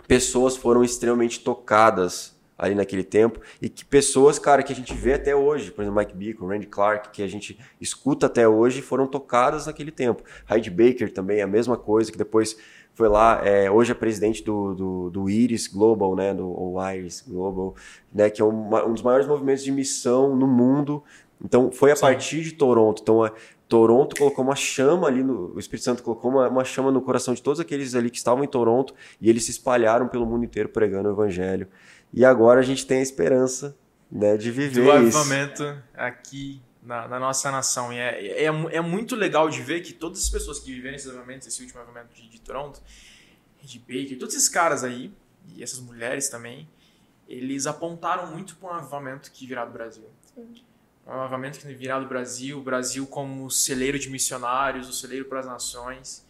pessoas 0.08 0.56
foram 0.56 0.84
extremamente 0.84 1.40
tocadas 1.40 2.33
ali 2.58 2.76
naquele 2.76 3.04
tempo 3.04 3.40
e 3.62 3.70
que 3.70 3.84
pessoas, 3.84 4.38
cara, 4.38 4.64
que 4.64 4.72
a 4.72 4.76
gente 4.76 4.94
vê 4.94 5.14
até 5.14 5.36
hoje, 5.36 5.72
por 5.72 5.82
exemplo, 5.82 6.00
Mike 6.00 6.16
Bickle, 6.16 6.48
Randy 6.48 6.68
Clark, 6.68 7.10
que 7.10 7.24
a 7.24 7.28
gente 7.28 7.60
escuta 7.80 8.28
até 8.28 8.48
hoje, 8.48 8.82
foram 8.82 9.08
tocadas 9.08 9.68
naquele 9.68 9.92
tempo. 9.92 10.24
Hyde 10.46 10.70
Baker 10.70 11.12
também, 11.12 11.42
a 11.42 11.48
mesma 11.48 11.78
coisa, 11.78 12.12
que 12.12 12.18
depois 12.18 12.58
foi 12.94 13.10
lá, 13.10 13.42
é, 13.44 13.72
hoje 13.72 13.92
é 13.92 13.96
presidente 13.96 14.44
do, 14.44 14.76
do, 14.76 15.10
do, 15.10 15.30
Iris 15.30 15.68
Global, 15.68 16.16
né, 16.16 16.34
do 16.34 16.48
ou 16.48 16.80
Iris 16.80 17.24
Global, 17.28 17.76
né, 18.14 18.30
que 18.30 18.40
é 18.42 18.46
um, 18.46 18.68
um, 18.88 18.94
dos 18.94 19.02
maiores 19.02 19.26
movimentos 19.28 19.64
de 19.64 19.72
missão 19.72 20.36
no 20.36 20.46
mundo. 20.46 21.04
Então, 21.44 21.72
foi 21.72 21.92
a 21.92 21.96
Sim. 21.96 22.02
partir 22.02 22.42
de 22.42 22.52
Toronto. 22.54 23.02
Então, 23.02 23.26
Toronto 23.68 24.16
colocou 24.16 24.46
uma 24.46 24.56
chama 24.56 25.08
ali, 25.08 25.24
no, 25.24 25.56
o 25.56 25.60
Espírito 25.60 25.86
Santo 25.86 26.04
colocou 26.04 26.30
uma, 26.30 26.48
uma, 26.48 26.64
chama 26.64 26.92
no 26.92 27.02
coração 27.02 27.34
de 27.34 27.42
todos 27.42 27.60
aqueles 27.60 27.96
ali 27.96 28.12
que 28.12 28.18
estavam 28.18 28.44
em 28.44 28.48
Toronto 28.48 28.94
e 29.20 29.28
eles 29.30 29.46
se 29.46 29.52
espalharam 29.52 30.08
pelo 30.08 30.28
mundo 30.28 30.46
inteiro 30.46 30.70
pregando 30.70 31.10
o 31.10 31.12
evangelho. 31.12 31.68
E 32.14 32.24
agora 32.24 32.60
a 32.60 32.64
gente 32.64 32.86
tem 32.86 33.00
a 33.00 33.02
esperança 33.02 33.76
né, 34.12 34.38
de 34.38 34.52
viver 34.52 34.84
Do 34.84 35.08
isso. 35.08 35.18
avivamento 35.18 35.84
aqui 35.94 36.62
na, 36.82 37.08
na, 37.08 37.20
nossa 37.20 37.52
nação. 37.52 37.92
E 37.92 37.98
é, 37.98 38.44
é, 38.44 38.46
é, 38.46 38.82
muito 38.82 39.16
legal 39.16 39.50
de 39.50 39.62
ver 39.62 39.82
que 39.82 39.94
todas 39.94 40.20
as 40.20 40.30
pessoas 40.30 40.60
que 40.60 40.72
viveram 40.72 40.96
esses 40.96 41.10
avivamentos, 41.10 41.48
esse 41.48 41.62
último 41.62 41.82
avivamento 41.82 42.14
de, 42.14 42.28
de 42.30 42.40
Toronto, 42.40 42.82
de 43.62 43.80
Baker, 43.80 44.20
todos 44.20 44.36
esses 44.36 44.50
caras 44.50 44.84
aí, 44.84 45.12
e 45.56 45.64
essas 45.64 45.80
mulheres 45.80 46.30
também, 46.30 46.70
eles 47.28 47.66
apontaram 47.66 48.28
muito 48.28 48.56
para 48.58 48.70
um 48.70 48.74
avivamento 48.76 49.32
que 49.32 49.48
virá 49.48 49.66
do 49.66 49.72
Brasil. 49.72 50.06
Sim 50.36 50.64
um 51.06 51.12
avivamento 51.12 51.60
que 51.60 51.74
virá 51.74 52.00
do 52.00 52.08
Brasil, 52.08 52.58
o 52.58 52.62
Brasil 52.62 53.06
como 53.06 53.50
celeiro 53.52 54.00
de 54.00 54.10
missionários, 54.10 54.88
o 54.88 54.94
celeiro 54.94 55.26
para 55.26 55.42
as 55.42 55.46
nações. 55.46 56.26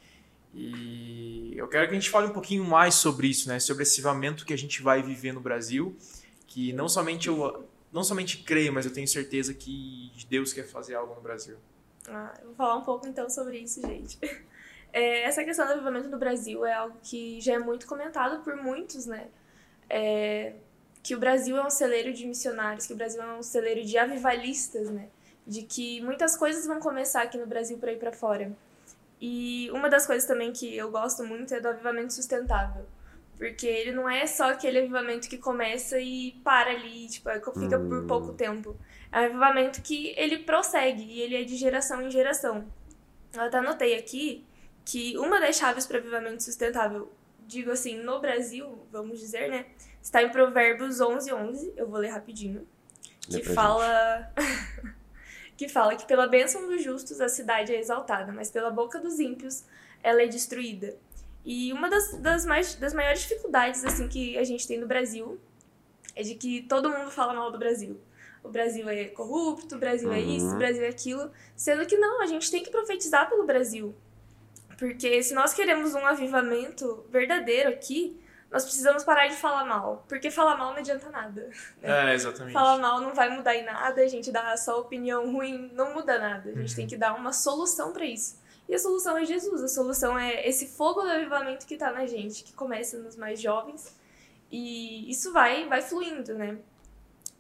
E 0.54 1.54
eu 1.56 1.68
quero 1.68 1.88
que 1.88 1.96
a 1.96 2.00
gente 2.00 2.10
fale 2.10 2.28
um 2.28 2.34
pouquinho 2.34 2.64
mais 2.64 2.96
sobre 2.96 3.28
isso, 3.28 3.50
né? 3.50 3.60
Sobre 3.60 3.84
esse 3.84 4.00
avivamento 4.00 4.46
que 4.46 4.54
a 4.54 4.58
gente 4.58 4.82
vai 4.82 5.02
viver 5.02 5.34
no 5.34 5.40
Brasil, 5.40 5.96
que 6.46 6.72
não 6.74 6.88
somente 6.88 7.28
eu 7.28 7.68
não 7.92 8.04
somente 8.04 8.40
creio, 8.40 8.74
mas 8.74 8.86
eu 8.86 8.94
tenho 8.94 9.08
certeza 9.08 9.54
que 9.54 10.12
Deus 10.28 10.52
quer 10.52 10.66
fazer 10.68 10.96
algo 10.96 11.14
no 11.14 11.22
Brasil. 11.22 11.58
Ah, 12.08 12.34
eu 12.42 12.48
vou 12.48 12.56
falar 12.56 12.76
um 12.76 12.82
pouco 12.82 13.08
então 13.08 13.30
sobre 13.30 13.60
isso, 13.60 13.82
gente. 13.82 14.18
É, 14.96 15.24
essa 15.24 15.44
questão 15.44 15.66
do 15.66 15.74
avivamento 15.74 16.08
no 16.08 16.20
Brasil 16.20 16.64
é 16.64 16.72
algo 16.72 16.96
que 17.02 17.42
já 17.42 17.56
é 17.56 17.58
muito 17.58 17.88
comentado 17.88 18.44
por 18.44 18.56
muitos, 18.56 19.08
né? 19.08 19.28
É, 19.90 20.54
que 21.02 21.16
o 21.16 21.20
Brasil 21.20 21.58
é 21.58 21.66
um 21.66 21.70
celeiro 21.72 22.14
de 22.14 22.28
missionários, 22.28 22.86
que 22.86 22.94
o 22.94 22.96
Brasil 22.96 23.20
é 23.20 23.34
um 23.34 23.42
celeiro 23.42 23.84
de 23.84 23.98
avivalistas, 23.98 24.92
né? 24.92 25.10
De 25.48 25.64
que 25.64 26.00
muitas 26.02 26.36
coisas 26.36 26.68
vão 26.68 26.80
começar 26.80 27.24
aqui 27.24 27.40
no 27.40 27.48
Brasil 27.48 27.80
para 27.80 27.92
ir 27.92 27.98
para 27.98 28.12
fora. 28.12 28.56
E 29.26 29.72
uma 29.72 29.90
das 29.90 30.06
coisas 30.06 30.28
também 30.28 30.52
que 30.52 30.76
eu 30.76 30.92
gosto 30.92 31.24
muito 31.24 31.56
é 31.56 31.62
do 31.62 31.70
avivamento 31.70 32.12
sustentável. 32.12 32.86
Porque 33.38 33.66
ele 33.66 33.94
não 33.94 34.10
é 34.10 34.28
só 34.28 34.52
aquele 34.52 34.80
avivamento 34.80 35.30
que 35.30 35.38
começa 35.38 35.98
e 35.98 36.34
para 36.44 36.72
ali, 36.72 37.08
tipo, 37.08 37.30
é 37.30 37.40
fica 37.40 37.80
por 37.80 38.04
hum. 38.04 38.06
pouco 38.06 38.34
tempo. 38.34 38.76
É 39.10 39.22
um 39.22 39.24
avivamento 39.24 39.82
que 39.82 40.14
ele 40.18 40.40
prossegue 40.40 41.04
e 41.04 41.22
ele 41.22 41.38
é 41.38 41.44
de 41.46 41.56
geração 41.56 42.02
em 42.02 42.12
geração. 42.12 42.68
Eu 43.34 43.44
até 43.44 43.60
anotei 43.60 43.98
aqui 43.98 44.46
que 44.84 45.18
uma 45.18 45.40
das 45.40 45.56
chaves 45.56 45.86
para 45.86 46.00
avivamento 46.00 46.44
sustentável, 46.44 47.10
digo 47.48 47.72
assim, 47.72 47.96
no 48.04 48.20
Brasil, 48.20 48.86
vamos 48.92 49.22
dizer, 49.22 49.50
né? 49.50 49.68
Está 50.02 50.22
em 50.22 50.32
Provérbios 50.32 51.00
11, 51.00 51.32
11. 51.32 51.74
Eu 51.78 51.88
vou 51.88 51.98
ler 51.98 52.10
rapidinho. 52.10 52.68
Que 53.22 53.42
fala... 53.42 54.34
que 55.56 55.68
fala 55.68 55.96
que 55.96 56.06
pela 56.06 56.28
bênção 56.28 56.68
dos 56.68 56.84
justos 56.84 57.22
a 57.22 57.30
cidade 57.30 57.74
é 57.74 57.80
exaltada, 57.80 58.32
mas 58.32 58.50
pela 58.50 58.70
boca 58.70 59.00
dos 59.00 59.20
ímpios 59.20 59.64
ela 60.02 60.22
é 60.22 60.28
destruída. 60.28 60.96
E 61.46 61.74
uma 61.74 61.90
das, 61.90 62.18
das, 62.20 62.46
mais, 62.46 62.76
das 62.76 62.94
maiores 62.94 63.22
dificuldades 63.22 63.84
assim 63.84 64.08
que 64.08 64.38
a 64.38 64.44
gente 64.44 64.68
tem 64.68 64.80
no 64.80 64.88
Brasil 64.88 65.40
é 66.16 66.24
de 66.24 66.36
que 66.36 66.62
todo 66.64 66.90
mundo 66.90 67.12
fala 67.12 67.34
mal 67.34 67.52
do 67.52 67.58
Brasil. 67.58 68.00
O 68.44 68.50
Brasil 68.50 68.88
é 68.90 69.06
corrupto, 69.06 69.76
o 69.76 69.80
Brasil 69.80 70.12
é 70.12 70.20
isso, 70.20 70.48
o 70.48 70.52
uhum. 70.52 70.58
Brasil 70.58 70.84
é 70.84 70.90
aquilo. 70.90 71.32
Sendo 71.56 71.86
que 71.86 71.98
não, 71.98 72.22
a 72.22 72.26
gente 72.26 72.52
tem 72.52 72.62
que 72.62 72.70
profetizar 72.70 73.30
pelo 73.30 73.46
Brasil. 73.46 73.96
Porque 74.78 75.24
se 75.24 75.34
nós 75.34 75.54
queremos 75.54 75.94
um 75.94 76.06
avivamento 76.06 77.06
verdadeiro 77.10 77.70
aqui, 77.70 78.20
nós 78.54 78.64
precisamos 78.64 79.04
parar 79.04 79.28
de 79.28 79.36
falar 79.36 79.66
mal, 79.66 80.06
porque 80.08 80.30
falar 80.30 80.56
mal 80.56 80.74
não 80.74 80.78
adianta 80.78 81.10
nada. 81.10 81.50
Né? 81.82 82.12
É, 82.12 82.14
exatamente. 82.14 82.54
Falar 82.54 82.78
mal 82.78 83.02
não 83.02 83.12
vai 83.16 83.28
mudar 83.28 83.56
em 83.56 83.66
nada, 83.66 84.00
a 84.00 84.08
gente 84.08 84.32
dá 84.32 84.56
só 84.56 84.80
opinião 84.80 85.34
ruim, 85.34 85.72
não 85.74 85.96
muda 85.96 86.20
nada. 86.20 86.52
A 86.52 86.54
gente 86.54 86.70
uhum. 86.70 86.76
tem 86.76 86.88
que 86.88 86.96
dar 86.96 87.16
uma 87.16 87.34
solução 87.34 87.92
para 87.92 88.06
isso. 88.06 88.40
E 88.70 88.76
a 88.76 88.78
solução 88.78 89.18
é 89.18 89.26
Jesus, 89.26 89.64
a 89.64 89.68
solução 89.68 90.18
é 90.20 90.48
esse 90.48 90.68
fogo 90.68 91.02
do 91.02 91.10
avivamento 91.10 91.66
que 91.66 91.76
tá 91.76 91.92
na 91.92 92.06
gente, 92.06 92.44
que 92.44 92.54
começa 92.54 93.00
nos 93.00 93.16
mais 93.16 93.42
jovens. 93.42 93.98
E 94.52 95.10
isso 95.10 95.34
vai, 95.34 95.68
vai 95.68 95.82
fluindo, 95.82 96.36
né? 96.36 96.60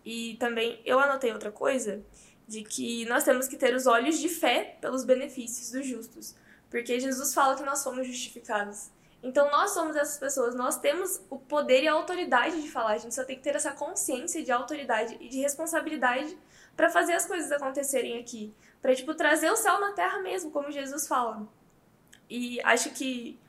E 0.03 0.35
também 0.39 0.81
eu 0.83 0.99
anotei 0.99 1.31
outra 1.31 1.51
coisa, 1.51 2.03
de 2.47 2.63
que 2.63 3.05
nós 3.05 3.23
temos 3.23 3.47
que 3.47 3.55
ter 3.55 3.75
os 3.75 3.85
olhos 3.85 4.17
de 4.17 4.29
fé 4.29 4.77
pelos 4.81 5.05
benefícios 5.05 5.69
dos 5.69 5.85
justos. 5.85 6.35
Porque 6.71 6.99
Jesus 6.99 7.35
fala 7.35 7.55
que 7.55 7.61
nós 7.61 7.83
fomos 7.83 8.07
justificados. 8.07 8.89
Então 9.23 9.49
nós 9.49 9.71
somos 9.71 9.95
essas 9.95 10.19
pessoas, 10.19 10.53
nós 10.53 10.77
temos 10.77 11.21
o 11.29 11.39
poder 11.39 11.81
e 11.81 11.87
a 11.87 11.93
autoridade 11.93 12.61
de 12.61 12.69
falar. 12.69 12.91
A 12.91 12.97
gente 12.97 13.15
só 13.15 13.23
tem 13.23 13.37
que 13.37 13.41
ter 13.41 13.55
essa 13.55 13.71
consciência 13.71 14.43
de 14.43 14.51
autoridade 14.51 15.17
e 15.21 15.29
de 15.29 15.39
responsabilidade 15.39 16.37
para 16.75 16.89
fazer 16.89 17.13
as 17.13 17.25
coisas 17.25 17.49
acontecerem 17.51 18.19
aqui, 18.19 18.53
para 18.81 18.93
tipo 18.93 19.13
trazer 19.15 19.49
o 19.49 19.55
céu 19.55 19.79
na 19.79 19.93
terra 19.93 20.19
mesmo, 20.19 20.51
como 20.51 20.69
Jesus 20.69 21.07
fala. 21.07 21.47
E 22.29 22.59
acho 22.63 22.89
que 22.89 23.39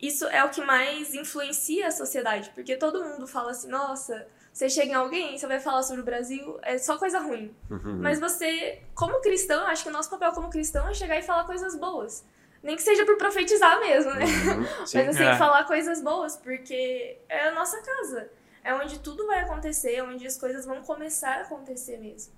isso 0.00 0.26
é 0.26 0.44
o 0.44 0.50
que 0.50 0.60
mais 0.60 1.14
influencia 1.14 1.86
a 1.86 1.90
sociedade, 1.90 2.50
porque 2.54 2.76
todo 2.76 3.02
mundo 3.02 3.26
fala 3.26 3.52
assim: 3.52 3.68
"Nossa, 3.68 4.28
você 4.52 4.68
chega 4.68 4.92
em 4.92 4.94
alguém, 4.94 5.38
você 5.38 5.46
vai 5.46 5.60
falar 5.60 5.82
sobre 5.82 6.02
o 6.02 6.04
Brasil, 6.04 6.58
é 6.62 6.76
só 6.76 6.98
coisa 6.98 7.20
ruim". 7.20 7.56
Uhum. 7.70 8.00
Mas 8.02 8.20
você, 8.20 8.82
como 8.94 9.22
cristão, 9.22 9.66
acho 9.66 9.82
que 9.82 9.88
o 9.88 9.92
nosso 9.92 10.10
papel 10.10 10.32
como 10.32 10.50
cristão 10.50 10.86
é 10.86 10.92
chegar 10.92 11.18
e 11.18 11.22
falar 11.22 11.44
coisas 11.44 11.74
boas. 11.74 12.22
Nem 12.66 12.74
que 12.74 12.82
seja 12.82 13.06
por 13.06 13.16
profetizar 13.16 13.78
mesmo, 13.78 14.12
né? 14.12 14.24
Uhum, 14.24 14.66
Mas 14.92 14.96
assim, 14.96 15.22
é. 15.22 15.36
falar 15.36 15.62
coisas 15.64 16.02
boas, 16.02 16.36
porque 16.36 17.16
é 17.28 17.48
a 17.48 17.54
nossa 17.54 17.80
casa. 17.80 18.28
É 18.64 18.74
onde 18.74 18.98
tudo 18.98 19.24
vai 19.24 19.38
acontecer, 19.38 20.02
onde 20.02 20.26
as 20.26 20.36
coisas 20.36 20.66
vão 20.66 20.82
começar 20.82 21.38
a 21.38 21.42
acontecer 21.42 21.96
mesmo. 21.98 22.32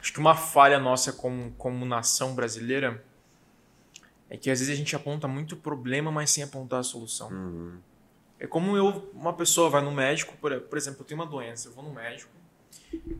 Acho 0.00 0.14
que 0.14 0.18
uma 0.18 0.34
falha 0.34 0.78
nossa 0.80 1.12
como, 1.12 1.52
como 1.58 1.84
nação 1.84 2.34
brasileira 2.34 3.04
é 4.30 4.38
que 4.38 4.50
às 4.50 4.60
vezes 4.60 4.72
a 4.72 4.76
gente 4.76 4.96
aponta 4.96 5.28
muito 5.28 5.58
problema, 5.58 6.10
mas 6.10 6.30
sem 6.30 6.42
apontar 6.42 6.80
a 6.80 6.82
solução. 6.82 7.28
Uhum. 7.28 7.78
É 8.40 8.46
como 8.46 8.74
eu, 8.78 9.10
uma 9.12 9.34
pessoa 9.34 9.68
vai 9.68 9.82
no 9.82 9.92
médico, 9.92 10.34
por, 10.38 10.58
por 10.58 10.78
exemplo, 10.78 11.02
eu 11.02 11.04
tenho 11.04 11.20
uma 11.20 11.28
doença, 11.28 11.68
eu 11.68 11.72
vou 11.72 11.84
no 11.84 11.92
médico, 11.92 12.32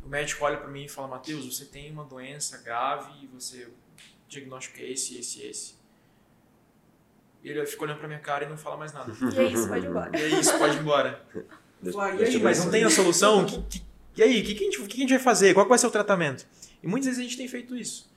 o 0.03 0.09
médico 0.09 0.43
olha 0.43 0.57
para 0.57 0.69
mim 0.69 0.87
e 0.87 0.89
fala, 0.89 1.07
Matheus, 1.07 1.45
você 1.45 1.67
tem 1.67 1.93
uma 1.93 2.05
doença 2.05 2.57
grave 2.63 3.13
e 3.23 3.27
você 3.27 3.65
o 3.65 3.75
diagnóstico 4.27 4.81
é 4.81 4.91
esse, 4.91 5.19
esse, 5.19 5.43
esse. 5.43 5.84
E 7.45 7.51
ele 7.51 7.67
fica 7.67 7.85
olhando 7.85 7.99
pra 7.99 8.09
minha 8.09 8.21
cara 8.21 8.47
e 8.47 8.49
não 8.49 8.57
fala 8.57 8.79
mais 8.79 8.93
nada. 8.95 9.13
E 9.35 9.39
é 9.39 9.45
isso, 9.45 9.69
pode 9.69 9.85
ir 9.85 9.91
embora. 9.91 10.19
E 10.19 10.23
é 10.23 10.29
isso, 10.41 10.59
pode 10.59 10.77
ir 10.77 10.81
embora. 10.81 11.23
E 11.83 12.25
aí, 12.25 12.43
mas 12.43 12.65
não 12.65 12.71
tem 12.71 12.83
a 12.83 12.91
solução? 12.91 13.45
Que, 13.45 13.61
que, 13.63 13.83
e 14.17 14.23
aí, 14.23 14.41
o 14.41 14.45
que, 14.45 14.55
que, 14.55 14.63
a 14.63 14.71
gente, 14.71 14.83
que 14.89 14.97
a 14.97 15.01
gente 15.01 15.11
vai 15.11 15.19
fazer? 15.19 15.53
Qual 15.53 15.69
vai 15.69 15.77
ser 15.77 15.87
o 15.87 15.91
tratamento? 15.91 16.47
E 16.83 16.87
muitas 16.87 17.07
vezes 17.09 17.21
a 17.21 17.23
gente 17.23 17.37
tem 17.37 17.47
feito 17.47 17.77
isso. 17.77 18.11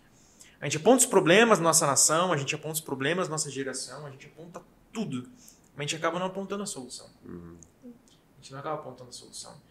A 0.62 0.66
gente 0.66 0.78
aponta 0.78 1.00
os 1.00 1.06
problemas 1.06 1.60
da 1.60 1.64
nossa 1.64 1.86
nação, 1.86 2.32
a 2.32 2.38
gente 2.38 2.56
aponta 2.56 2.76
os 2.76 2.82
problemas 2.82 3.28
da 3.28 3.32
nossa 3.34 3.52
geração, 3.52 4.06
a 4.06 4.10
gente 4.10 4.28
aponta 4.28 4.62
tudo. 4.94 5.30
Mas 5.76 5.80
a 5.80 5.82
gente 5.82 5.96
acaba 5.98 6.18
não 6.18 6.28
apontando 6.28 6.64
a 6.64 6.66
solução. 6.66 7.10
Uhum. 7.26 7.58
A 7.84 8.42
gente 8.42 8.54
não 8.54 8.60
acaba 8.60 8.76
apontando 8.76 9.10
a 9.10 9.14
solução. 9.14 9.62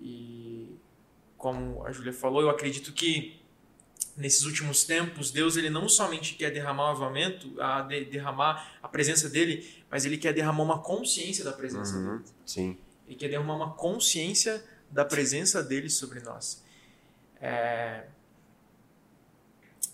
E 0.00 0.76
como 1.36 1.84
a 1.86 1.92
Júlia 1.92 2.12
falou, 2.12 2.42
eu 2.42 2.50
acredito 2.50 2.92
que 2.92 3.40
nesses 4.18 4.44
últimos 4.44 4.82
tempos, 4.82 5.30
Deus 5.30 5.56
ele 5.56 5.70
não 5.70 5.88
somente 5.88 6.34
quer 6.34 6.50
derramar 6.50 6.88
o 6.88 6.90
avivamento, 6.90 7.54
a 7.60 7.82
de, 7.82 8.04
derramar 8.04 8.78
a 8.82 8.88
presença 8.88 9.30
dele, 9.30 9.66
mas 9.88 10.04
ele 10.04 10.18
quer 10.18 10.34
derramar 10.34 10.64
uma 10.64 10.82
consciência 10.82 11.44
da 11.44 11.52
presença 11.52 11.96
uhum, 11.96 12.18
dele. 12.18 12.24
Sim. 12.44 12.76
Ele 13.06 13.16
quer 13.16 13.28
derramar 13.28 13.54
uma 13.54 13.72
consciência 13.74 14.62
da 14.90 15.04
presença 15.04 15.62
dele 15.62 15.88
sobre 15.88 16.20
nós. 16.20 16.64
É... 17.40 18.06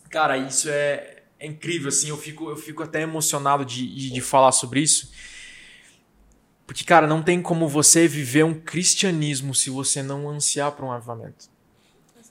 Cara, 0.08 0.38
isso 0.38 0.70
é, 0.70 1.22
é, 1.38 1.46
incrível, 1.46 1.88
assim, 1.88 2.08
eu 2.08 2.16
fico, 2.16 2.48
eu 2.48 2.56
fico 2.56 2.82
até 2.82 3.02
emocionado 3.02 3.64
de, 3.64 3.86
de, 3.94 4.10
de 4.10 4.20
falar 4.22 4.52
sobre 4.52 4.80
isso. 4.80 5.12
Porque, 6.66 6.82
cara, 6.82 7.06
não 7.06 7.22
tem 7.22 7.42
como 7.42 7.68
você 7.68 8.08
viver 8.08 8.44
um 8.44 8.54
cristianismo 8.54 9.54
se 9.54 9.68
você 9.68 10.02
não 10.02 10.30
ansiar 10.30 10.72
por 10.72 10.86
um 10.86 10.90
avivamento. 10.90 11.52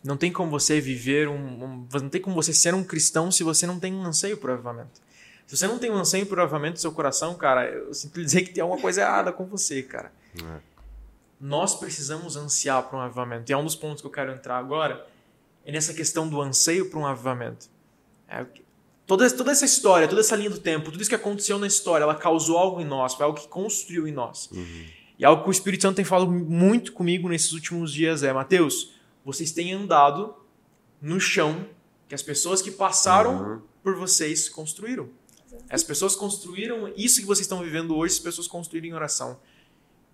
Não 0.03 0.17
tem 0.17 0.31
como 0.31 0.51
você 0.51 0.81
viver 0.81 1.29
um, 1.29 1.35
um, 1.35 1.87
Não 1.93 2.09
tem 2.09 2.21
como 2.21 2.35
você 2.35 2.53
ser 2.53 2.73
um 2.73 2.83
cristão 2.83 3.31
se 3.31 3.43
você 3.43 3.65
não 3.65 3.79
tem 3.79 3.93
um 3.93 4.03
anseio 4.03 4.37
por 4.37 4.51
avivamento. 4.51 5.01
Se 5.47 5.57
você 5.57 5.67
não 5.67 5.79
tem 5.79 5.91
um 5.91 5.95
anseio 5.95 6.25
por 6.25 6.39
avivamento 6.39 6.73
no 6.73 6.79
seu 6.79 6.91
coração, 6.91 7.35
cara, 7.35 7.69
eu 7.69 7.93
sinto 7.93 8.21
dizer 8.21 8.41
que 8.41 8.53
tem 8.53 8.61
alguma 8.61 8.81
coisa 8.81 9.01
errada 9.01 9.31
com 9.31 9.45
você, 9.45 9.81
cara. 9.81 10.11
É. 10.37 10.59
Nós 11.39 11.75
precisamos 11.75 12.35
ansiar 12.35 12.83
por 12.83 12.97
um 12.97 12.99
avivamento. 12.99 13.51
E 13.51 13.53
é 13.53 13.57
um 13.57 13.63
dos 13.63 13.75
pontos 13.75 14.01
que 14.01 14.07
eu 14.07 14.11
quero 14.11 14.31
entrar 14.31 14.57
agora, 14.57 15.05
é 15.65 15.71
nessa 15.71 15.93
questão 15.93 16.27
do 16.27 16.41
anseio 16.41 16.89
por 16.89 16.97
um 16.99 17.05
avivamento. 17.05 17.67
É, 18.27 18.45
toda, 19.05 19.29
toda 19.29 19.51
essa 19.51 19.65
história, 19.65 20.07
toda 20.07 20.21
essa 20.21 20.35
linha 20.35 20.49
do 20.49 20.59
tempo, 20.59 20.91
tudo 20.91 21.01
isso 21.01 21.09
que 21.09 21.15
aconteceu 21.15 21.59
na 21.59 21.67
história, 21.67 22.03
ela 22.03 22.15
causou 22.15 22.57
algo 22.57 22.81
em 22.81 22.85
nós, 22.85 23.13
foi 23.13 23.25
algo 23.25 23.39
que 23.39 23.47
construiu 23.47 24.07
em 24.07 24.11
nós. 24.11 24.49
Uhum. 24.51 24.85
E 25.19 25.25
algo 25.25 25.43
que 25.43 25.49
o 25.49 25.51
Espírito 25.51 25.83
Santo 25.83 25.97
tem 25.97 26.05
falado 26.05 26.31
muito 26.31 26.91
comigo 26.93 27.29
nesses 27.29 27.53
últimos 27.53 27.93
dias 27.93 28.23
é, 28.23 28.33
Mateus, 28.33 28.93
vocês 29.23 29.51
têm 29.51 29.73
andado 29.73 30.35
no 31.01 31.19
chão 31.19 31.65
que 32.07 32.15
as 32.15 32.21
pessoas 32.21 32.61
que 32.61 32.71
passaram 32.71 33.41
uhum. 33.41 33.61
por 33.81 33.95
vocês 33.95 34.49
construíram. 34.49 35.09
As 35.69 35.83
pessoas 35.83 36.15
construíram 36.15 36.91
isso 36.95 37.21
que 37.21 37.25
vocês 37.25 37.45
estão 37.45 37.61
vivendo 37.63 37.95
hoje, 37.95 38.15
as 38.15 38.19
pessoas 38.19 38.47
construíram 38.47 38.87
em 38.87 38.93
oração. 38.93 39.39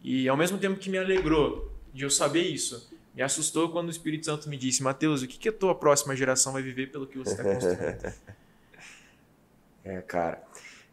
E 0.03 0.27
ao 0.29 0.37
mesmo 0.37 0.57
tempo 0.57 0.79
que 0.79 0.89
me 0.89 0.97
alegrou 0.97 1.71
de 1.93 2.03
eu 2.03 2.09
saber 2.09 2.43
isso, 2.43 2.89
me 3.13 3.21
assustou 3.21 3.69
quando 3.69 3.87
o 3.87 3.91
Espírito 3.91 4.25
Santo 4.25 4.47
me 4.47 4.57
disse: 4.57 4.83
Mateus, 4.83 5.21
o 5.21 5.27
que, 5.27 5.37
que 5.37 5.49
a 5.49 5.53
tua 5.53 5.75
próxima 5.75 6.15
geração 6.15 6.53
vai 6.53 6.61
viver 6.61 6.91
pelo 6.91 7.07
que 7.07 7.17
você 7.17 7.31
está 7.31 7.43
construindo? 7.43 8.13
é, 9.83 10.01
cara, 10.01 10.43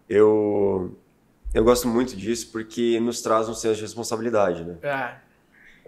eu, 0.09 0.97
eu 1.55 1.62
gosto 1.62 1.87
muito 1.87 2.17
disso 2.17 2.51
porque 2.51 2.99
nos 2.99 3.21
traz 3.21 3.49
um 3.49 3.55
senso 3.55 3.77
de 3.77 3.83
responsabilidade, 3.83 4.64
né? 4.64 4.79
É. 4.83 5.26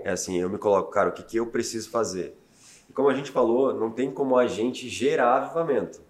É 0.04 0.10
assim, 0.10 0.38
eu 0.38 0.48
me 0.48 0.58
coloco, 0.58 0.90
cara, 0.90 1.10
o 1.10 1.12
que, 1.12 1.22
que 1.22 1.38
eu 1.38 1.46
preciso 1.46 1.90
fazer? 1.90 2.36
E 2.88 2.92
como 2.92 3.08
a 3.08 3.14
gente 3.14 3.30
falou, 3.30 3.74
não 3.74 3.90
tem 3.90 4.10
como 4.10 4.36
a 4.36 4.46
gente 4.46 4.88
gerar 4.88 5.36
avivamento. 5.36 6.00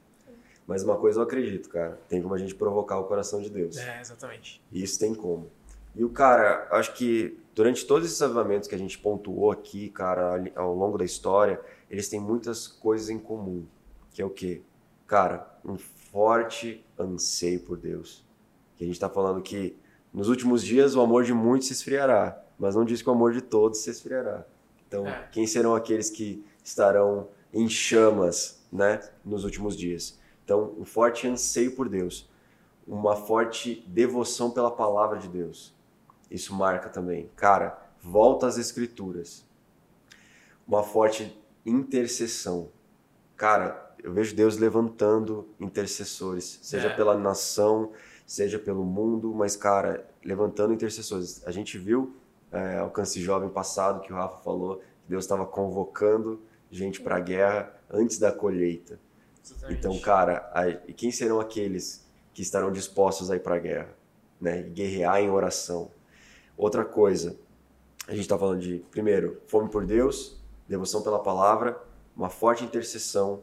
Mas 0.66 0.84
uma 0.84 0.96
coisa 0.96 1.18
eu 1.18 1.22
acredito, 1.24 1.68
cara, 1.68 1.98
tem 2.08 2.20
como 2.20 2.34
a 2.34 2.38
gente 2.38 2.54
provocar 2.54 2.98
o 2.98 3.04
coração 3.04 3.40
de 3.40 3.48
Deus. 3.48 3.76
É, 3.78 4.00
exatamente. 4.00 4.62
Isso 4.70 4.98
tem 4.98 5.14
como. 5.14 5.50
E 5.94 6.04
o 6.04 6.10
cara, 6.10 6.68
acho 6.70 6.94
que 6.94 7.40
durante 7.54 7.86
todos 7.86 8.06
esses 8.06 8.20
avivamentos 8.20 8.68
que 8.68 8.74
a 8.74 8.78
gente 8.78 8.98
pontuou 8.98 9.50
aqui, 9.50 9.88
cara, 9.88 10.44
ao 10.54 10.74
longo 10.74 10.98
da 10.98 11.04
história, 11.04 11.60
eles 11.90 12.08
têm 12.08 12.20
muitas 12.20 12.68
coisas 12.68 13.08
em 13.08 13.18
comum. 13.18 13.66
Que 14.12 14.22
é 14.22 14.24
o 14.24 14.30
quê? 14.30 14.62
Cara, 15.06 15.58
um 15.64 15.76
forte 15.76 16.84
anseio 16.98 17.60
por 17.60 17.78
Deus. 17.78 18.24
Que 18.76 18.84
a 18.84 18.86
gente 18.86 18.94
está 18.94 19.08
falando 19.08 19.42
que 19.42 19.76
nos 20.12 20.28
últimos 20.28 20.62
dias 20.62 20.94
o 20.94 21.00
amor 21.00 21.24
de 21.24 21.32
muitos 21.32 21.68
se 21.68 21.72
esfriará 21.72 22.44
mas 22.58 22.74
não 22.74 22.84
diz 22.84 23.00
que 23.00 23.08
o 23.08 23.12
amor 23.12 23.32
de 23.32 23.40
todos 23.40 23.80
se 23.80 23.90
esfriará. 23.90 24.44
Então, 24.86 25.06
é. 25.06 25.28
quem 25.30 25.46
serão 25.46 25.74
aqueles 25.74 26.10
que 26.10 26.44
estarão 26.64 27.28
em 27.52 27.68
chamas, 27.68 28.66
né, 28.72 29.00
nos 29.24 29.44
últimos 29.44 29.76
dias? 29.76 30.18
Então, 30.44 30.74
um 30.78 30.84
forte 30.84 31.28
anseio 31.28 31.76
por 31.76 31.88
Deus, 31.88 32.28
uma 32.86 33.14
forte 33.14 33.84
devoção 33.86 34.50
pela 34.50 34.70
palavra 34.70 35.18
de 35.18 35.28
Deus. 35.28 35.74
Isso 36.30 36.54
marca 36.54 36.88
também. 36.88 37.30
Cara, 37.36 37.78
volta 38.02 38.46
às 38.46 38.56
escrituras. 38.56 39.44
Uma 40.66 40.82
forte 40.82 41.38
intercessão. 41.64 42.70
Cara, 43.36 43.94
eu 44.02 44.12
vejo 44.12 44.34
Deus 44.34 44.56
levantando 44.56 45.48
intercessores, 45.60 46.58
seja 46.62 46.88
é. 46.88 46.96
pela 46.96 47.16
nação, 47.16 47.92
seja 48.26 48.58
pelo 48.58 48.84
mundo, 48.84 49.34
mas 49.34 49.56
cara, 49.56 50.08
levantando 50.24 50.72
intercessores. 50.72 51.46
A 51.46 51.50
gente 51.50 51.78
viu 51.78 52.14
é, 52.52 52.78
alcance 52.78 53.20
jovem 53.20 53.48
passado 53.48 54.00
que 54.00 54.12
o 54.12 54.16
Rafa 54.16 54.38
falou, 54.42 54.76
que 54.76 55.08
Deus 55.08 55.24
estava 55.24 55.46
convocando 55.46 56.40
gente 56.70 57.00
para 57.00 57.16
a 57.16 57.20
guerra 57.20 57.72
antes 57.90 58.18
da 58.18 58.30
colheita. 58.30 58.98
Exatamente. 59.44 59.78
Então, 59.78 59.98
cara, 59.98 60.50
e 60.86 60.92
quem 60.92 61.10
serão 61.10 61.40
aqueles 61.40 62.06
que 62.34 62.42
estarão 62.42 62.70
dispostos 62.70 63.30
a 63.30 63.36
ir 63.36 63.40
para 63.40 63.56
a 63.56 63.58
guerra, 63.58 63.88
né? 64.40 64.60
E 64.60 64.70
guerrear 64.70 65.20
em 65.20 65.30
oração. 65.30 65.90
Outra 66.56 66.84
coisa, 66.84 67.36
a 68.06 68.12
gente 68.12 68.22
está 68.22 68.38
falando 68.38 68.60
de 68.60 68.78
primeiro 68.90 69.40
fome 69.46 69.70
por 69.70 69.84
Deus, 69.86 70.38
devoção 70.68 71.02
pela 71.02 71.18
palavra, 71.18 71.80
uma 72.16 72.28
forte 72.28 72.64
intercessão, 72.64 73.42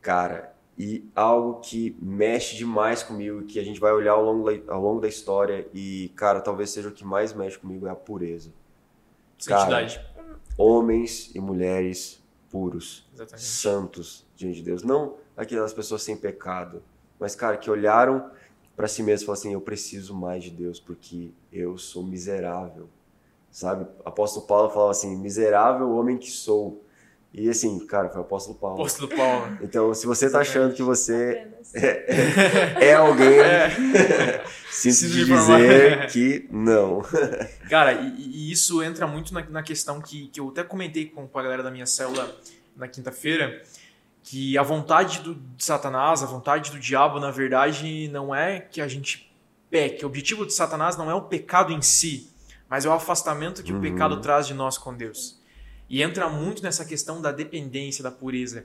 cara, 0.00 0.55
e 0.78 1.08
algo 1.14 1.60
que 1.60 1.96
mexe 2.00 2.56
demais 2.56 3.02
comigo, 3.02 3.44
que 3.44 3.58
a 3.58 3.64
gente 3.64 3.80
vai 3.80 3.92
olhar 3.92 4.12
ao 4.12 4.22
longo, 4.22 4.48
ao 4.68 4.82
longo 4.82 5.00
da 5.00 5.08
história 5.08 5.66
e, 5.72 6.12
cara, 6.14 6.40
talvez 6.40 6.70
seja 6.70 6.88
o 6.88 6.92
que 6.92 7.04
mais 7.04 7.32
mexe 7.32 7.58
comigo 7.58 7.86
é 7.86 7.90
a 7.90 7.94
pureza. 7.94 8.52
Santidade. 9.38 9.98
Cara, 9.98 10.38
homens 10.58 11.34
e 11.34 11.40
mulheres 11.40 12.22
puros, 12.50 13.08
Exatamente. 13.12 13.44
santos 13.44 14.26
diante 14.36 14.56
de 14.56 14.62
Deus. 14.62 14.82
Não 14.82 15.16
aquelas 15.36 15.72
pessoas 15.72 16.02
sem 16.02 16.16
pecado, 16.16 16.82
mas, 17.18 17.34
cara, 17.34 17.56
que 17.56 17.70
olharam 17.70 18.30
para 18.74 18.86
si 18.86 19.02
mesmos 19.02 19.22
e 19.22 19.26
falaram 19.26 19.40
assim: 19.40 19.52
eu 19.54 19.60
preciso 19.60 20.14
mais 20.14 20.44
de 20.44 20.50
Deus 20.50 20.78
porque 20.78 21.30
eu 21.50 21.78
sou 21.78 22.02
miserável. 22.02 22.88
Sabe? 23.50 23.86
O 24.04 24.08
apóstolo 24.08 24.46
Paulo 24.46 24.68
falava 24.68 24.90
assim: 24.90 25.16
miserável 25.16 25.90
homem 25.90 26.18
que 26.18 26.30
sou 26.30 26.82
e 27.36 27.50
assim, 27.50 27.78
cara, 27.86 28.08
foi 28.08 28.22
o 28.22 28.24
apóstolo 28.24 28.56
Paulo. 28.56 28.76
Apóstolo 28.76 29.14
Paulo. 29.14 29.58
Então, 29.60 29.92
se 29.92 30.06
você 30.06 30.30
tá 30.30 30.40
achando 30.40 30.74
que 30.74 30.82
você 30.82 31.46
é, 31.74 32.86
é, 32.88 32.94
alguém, 32.94 33.38
é. 33.38 34.42
sinto 34.72 35.12
te 35.12 35.24
dizer 35.26 36.06
que 36.06 36.48
não. 36.50 37.02
Cara, 37.68 37.92
e, 37.92 38.16
e, 38.16 38.50
isso 38.50 38.82
entra 38.82 39.06
muito 39.06 39.34
na, 39.34 39.44
na 39.50 39.62
questão 39.62 40.00
que, 40.00 40.28
que 40.28 40.40
eu 40.40 40.48
até 40.48 40.64
comentei 40.64 41.04
com 41.10 41.28
a 41.34 41.42
galera 41.42 41.62
da 41.62 41.70
minha 41.70 41.84
célula 41.84 42.34
na 42.74 42.88
quinta-feira, 42.88 43.62
que 44.22 44.56
a 44.56 44.62
vontade 44.62 45.20
do, 45.20 45.34
de 45.34 45.62
Satanás, 45.62 46.22
a 46.22 46.26
vontade 46.26 46.70
do 46.70 46.78
diabo, 46.78 47.20
na 47.20 47.30
verdade, 47.30 48.08
não 48.08 48.34
é 48.34 48.60
que 48.60 48.80
a 48.80 48.88
gente 48.88 49.30
peque. 49.68 50.06
O 50.06 50.08
objetivo 50.08 50.46
de 50.46 50.54
Satanás 50.54 50.96
não 50.96 51.10
é 51.10 51.14
o 51.14 51.20
pecado 51.20 51.70
em 51.70 51.82
si, 51.82 52.30
mas 52.66 52.86
é 52.86 52.88
o 52.88 52.92
afastamento 52.92 53.62
que 53.62 53.72
uhum. 53.72 53.78
o 53.78 53.82
pecado 53.82 54.22
traz 54.22 54.46
de 54.46 54.54
nós 54.54 54.78
com 54.78 54.94
Deus. 54.94 55.35
E 55.88 56.02
entra 56.02 56.28
muito 56.28 56.62
nessa 56.62 56.84
questão 56.84 57.20
da 57.20 57.30
dependência, 57.32 58.02
da 58.02 58.10
pureza. 58.10 58.64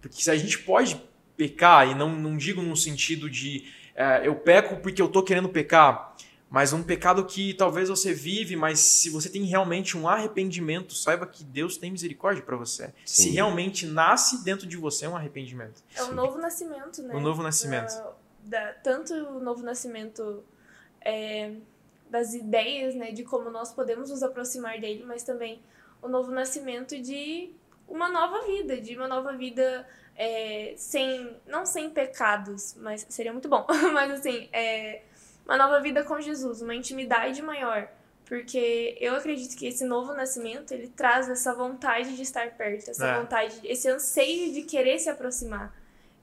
Porque 0.00 0.22
se 0.22 0.30
a 0.30 0.36
gente 0.36 0.58
pode 0.58 1.00
pecar, 1.36 1.88
e 1.88 1.94
não, 1.94 2.14
não 2.14 2.36
digo 2.36 2.62
no 2.62 2.76
sentido 2.76 3.28
de 3.28 3.64
é, 3.94 4.26
eu 4.26 4.34
peco 4.34 4.76
porque 4.76 5.00
eu 5.00 5.06
estou 5.06 5.22
querendo 5.22 5.48
pecar, 5.48 6.16
mas 6.48 6.72
um 6.72 6.82
pecado 6.82 7.24
que 7.24 7.54
talvez 7.54 7.88
você 7.88 8.12
vive, 8.12 8.56
mas 8.56 8.78
se 8.78 9.08
você 9.08 9.28
tem 9.28 9.42
realmente 9.44 9.96
um 9.96 10.06
arrependimento, 10.06 10.94
saiba 10.94 11.26
que 11.26 11.42
Deus 11.44 11.76
tem 11.76 11.90
misericórdia 11.90 12.42
para 12.42 12.56
você. 12.56 12.92
Sim. 13.06 13.22
Se 13.22 13.30
realmente 13.30 13.86
nasce 13.86 14.44
dentro 14.44 14.66
de 14.66 14.76
você 14.76 15.06
um 15.06 15.16
arrependimento. 15.16 15.82
É 15.96 16.02
um 16.04 16.12
novo 16.12 16.38
nascimento, 16.38 17.02
né? 17.02 17.14
Um 17.14 17.20
novo 17.20 17.42
nascimento. 17.42 17.92
Uh, 17.92 18.12
da, 18.44 18.72
tanto 18.74 19.14
o 19.14 19.40
novo 19.40 19.62
nascimento 19.62 20.44
é, 21.00 21.52
das 22.10 22.34
ideias, 22.34 22.94
né, 22.94 23.12
de 23.12 23.24
como 23.24 23.48
nós 23.48 23.72
podemos 23.72 24.10
nos 24.10 24.22
aproximar 24.22 24.78
dele, 24.78 25.04
mas 25.06 25.22
também 25.22 25.62
o 26.02 26.08
novo 26.08 26.30
nascimento 26.30 27.00
de 27.00 27.54
uma 27.88 28.08
nova 28.08 28.44
vida, 28.46 28.80
de 28.80 28.96
uma 28.96 29.06
nova 29.06 29.32
vida 29.34 29.86
é, 30.16 30.74
sem, 30.76 31.36
não 31.46 31.64
sem 31.64 31.90
pecados, 31.90 32.74
mas 32.78 33.06
seria 33.08 33.32
muito 33.32 33.48
bom, 33.48 33.66
mas 33.92 34.10
assim, 34.10 34.48
é, 34.52 35.02
uma 35.44 35.56
nova 35.56 35.80
vida 35.80 36.04
com 36.04 36.20
Jesus, 36.20 36.60
uma 36.60 36.74
intimidade 36.74 37.40
maior, 37.42 37.88
porque 38.26 38.96
eu 39.00 39.14
acredito 39.14 39.56
que 39.56 39.66
esse 39.66 39.84
novo 39.84 40.12
nascimento 40.14 40.72
ele 40.72 40.88
traz 40.88 41.28
essa 41.28 41.54
vontade 41.54 42.16
de 42.16 42.22
estar 42.22 42.50
perto, 42.52 42.90
essa 42.90 43.06
é. 43.06 43.20
vontade, 43.20 43.60
esse 43.64 43.88
anseio 43.88 44.52
de 44.52 44.62
querer 44.62 44.98
se 44.98 45.08
aproximar. 45.08 45.74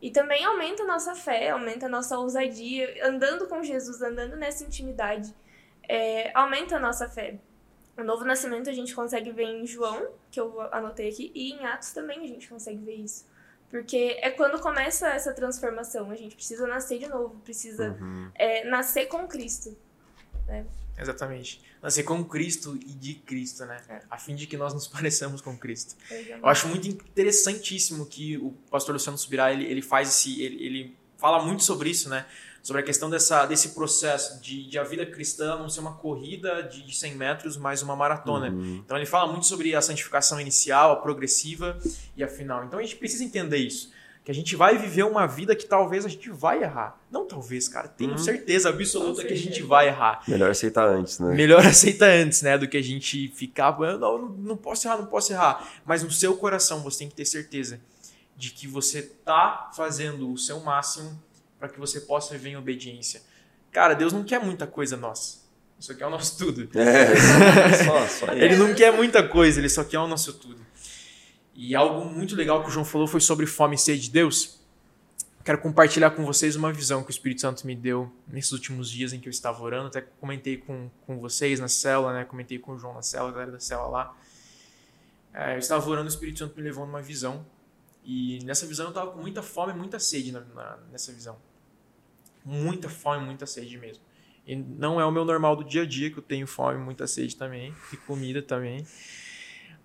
E 0.01 0.09
também 0.09 0.45
aumenta 0.45 0.84
a 0.84 0.88
nossa 0.88 1.13
fé, 1.13 1.49
aumenta 1.49 1.88
a 1.88 1.89
nossa 1.89 2.17
ousadia, 2.17 3.05
andando 3.05 3.47
com 3.47 3.61
Jesus, 3.61 4.01
andando 4.01 4.38
nessa 4.38 4.63
intimidade, 4.63 5.36
é, 5.88 6.32
aumenta 6.34 6.77
a 6.77 6.80
nossa 6.80 7.09
fé. 7.09 7.38
O 7.99 8.03
novo 8.03 8.23
nascimento 8.23 8.69
a 8.69 8.73
gente 8.73 8.95
consegue 8.95 9.31
ver 9.31 9.43
em 9.43 9.65
João, 9.65 10.09
que 10.31 10.39
eu 10.39 10.61
anotei 10.73 11.09
aqui, 11.09 11.31
e 11.35 11.51
em 11.53 11.65
Atos 11.65 11.91
também 11.91 12.23
a 12.23 12.27
gente 12.27 12.47
consegue 12.47 12.83
ver 12.83 12.95
isso. 12.95 13.25
Porque 13.69 14.17
é 14.21 14.31
quando 14.31 14.59
começa 14.59 15.07
essa 15.09 15.33
transformação. 15.33 16.09
A 16.09 16.15
gente 16.15 16.35
precisa 16.35 16.65
nascer 16.65 16.99
de 16.99 17.07
novo, 17.07 17.35
precisa 17.43 17.95
uhum. 17.99 18.31
é, 18.33 18.63
nascer 18.67 19.05
com 19.07 19.27
Cristo. 19.27 19.77
Né? 20.47 20.65
Exatamente. 20.97 21.61
Nascer 21.81 22.03
com 22.03 22.23
Cristo 22.25 22.75
e 22.75 22.93
de 22.93 23.15
Cristo, 23.15 23.65
né? 23.65 23.79
É. 23.87 24.01
A 24.09 24.17
fim 24.17 24.35
de 24.35 24.47
que 24.47 24.57
nós 24.57 24.73
nos 24.73 24.87
pareçamos 24.89 25.39
com 25.39 25.57
Cristo. 25.57 25.95
Eu 26.09 26.47
acho 26.47 26.67
muito 26.67 26.87
interessantíssimo 26.87 28.05
que 28.05 28.37
o 28.37 28.51
pastor 28.71 28.93
Luciano 28.93 29.17
Subirá, 29.17 29.53
ele, 29.53 29.65
ele 29.65 29.81
faz 29.81 30.09
esse... 30.09 30.41
Ele, 30.41 30.65
ele 30.65 30.97
fala 31.17 31.45
muito 31.45 31.63
sobre 31.63 31.89
isso, 31.89 32.09
né? 32.09 32.25
Sobre 32.62 32.82
a 32.82 32.86
questão 32.86 33.10
dessa, 33.10 33.45
desse 33.45 33.70
processo 33.70 34.41
de, 34.41 34.68
de 34.70 34.78
a 34.78 34.84
vida 34.84 35.05
cristã 35.05 35.57
não 35.57 35.70
ser 35.70 35.80
uma 35.80 35.93
corrida 35.95 36.62
de, 36.64 36.84
de 36.84 36.95
100 36.95 37.16
metros, 37.16 37.57
mas 37.57 37.82
uma 37.82 37.95
maratona. 37.95 38.49
Uhum. 38.49 38.82
Então 38.86 38.97
ele 38.97 39.05
fala 39.05 39.32
muito 39.32 39.45
sobre 39.45 39.74
a 39.76 39.82
santificação 39.82 40.39
inicial, 40.39 40.91
a 40.91 40.95
progressiva 40.97 41.78
e 42.16 42.24
a 42.24 42.28
final. 42.28 42.64
Então 42.66 42.78
a 42.80 42.82
gente 42.82 42.95
precisa 42.97 43.24
entender 43.24 43.57
isso. 43.57 43.91
que 44.26 44.32
a 44.32 44.36
gente 44.36 44.55
vai 44.55 44.78
viver 44.78 45.03
uma 45.03 45.26
vida 45.26 45.55
que 45.55 45.66
talvez 45.66 46.05
a 46.05 46.10
gente 46.10 46.30
vai 46.30 46.62
errar. 46.62 46.99
Não 47.10 47.26
talvez, 47.26 47.68
cara, 47.68 47.88
tenho 47.88 48.12
Uhum. 48.12 48.18
certeza 48.18 48.70
absoluta 48.70 49.24
que 49.24 49.34
a 49.34 49.38
gente 49.38 49.64
vai 49.64 49.88
errar. 49.88 50.22
Melhor 50.28 50.51
aceitar 50.51 50.88
antes, 50.88 51.18
né? 51.20 51.34
Melhor 51.34 51.66
aceita 51.66 52.05
antes, 52.05 52.41
né? 52.43 52.55
Do 52.57 52.68
que 52.68 52.78
a 52.78 52.84
gente 52.84 53.30
ficar, 53.30 53.76
"Eu 53.82 53.97
não, 53.97 54.20
não 54.30 54.57
posso 54.57 54.86
errar, 54.88 54.97
não 54.97 55.05
posso 55.07 55.32
errar. 55.34 55.68
Mas 55.86 56.03
no 56.03 56.12
seu 56.12 56.36
coração 56.36 56.82
você 56.84 56.99
tem 56.99 57.10
que 57.10 57.16
ter 57.16 57.26
certeza 57.26 57.80
de 58.38 58.51
que 58.51 58.68
você 58.68 59.01
tá 59.01 59.72
fazendo 59.76 60.32
o 60.32 60.38
seu 60.38 60.60
máximo 60.60 61.20
para 61.60 61.70
que 61.70 61.80
você 61.80 62.01
possa 62.01 62.34
viver 62.34 62.49
em 62.49 62.57
obediência. 62.57 63.22
Cara, 63.72 63.93
Deus 63.93 64.14
não 64.14 64.24
quer 64.24 64.39
muita 64.39 64.66
coisa 64.66 64.95
nossa. 64.97 65.39
Isso 65.80 65.91
aqui 65.91 66.03
é 66.03 66.07
o 66.07 66.10
nosso 66.10 66.38
tudo. 66.38 66.70
É, 66.78 67.16
só, 67.86 68.07
só 68.26 68.34
Ele 68.34 68.55
não 68.57 68.74
quer 68.74 68.91
muita 68.91 69.28
coisa, 69.28 69.60
ele 69.60 69.70
só 69.70 69.84
quer 69.84 69.99
o 69.99 70.07
nosso 70.07 70.34
tudo. 70.34 70.66
E 71.55 71.76
algo 71.76 72.05
muito 72.05 72.36
legal 72.36 72.62
que 72.64 72.70
o 72.70 72.72
João 72.72 72.86
falou 72.86 73.07
foi 73.07 73.22
sobre 73.22 73.45
fome 73.45 73.76
e 73.76 73.78
sede 73.78 74.03
de 74.03 74.12
Deus. 74.12 74.60
Quero 75.43 75.57
compartilhar 75.60 76.12
com 76.12 76.26
vocês 76.26 76.55
uma 76.55 76.72
visão 76.72 77.01
que 77.03 77.10
o 77.10 77.12
Espírito 77.12 77.41
Santo 77.41 77.66
me 77.66 77.76
deu 77.76 78.12
nesses 78.28 78.51
últimos 78.51 78.89
dias 78.89 79.14
em 79.14 79.20
que 79.20 79.28
eu 79.28 79.32
estava 79.32 79.62
orando. 79.64 79.88
Até 79.88 80.01
comentei 80.01 80.57
com, 80.57 80.89
com 81.05 81.18
vocês 81.20 81.60
na 81.60 81.68
célula, 81.68 82.14
né? 82.14 82.26
Comentei 82.26 82.60
com 82.60 82.74
o 82.74 82.78
João 82.80 82.93
na 82.93 83.01
célula, 83.01 83.30
a 83.30 83.34
galera 83.34 83.51
da 83.53 83.60
célula 83.60 83.88
lá. 83.89 84.18
É, 85.34 85.55
eu 85.55 85.60
estava 85.60 85.88
orando, 85.89 86.05
o 86.05 86.10
Espírito 86.10 86.39
Santo 86.39 86.55
me 86.57 86.62
levou 86.64 86.86
numa 86.86 87.01
visão. 87.01 87.45
E 88.03 88.39
nessa 88.43 88.66
visão 88.66 88.88
eu 88.88 88.89
estava 88.89 89.12
com 89.12 89.20
muita 89.20 89.41
fome 89.41 89.72
e 89.74 89.76
muita 89.76 89.99
sede 89.99 90.32
na- 90.32 90.41
na- 90.41 90.78
nessa 90.91 91.12
visão. 91.14 91.38
Muita 92.49 92.89
fome 92.89 93.23
muita 93.23 93.45
sede 93.45 93.77
mesmo. 93.77 94.03
E 94.43 94.55
não 94.55 94.99
é 94.99 95.05
o 95.05 95.11
meu 95.11 95.23
normal 95.23 95.55
do 95.55 95.63
dia 95.63 95.83
a 95.83 95.85
dia, 95.85 96.09
que 96.09 96.17
eu 96.17 96.23
tenho 96.23 96.47
fome 96.47 96.79
muita 96.79 97.05
sede 97.05 97.35
também, 97.35 97.75
e 97.93 97.97
comida 97.97 98.41
também. 98.41 98.87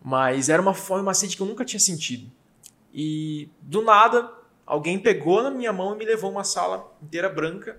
Mas 0.02 0.48
era 0.48 0.62
uma 0.62 0.72
fome 0.72 1.02
uma 1.02 1.12
sede 1.12 1.36
que 1.36 1.42
eu 1.42 1.46
nunca 1.46 1.62
tinha 1.62 1.78
sentido. 1.78 2.32
E 2.90 3.50
do 3.60 3.82
nada, 3.82 4.32
alguém 4.64 4.98
pegou 4.98 5.42
na 5.42 5.50
minha 5.50 5.74
mão 5.74 5.94
e 5.94 5.98
me 5.98 6.06
levou 6.06 6.30
uma 6.30 6.42
sala 6.42 6.90
inteira 7.02 7.28
branca. 7.28 7.78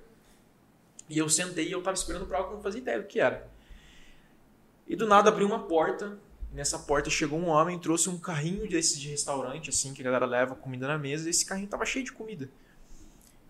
E 1.10 1.18
eu 1.18 1.28
sentei 1.30 1.68
e 1.68 1.72
eu 1.72 1.82
tava 1.82 1.96
esperando 1.96 2.28
para 2.28 2.38
algo 2.38 2.50
que 2.50 2.56
não 2.58 2.62
fazia 2.62 2.80
ideia 2.80 3.02
do 3.02 3.08
que 3.08 3.20
era. 3.20 3.50
E 4.88 4.96
do 4.96 5.08
nada 5.08 5.30
abriu 5.30 5.48
uma 5.48 5.64
porta. 5.64 6.20
Nessa 6.54 6.78
porta 6.78 7.10
chegou 7.10 7.40
um 7.40 7.48
homem, 7.48 7.80
trouxe 7.80 8.08
um 8.08 8.20
carrinho 8.20 8.70
desses 8.70 9.00
de 9.00 9.10
restaurante, 9.10 9.72
assim, 9.72 9.96
que 9.96 10.02
a 10.02 10.06
galera 10.06 10.28
leva 10.28 10.54
comida 10.54 10.88
na 10.88 11.00
mesa. 11.00 11.28
E 11.28 11.32
esse 11.32 11.44
carrinho 11.44 11.68
tava 11.68 11.88
cheio 11.88 12.06
de 12.06 12.12
comida. 12.12 12.48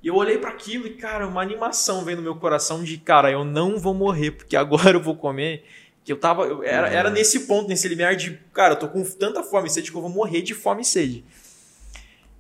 E 0.06 0.08
eu 0.08 0.14
olhei 0.16 0.38
para 0.38 0.52
aquilo 0.52 0.86
e, 0.86 0.92
cara, 0.98 1.28
uma 1.28 1.42
animação 1.42 2.06
veio 2.06 2.18
no 2.18 2.22
meu 2.22 2.36
coração 2.36 2.84
de, 2.84 2.96
cara, 2.96 3.32
eu 3.32 3.44
não 3.44 3.80
vou 3.80 3.92
morrer, 3.96 4.30
porque 4.30 4.56
agora 4.56 4.92
eu 4.92 5.02
vou 5.02 5.16
comer. 5.16 5.66
Que 6.04 6.12
eu 6.12 6.20
tava. 6.20 6.44
eu- 6.46 6.62
era, 6.62 6.88
era 6.88 7.10
nesse 7.10 7.48
ponto, 7.48 7.68
nesse 7.68 7.88
limiar 7.88 8.16
de, 8.16 8.38
cara, 8.54 8.76
eu 8.76 8.80
tô 8.80 8.88
com 8.88 9.04
tanta 9.04 9.42
fome 9.42 9.68
e 9.68 9.72
sede 9.72 9.90
que 9.90 9.98
eu 9.98 10.02
vou 10.02 10.10
morrer 10.12 10.44
de 10.44 10.54
fome 10.54 10.84
e 10.84 10.86
sede. 10.86 11.26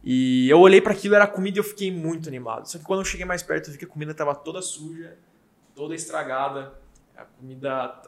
E 0.03 0.47
eu 0.47 0.59
olhei 0.59 0.79
para 0.79 0.93
aquilo, 0.93 1.15
era 1.15 1.25
comida 1.25 1.57
e 1.57 1.59
eu 1.59 1.63
fiquei 1.63 1.91
muito 1.91 2.29
animado. 2.29 2.67
Só 2.69 2.77
que 2.77 2.83
quando 2.83 2.99
eu 2.99 3.05
cheguei 3.05 3.25
mais 3.25 3.41
perto, 3.41 3.67
eu 3.69 3.71
vi 3.73 3.79
que 3.79 3.85
a 3.85 3.87
comida 3.87 4.13
tava 4.13 4.35
toda 4.35 4.61
suja, 4.61 5.17
toda 5.73 5.95
estragada. 5.95 6.73
A 7.17 7.23
comida 7.25 7.99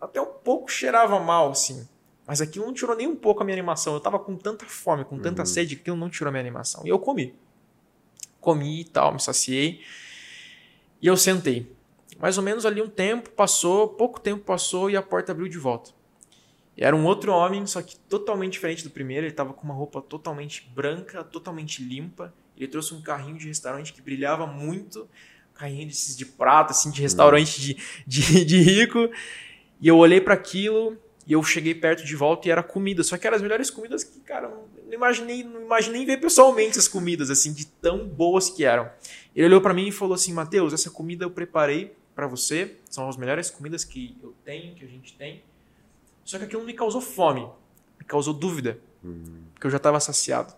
até 0.00 0.20
um 0.20 0.26
pouco 0.26 0.70
cheirava 0.70 1.18
mal, 1.18 1.50
assim. 1.52 1.88
Mas 2.26 2.42
aquilo 2.42 2.66
não 2.66 2.74
tirou 2.74 2.94
nem 2.94 3.06
um 3.06 3.16
pouco 3.16 3.40
a 3.42 3.44
minha 3.46 3.54
animação. 3.54 3.94
Eu 3.94 4.00
tava 4.00 4.18
com 4.18 4.36
tanta 4.36 4.66
fome, 4.66 5.04
com 5.06 5.18
tanta 5.18 5.40
Uhum. 5.42 5.46
sede, 5.46 5.76
que 5.76 5.80
aquilo 5.82 5.96
não 5.96 6.10
tirou 6.10 6.28
a 6.28 6.32
minha 6.32 6.40
animação. 6.42 6.82
E 6.84 6.90
eu 6.90 6.98
comi. 6.98 7.34
Comi 8.46 8.82
e 8.82 8.84
tal, 8.84 9.12
me 9.12 9.20
saciei. 9.20 9.80
E 11.02 11.08
eu 11.08 11.16
sentei. 11.16 11.74
Mais 12.16 12.38
ou 12.38 12.44
menos 12.44 12.64
ali 12.64 12.80
um 12.80 12.88
tempo 12.88 13.28
passou, 13.30 13.88
pouco 13.88 14.20
tempo 14.20 14.44
passou 14.44 14.88
e 14.88 14.96
a 14.96 15.02
porta 15.02 15.32
abriu 15.32 15.48
de 15.48 15.58
volta. 15.58 15.90
E 16.76 16.84
era 16.84 16.94
um 16.94 17.04
outro 17.04 17.32
homem, 17.32 17.66
só 17.66 17.82
que 17.82 17.98
totalmente 17.98 18.52
diferente 18.52 18.84
do 18.84 18.90
primeiro. 18.90 19.26
Ele 19.26 19.34
tava 19.34 19.52
com 19.52 19.64
uma 19.64 19.74
roupa 19.74 20.00
totalmente 20.00 20.70
branca, 20.72 21.24
totalmente 21.24 21.82
limpa. 21.82 22.32
Ele 22.56 22.68
trouxe 22.68 22.94
um 22.94 23.02
carrinho 23.02 23.36
de 23.36 23.48
restaurante 23.48 23.92
que 23.92 24.00
brilhava 24.00 24.46
muito. 24.46 25.08
Carrinho 25.52 25.88
desses 25.88 26.16
de 26.16 26.24
prata, 26.24 26.70
assim, 26.70 26.92
de 26.92 27.02
restaurante 27.02 27.60
de, 27.60 27.76
de, 28.06 28.44
de 28.44 28.60
rico. 28.60 29.10
E 29.80 29.88
eu 29.88 29.98
olhei 29.98 30.20
para 30.20 30.34
aquilo 30.34 30.96
e 31.26 31.32
eu 31.32 31.42
cheguei 31.42 31.74
perto 31.74 32.04
de 32.04 32.14
volta 32.14 32.46
e 32.46 32.52
era 32.52 32.62
comida. 32.62 33.02
Só 33.02 33.18
que 33.18 33.26
eram 33.26 33.34
as 33.36 33.42
melhores 33.42 33.70
comidas 33.70 34.04
que, 34.04 34.20
cara, 34.20 34.48
não 34.86 34.94
imaginei, 34.94 35.42
não 35.42 35.62
imaginei 35.62 36.06
ver 36.06 36.18
pessoalmente 36.18 36.78
as 36.78 36.86
comidas, 36.86 37.28
assim, 37.28 37.52
de 37.52 37.66
tão 37.66 38.06
boas 38.06 38.48
que 38.48 38.64
eram. 38.64 38.90
Ele 39.34 39.46
olhou 39.46 39.60
para 39.60 39.74
mim 39.74 39.88
e 39.88 39.92
falou 39.92 40.14
assim: 40.14 40.32
Mateus, 40.32 40.72
essa 40.72 40.90
comida 40.90 41.24
eu 41.24 41.30
preparei 41.30 41.94
para 42.14 42.26
você. 42.26 42.76
São 42.88 43.08
as 43.08 43.16
melhores 43.16 43.50
comidas 43.50 43.84
que 43.84 44.16
eu 44.22 44.34
tenho, 44.44 44.74
que 44.74 44.84
a 44.84 44.88
gente 44.88 45.14
tem. 45.14 45.42
Só 46.24 46.38
que 46.38 46.44
aquilo 46.44 46.64
me 46.64 46.72
causou 46.72 47.00
fome, 47.00 47.48
me 47.98 48.04
causou 48.06 48.32
dúvida, 48.32 48.80
porque 49.52 49.66
eu 49.66 49.70
já 49.70 49.76
estava 49.76 50.00
saciado. 50.00 50.54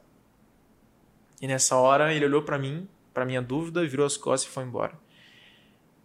E 1.41 1.47
nessa 1.47 1.77
hora 1.77 2.13
ele 2.15 2.25
olhou 2.25 2.43
para 2.43 2.59
mim, 2.59 2.89
para 3.13 3.25
minha 3.25 3.43
dúvida, 3.43 3.87
virou 3.87 4.07
as 4.07 4.17
costas 4.17 4.51
e 4.51 4.53
foi 4.53 4.65
embora. 4.65 4.99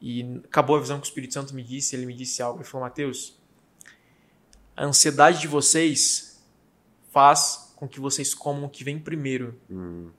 E 0.02 0.42
acabou 0.44 0.76
a 0.76 0.80
visão 0.80 1.00
que 1.00 1.06
o 1.06 1.08
Espírito 1.08 1.34
Santo 1.34 1.56
me 1.56 1.64
disse, 1.64 1.96
ele 1.96 2.06
me 2.06 2.14
disse 2.14 2.42
algo, 2.42 2.60
ele 2.60 2.68
falou: 2.68 2.86
Mateus, 2.86 3.40
a 4.76 4.86
ansiedade 4.86 5.40
de 5.40 5.48
vocês 5.48 6.44
faz 7.12 7.63
com 7.84 7.88
que 7.88 8.00
vocês 8.00 8.34
comam 8.34 8.66
o 8.66 8.70
que 8.70 8.84
vem 8.84 8.98
primeiro 9.00 9.60
Hum, 9.70 10.10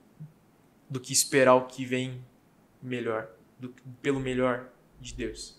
do 0.88 1.00
que 1.00 1.12
esperar 1.12 1.54
o 1.54 1.66
que 1.66 1.84
vem 1.84 2.22
melhor, 2.82 3.28
do- 3.58 3.74
pelo 4.02 4.20
melhor 4.20 4.68
de 5.00 5.14
Deus. 5.14 5.56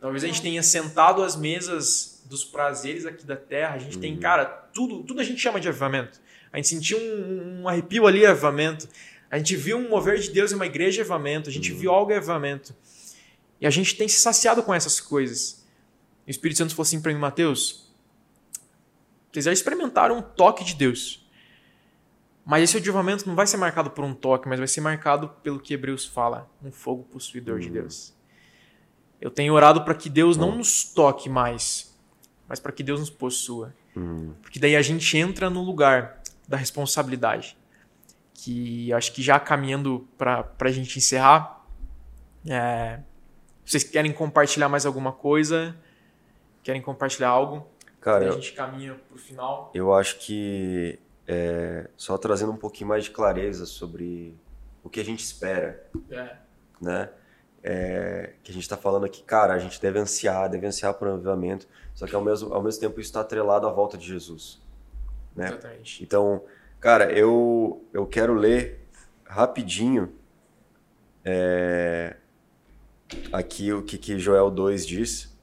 Talvez 0.00 0.22
a 0.24 0.26
gente 0.26 0.42
tenha 0.42 0.62
sentado 0.62 1.22
às 1.22 1.34
mesas 1.36 2.22
dos 2.26 2.44
prazeres 2.44 3.06
aqui 3.06 3.24
da 3.24 3.36
terra, 3.36 3.74
a 3.74 3.78
gente 3.78 3.98
tem, 3.98 4.16
cara, 4.18 4.44
tudo, 4.44 5.02
tudo 5.02 5.20
a 5.20 5.24
gente 5.24 5.40
chama 5.40 5.58
de 5.60 5.68
avivamento. 5.68 6.20
A 6.52 6.56
gente 6.56 6.68
sentiu 6.68 6.98
um, 6.98 7.62
um 7.62 7.68
arrepio 7.68 8.06
ali, 8.06 8.24
avivamento. 8.26 8.88
A 9.30 9.38
gente 9.38 9.56
viu 9.56 9.76
um 9.78 9.88
mover 9.88 10.18
de 10.18 10.30
Deus 10.30 10.52
em 10.52 10.54
uma 10.54 10.66
igreja, 10.66 11.00
avivamento. 11.02 11.48
A 11.48 11.52
gente 11.52 11.72
viu 11.72 11.90
algo, 11.92 12.12
é 12.12 12.16
avivamento. 12.16 12.74
E 13.60 13.66
a 13.66 13.70
gente 13.70 13.96
tem 13.96 14.06
se 14.08 14.18
saciado 14.20 14.62
com 14.62 14.72
essas 14.72 15.00
coisas. 15.00 15.66
E 16.26 16.30
o 16.30 16.32
Espírito 16.32 16.58
Santo 16.58 16.74
falou 16.74 16.82
assim 16.82 17.00
para 17.00 17.12
mim, 17.12 17.18
Mateus, 17.18 17.90
vocês 19.32 19.44
já 19.44 19.52
experimentaram 19.52 20.18
um 20.18 20.22
toque 20.22 20.64
de 20.64 20.74
Deus. 20.74 21.27
Mas 22.48 22.62
esse 22.62 22.78
avivamento 22.78 23.28
não 23.28 23.34
vai 23.34 23.46
ser 23.46 23.58
marcado 23.58 23.90
por 23.90 24.02
um 24.02 24.14
toque, 24.14 24.48
mas 24.48 24.58
vai 24.58 24.66
ser 24.66 24.80
marcado 24.80 25.28
pelo 25.42 25.60
que 25.60 25.74
Hebreus 25.74 26.06
fala, 26.06 26.50
um 26.64 26.72
fogo 26.72 27.02
possuidor 27.02 27.60
de 27.60 27.68
Deus. 27.68 28.16
Eu 29.20 29.30
tenho 29.30 29.52
orado 29.52 29.84
para 29.84 29.94
que 29.94 30.08
Deus 30.08 30.34
não 30.38 30.56
nos 30.56 30.82
toque 30.82 31.28
mais, 31.28 31.94
mas 32.48 32.58
para 32.58 32.72
que 32.72 32.82
Deus 32.82 33.00
nos 33.00 33.10
possua. 33.10 33.74
hum. 33.94 34.32
Porque 34.40 34.58
daí 34.58 34.74
a 34.76 34.80
gente 34.80 35.14
entra 35.18 35.50
no 35.50 35.62
lugar 35.62 36.22
da 36.48 36.56
responsabilidade. 36.56 37.54
Que 38.32 38.90
acho 38.94 39.12
que 39.12 39.20
já 39.20 39.38
caminhando 39.38 40.08
para 40.16 40.50
a 40.58 40.70
gente 40.70 40.96
encerrar, 40.96 41.66
é, 42.48 43.00
vocês 43.62 43.84
querem 43.84 44.10
compartilhar 44.10 44.70
mais 44.70 44.86
alguma 44.86 45.12
coisa? 45.12 45.76
Querem 46.62 46.80
compartilhar 46.80 47.28
algo? 47.28 47.68
Cara, 48.00 48.20
Daí 48.20 48.28
a 48.30 48.32
gente 48.32 48.52
caminha 48.52 48.94
pro 48.94 49.18
final. 49.18 49.70
eu 49.74 49.92
acho 49.92 50.18
que 50.20 50.98
é, 51.28 51.90
só 51.94 52.16
trazendo 52.16 52.52
um 52.52 52.56
pouquinho 52.56 52.88
mais 52.88 53.04
de 53.04 53.10
clareza 53.10 53.66
sobre 53.66 54.34
o 54.82 54.88
que 54.88 54.98
a 54.98 55.04
gente 55.04 55.22
espera, 55.22 55.86
É, 56.10 56.36
né? 56.80 57.10
É, 57.62 58.32
que 58.42 58.50
a 58.50 58.54
gente 58.54 58.62
está 58.62 58.76
falando 58.76 59.04
aqui, 59.04 59.22
cara, 59.22 59.52
a 59.52 59.58
gente 59.58 59.80
deve 59.82 59.98
ansiar, 59.98 60.48
deve 60.48 60.66
ansiar 60.66 60.94
por 60.94 61.06
um 61.06 61.14
avivamento, 61.14 61.68
só 61.94 62.06
que 62.06 62.14
ao 62.14 62.22
mesmo, 62.24 62.54
ao 62.54 62.62
mesmo 62.62 62.80
tempo 62.80 62.98
isso 62.98 63.10
está 63.10 63.20
atrelado 63.20 63.66
à 63.66 63.70
volta 63.70 63.98
de 63.98 64.06
Jesus. 64.06 64.62
Né? 65.36 65.48
exatamente. 65.48 66.02
Então, 66.02 66.42
cara, 66.80 67.12
eu, 67.12 67.84
eu 67.92 68.06
quero 68.06 68.32
ler 68.32 68.86
rapidinho 69.26 70.14
é, 71.24 72.16
aqui 73.32 73.70
o 73.72 73.82
que, 73.82 73.98
que 73.98 74.18
Joel 74.18 74.50
2 74.50 74.86
diz, 74.86 75.36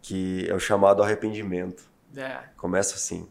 que 0.00 0.46
é 0.48 0.54
o 0.54 0.60
chamado 0.60 1.02
arrependimento. 1.02 1.90
É, 2.14 2.38
Começa 2.56 2.94
assim. 2.94 3.28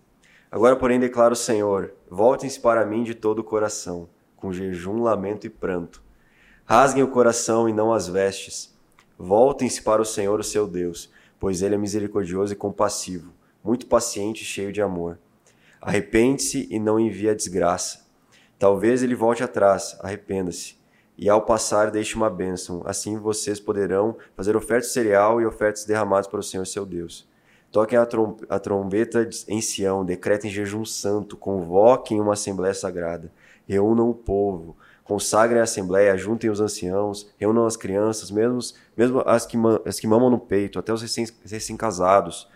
Agora, 0.52 0.76
porém, 0.76 1.00
declara 1.00 1.34
o 1.34 1.38
Senhor: 1.38 1.94
voltem-se 2.10 2.60
para 2.60 2.86
mim 2.86 3.04
de 3.04 3.14
todo 3.14 3.40
o 3.40 3.44
coração, 3.44 4.10
com 4.36 4.52
jejum, 4.52 5.02
lamento 5.02 5.46
e 5.46 5.50
pranto. 5.50 6.02
Rasguem 6.66 7.04
o 7.04 7.12
coração 7.12 7.70
e 7.70 7.74
não 7.74 7.94
as 7.94 8.08
vestes. 8.08 8.76
Voltem-se 9.18 9.82
para 9.82 10.02
o 10.02 10.06
Senhor, 10.06 10.40
o 10.40 10.44
seu 10.44 10.68
Deus, 10.68 11.12
pois 11.40 11.62
ele 11.62 11.76
é 11.76 11.78
misericordioso 11.78 12.54
e 12.54 12.56
compassivo, 12.56 13.34
muito 13.64 13.86
paciente 13.86 14.42
e 14.42 14.46
cheio 14.46 14.72
de 14.72 14.82
amor. 14.82 15.20
Arrepende-se 15.82 16.68
e 16.70 16.80
não 16.80 17.00
envie 17.00 17.30
a 17.30 17.36
desgraça. 17.36 18.08
Talvez 18.58 19.04
ele 19.04 19.16
volte 19.16 19.44
atrás, 19.44 19.98
arrependa-se. 20.02 20.78
E 21.18 21.30
ao 21.30 21.42
passar, 21.42 21.92
deixe 21.92 22.16
uma 22.16 22.30
bênção. 22.30 22.82
Assim 22.86 23.18
vocês 23.18 23.60
poderão 23.60 24.18
fazer 24.36 24.56
ofertas 24.56 24.88
de 24.88 24.94
cereal 24.94 25.42
e 25.42 25.46
ofertas 25.46 25.86
derramadas 25.86 26.28
para 26.28 26.40
o 26.40 26.44
Senhor, 26.44 26.66
seu 26.66 26.86
Deus. 26.86 27.29
Toquem 27.72 28.00
a, 28.00 28.06
trom 28.06 28.36
a 28.50 28.58
trombeta 28.58 29.30
em 29.48 29.62
Sião, 29.62 30.04
decretem 30.04 30.50
jejum 30.50 30.84
santo, 30.84 31.38
convoquem 31.38 32.20
uma 32.20 32.34
assembléia 32.34 32.74
sagrada, 32.74 33.32
reúnam 33.68 34.10
o 34.10 34.14
povo, 34.14 34.76
consagrem 35.04 35.60
a 35.60 35.64
assembléia, 35.64 36.18
juntem 36.18 36.50
os 36.50 36.60
anciãos, 36.60 37.30
reúnam 37.38 37.66
as 37.66 37.78
crianças, 37.78 38.32
mesmo, 38.32 38.60
mesmo 38.98 39.22
as, 39.26 39.46
que 39.46 39.58
as 39.86 40.00
que 40.00 40.08
mamam 40.08 40.32
no 40.32 40.40
peito, 40.40 40.80
até 40.80 40.92
os 40.92 41.02
recém- 41.02 41.28
recém-casados 41.46 42.48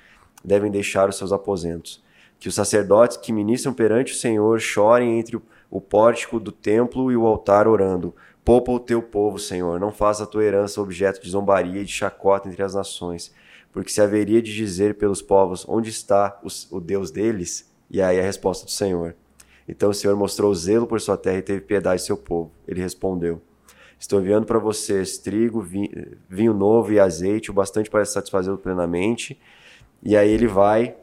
devem 0.43 0.71
deixar 0.71 1.07
os 1.07 1.15
seus 1.15 1.31
aposentos. 1.31 2.03
Que 2.39 2.49
os 2.49 2.55
sacerdotes 2.55 3.15
que 3.15 3.31
ministram 3.31 3.71
perante 3.71 4.13
o 4.13 4.17
Senhor 4.17 4.59
chorem 4.59 5.19
entre 5.19 5.37
o, 5.37 5.41
o 5.69 5.79
pórtico 5.79 6.39
do 6.39 6.51
templo 6.51 7.11
e 7.11 7.15
o 7.15 7.25
altar 7.25 7.67
orando. 7.67 8.13
Poupa 8.43 8.71
o 8.71 8.79
teu 8.79 9.01
povo, 9.01 9.39
Senhor, 9.39 9.79
não 9.79 9.91
faça 9.91 10.23
a 10.23 10.27
tua 10.27 10.43
herança 10.43 10.81
objeto 10.81 11.21
de 11.21 11.29
zombaria 11.29 11.81
e 11.81 11.85
de 11.85 11.91
chacota 11.91 12.49
entre 12.49 12.61
as 12.61 12.73
nações. 12.73 13.33
Porque 13.73 13.91
se 13.91 13.99
haveria 13.99 14.41
de 14.41 14.53
dizer 14.53 14.95
pelos 14.95 15.21
povos 15.21 15.65
onde 15.67 15.89
está 15.89 16.39
o, 16.43 16.77
o 16.77 16.79
Deus 16.79 17.11
deles, 17.11 17.69
e 17.89 18.01
aí 18.01 18.19
a 18.19 18.23
resposta 18.23 18.65
do 18.65 18.71
Senhor. 18.71 19.15
Então 19.67 19.89
o 19.89 19.93
Senhor 19.93 20.15
mostrou 20.15 20.53
zelo 20.53 20.87
por 20.87 21.01
sua 21.01 21.17
terra 21.17 21.39
e 21.39 21.41
teve 21.41 21.61
piedade 21.61 22.01
de 22.01 22.05
seu 22.05 22.15
povo. 22.15 22.51
Ele 22.67 22.79
respondeu: 22.79 23.41
Estou 23.99 24.21
enviando 24.21 24.45
para 24.45 24.59
vocês 24.59 25.17
trigo, 25.17 25.65
vinho 26.29 26.53
novo 26.53 26.93
e 26.93 26.99
azeite, 26.99 27.49
o 27.49 27.53
bastante 27.53 27.89
para 27.89 28.05
satisfazê-lo 28.05 28.57
plenamente. 28.57 29.39
E 30.01 30.15
aí 30.15 30.29
ele 30.29 30.47
vai 30.47 30.95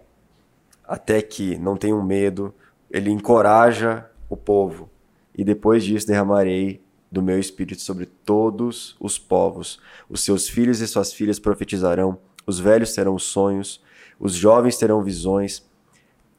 até 0.85 1.23
que 1.23 1.57
não 1.57 1.77
tenham 1.77 2.05
medo, 2.05 2.55
ele 2.91 3.11
encoraja 3.11 4.11
o 4.29 4.37
povo. 4.37 4.91
E 5.35 5.45
depois 5.45 5.85
disso 5.85 6.07
derramarei 6.07 6.83
do 7.11 7.23
meu 7.23 7.39
espírito 7.39 7.81
sobre 7.81 8.07
todos 8.07 8.97
os 9.01 9.18
povos. 9.18 9.81
Os 10.09 10.21
seus 10.23 10.49
filhos 10.49 10.81
e 10.81 10.87
suas 10.87 11.12
filhas 11.12 11.39
profetizarão, 11.39 12.18
os 12.51 12.59
velhos 12.59 12.93
terão 12.93 13.19
sonhos, 13.19 13.81
os 14.19 14.35
jovens 14.35 14.77
terão 14.77 15.03
visões. 15.03 15.69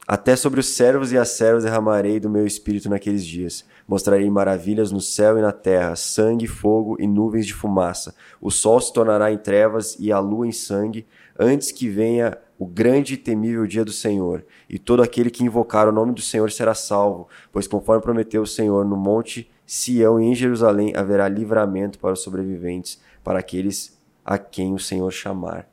Até 0.08 0.36
sobre 0.36 0.60
os 0.60 0.68
servos 0.68 1.12
e 1.12 1.18
as 1.18 1.30
servas 1.30 1.64
derramarei 1.64 2.20
do 2.20 2.30
meu 2.30 2.46
espírito 2.46 2.90
naqueles 2.90 3.26
dias. 3.26 3.66
Mostrarei 3.88 4.30
maravilhas 4.30 4.92
no 4.92 5.00
céu 5.00 5.38
e 5.38 5.42
na 5.42 5.52
terra, 5.52 5.96
sangue, 5.96 6.48
fogo 6.48 6.98
e 7.00 7.08
nuvens 7.08 7.46
de 7.46 7.54
fumaça. 7.54 8.14
O 8.42 8.52
sol 8.52 8.82
se 8.82 8.92
tornará 8.92 9.32
em 9.32 9.38
trevas 9.38 9.96
e 10.00 10.12
a 10.12 10.20
lua 10.20 10.48
em 10.48 10.52
sangue, 10.52 11.08
antes 11.40 11.72
que 11.72 11.88
venha 11.88 12.38
o 12.60 12.66
grande 12.66 13.14
e 13.14 13.18
temível 13.18 13.66
dia 13.66 13.86
do 13.86 13.92
Senhor. 13.92 14.46
E 14.70 14.78
todo 14.78 15.02
aquele 15.02 15.30
que 15.30 15.44
invocar 15.44 15.88
o 15.88 15.92
nome 15.92 16.14
do 16.14 16.22
Senhor 16.22 16.52
será 16.52 16.74
salvo, 16.74 17.28
pois 17.52 17.68
conforme 17.68 18.04
prometeu 18.04 18.42
o 18.42 18.48
Senhor 18.48 18.86
no 18.86 18.98
monte 18.98 19.50
Sião 19.66 20.20
e 20.20 20.26
em 20.26 20.36
Jerusalém 20.36 20.94
haverá 20.94 21.30
livramento 21.30 21.98
para 21.98 22.12
os 22.12 22.22
sobreviventes, 22.22 23.00
para 23.24 23.40
aqueles 23.40 23.98
a 24.26 24.38
quem 24.38 24.74
o 24.74 24.80
Senhor 24.80 25.10
chamar. 25.12 25.71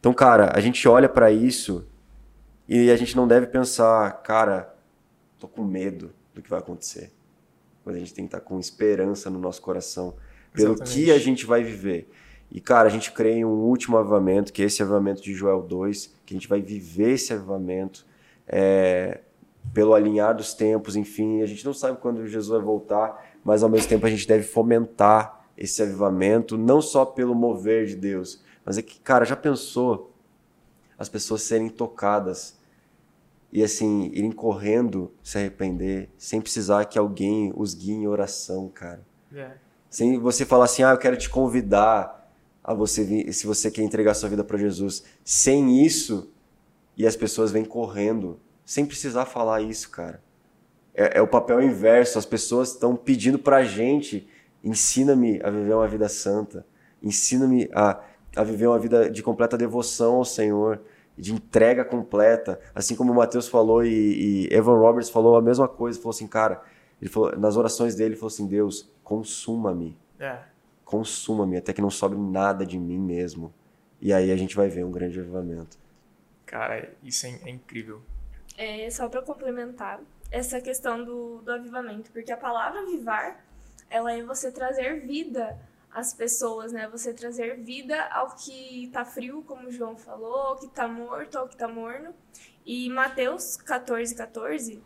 Então, 0.00 0.12
cara, 0.12 0.52
a 0.54 0.60
gente 0.60 0.86
olha 0.88 1.08
para 1.08 1.30
isso 1.30 1.86
e 2.68 2.90
a 2.90 2.96
gente 2.96 3.16
não 3.16 3.26
deve 3.26 3.46
pensar, 3.46 4.10
cara, 4.22 4.74
tô 5.38 5.48
com 5.48 5.64
medo 5.64 6.12
do 6.34 6.42
que 6.42 6.50
vai 6.50 6.58
acontecer. 6.58 7.10
Mas 7.84 7.96
a 7.96 7.98
gente 7.98 8.14
tem 8.14 8.24
que 8.24 8.34
estar 8.34 8.40
com 8.40 8.58
esperança 8.60 9.30
no 9.30 9.38
nosso 9.38 9.62
coração 9.62 10.14
pelo 10.52 10.74
Exatamente. 10.74 11.04
que 11.04 11.10
a 11.10 11.18
gente 11.18 11.46
vai 11.46 11.62
viver. 11.62 12.10
E, 12.50 12.60
cara, 12.60 12.88
a 12.88 12.90
gente 12.90 13.12
crê 13.12 13.36
em 13.36 13.44
um 13.44 13.64
último 13.64 13.96
avivamento, 13.98 14.52
que 14.52 14.62
é 14.62 14.66
esse 14.66 14.82
avivamento 14.82 15.22
de 15.22 15.34
Joel 15.34 15.62
2, 15.62 16.14
que 16.24 16.34
a 16.34 16.36
gente 16.36 16.48
vai 16.48 16.60
viver 16.60 17.12
esse 17.12 17.32
avivamento 17.32 18.06
é, 18.46 19.20
pelo 19.74 19.94
alinhar 19.94 20.34
dos 20.34 20.54
tempos, 20.54 20.96
enfim. 20.96 21.42
A 21.42 21.46
gente 21.46 21.64
não 21.64 21.74
sabe 21.74 21.98
quando 21.98 22.26
Jesus 22.26 22.48
vai 22.48 22.60
voltar, 22.60 23.32
mas 23.44 23.62
ao 23.62 23.68
mesmo 23.68 23.88
tempo 23.88 24.06
a 24.06 24.10
gente 24.10 24.26
deve 24.26 24.44
fomentar 24.44 25.46
esse 25.56 25.82
avivamento, 25.82 26.56
não 26.56 26.80
só 26.80 27.04
pelo 27.04 27.34
mover 27.34 27.86
de 27.86 27.96
Deus, 27.96 28.42
mas 28.68 28.76
é 28.76 28.82
que, 28.82 29.00
cara, 29.00 29.24
já 29.24 29.34
pensou 29.34 30.12
as 30.98 31.08
pessoas 31.08 31.40
serem 31.40 31.70
tocadas 31.70 32.54
e 33.50 33.64
assim, 33.64 34.10
irem 34.12 34.30
correndo 34.30 35.10
se 35.22 35.38
arrepender, 35.38 36.10
sem 36.18 36.38
precisar 36.38 36.84
que 36.84 36.98
alguém 36.98 37.50
os 37.56 37.72
guie 37.72 37.92
em 37.92 38.06
oração, 38.06 38.68
cara. 38.68 39.00
É. 39.34 39.52
Sem 39.88 40.18
você 40.18 40.44
falar 40.44 40.66
assim, 40.66 40.82
ah, 40.82 40.90
eu 40.90 40.98
quero 40.98 41.16
te 41.16 41.30
convidar 41.30 42.30
a 42.62 42.74
você 42.74 43.02
vir, 43.02 43.32
se 43.32 43.46
você 43.46 43.70
quer 43.70 43.80
entregar 43.80 44.12
sua 44.12 44.28
vida 44.28 44.44
para 44.44 44.58
Jesus. 44.58 45.02
Sem 45.24 45.82
isso, 45.82 46.30
e 46.94 47.06
as 47.06 47.16
pessoas 47.16 47.50
vêm 47.50 47.64
correndo, 47.64 48.38
sem 48.66 48.84
precisar 48.84 49.24
falar 49.24 49.62
isso, 49.62 49.88
cara. 49.88 50.22
É, 50.92 51.16
é 51.16 51.22
o 51.22 51.26
papel 51.26 51.62
inverso, 51.62 52.18
as 52.18 52.26
pessoas 52.26 52.72
estão 52.72 52.94
pedindo 52.94 53.38
pra 53.38 53.64
gente, 53.64 54.28
ensina-me 54.62 55.40
a 55.42 55.48
viver 55.48 55.72
uma 55.72 55.88
vida 55.88 56.06
santa, 56.06 56.66
ensina-me 57.02 57.70
a, 57.72 58.02
a 58.38 58.44
viver 58.44 58.68
uma 58.68 58.78
vida 58.78 59.10
de 59.10 59.22
completa 59.22 59.58
devoção 59.58 60.16
ao 60.16 60.24
Senhor 60.24 60.80
de 61.18 61.34
entrega 61.34 61.84
completa, 61.84 62.60
assim 62.72 62.94
como 62.94 63.12
o 63.12 63.14
Mateus 63.16 63.48
falou 63.48 63.84
e, 63.84 64.46
e, 64.46 64.54
Evan 64.54 64.78
Roberts 64.78 65.10
falou 65.10 65.36
a 65.36 65.42
mesma 65.42 65.66
coisa, 65.66 65.98
falou 65.98 66.10
assim, 66.10 66.28
cara, 66.28 66.62
ele 67.02 67.10
falou, 67.10 67.36
nas 67.36 67.56
orações 67.56 67.96
dele, 67.96 68.10
ele 68.10 68.16
falou 68.16 68.28
assim, 68.28 68.46
Deus, 68.46 68.88
consuma-me, 69.02 69.98
é. 70.20 70.38
consuma-me, 70.84 71.56
até 71.56 71.72
que 71.72 71.82
não 71.82 71.90
sobre 71.90 72.16
nada 72.16 72.64
de 72.64 72.78
mim 72.78 72.98
mesmo, 72.98 73.52
e 74.00 74.12
aí 74.12 74.30
a 74.30 74.36
gente 74.36 74.54
vai 74.54 74.68
ver 74.68 74.84
um 74.84 74.92
grande 74.92 75.18
avivamento. 75.18 75.76
Cara, 76.46 76.88
isso 77.02 77.26
é, 77.26 77.30
é 77.44 77.50
incrível. 77.50 78.00
É, 78.56 78.88
só 78.88 79.08
para 79.08 79.20
complementar, 79.20 80.00
essa 80.30 80.60
questão 80.60 81.04
do, 81.04 81.38
do 81.42 81.50
avivamento, 81.50 82.12
porque 82.12 82.30
a 82.30 82.36
palavra 82.36 82.80
avivar, 82.80 83.44
ela 83.90 84.12
é 84.12 84.22
você 84.22 84.52
trazer 84.52 85.00
vida 85.00 85.58
as 85.90 86.12
pessoas, 86.12 86.72
né? 86.72 86.88
Você 86.88 87.12
trazer 87.12 87.56
vida 87.56 88.00
ao 88.10 88.34
que 88.36 88.88
tá 88.92 89.04
frio, 89.04 89.42
como 89.46 89.68
o 89.68 89.72
João 89.72 89.96
falou, 89.96 90.34
ao 90.34 90.56
que 90.56 90.68
tá 90.68 90.86
morto, 90.86 91.38
ao 91.38 91.48
que 91.48 91.56
tá 91.56 91.66
morno. 91.66 92.14
E 92.64 92.88
Mateus 92.90 93.56
14, 93.56 94.14
14 94.14 94.82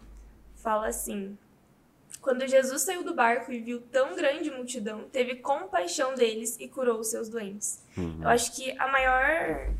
fala 0.56 0.86
assim: 0.86 1.36
Quando 2.20 2.46
Jesus 2.46 2.82
saiu 2.82 3.02
do 3.02 3.14
barco 3.14 3.52
e 3.52 3.60
viu 3.60 3.80
tão 3.80 4.14
grande 4.14 4.50
multidão, 4.50 5.08
teve 5.10 5.36
compaixão 5.36 6.14
deles 6.14 6.56
e 6.60 6.68
curou 6.68 7.00
os 7.00 7.08
seus 7.08 7.28
doentes. 7.28 7.82
Uhum. 7.96 8.20
Eu 8.22 8.28
acho 8.28 8.54
que 8.54 8.70
a 8.78 8.86
maior 8.88 9.74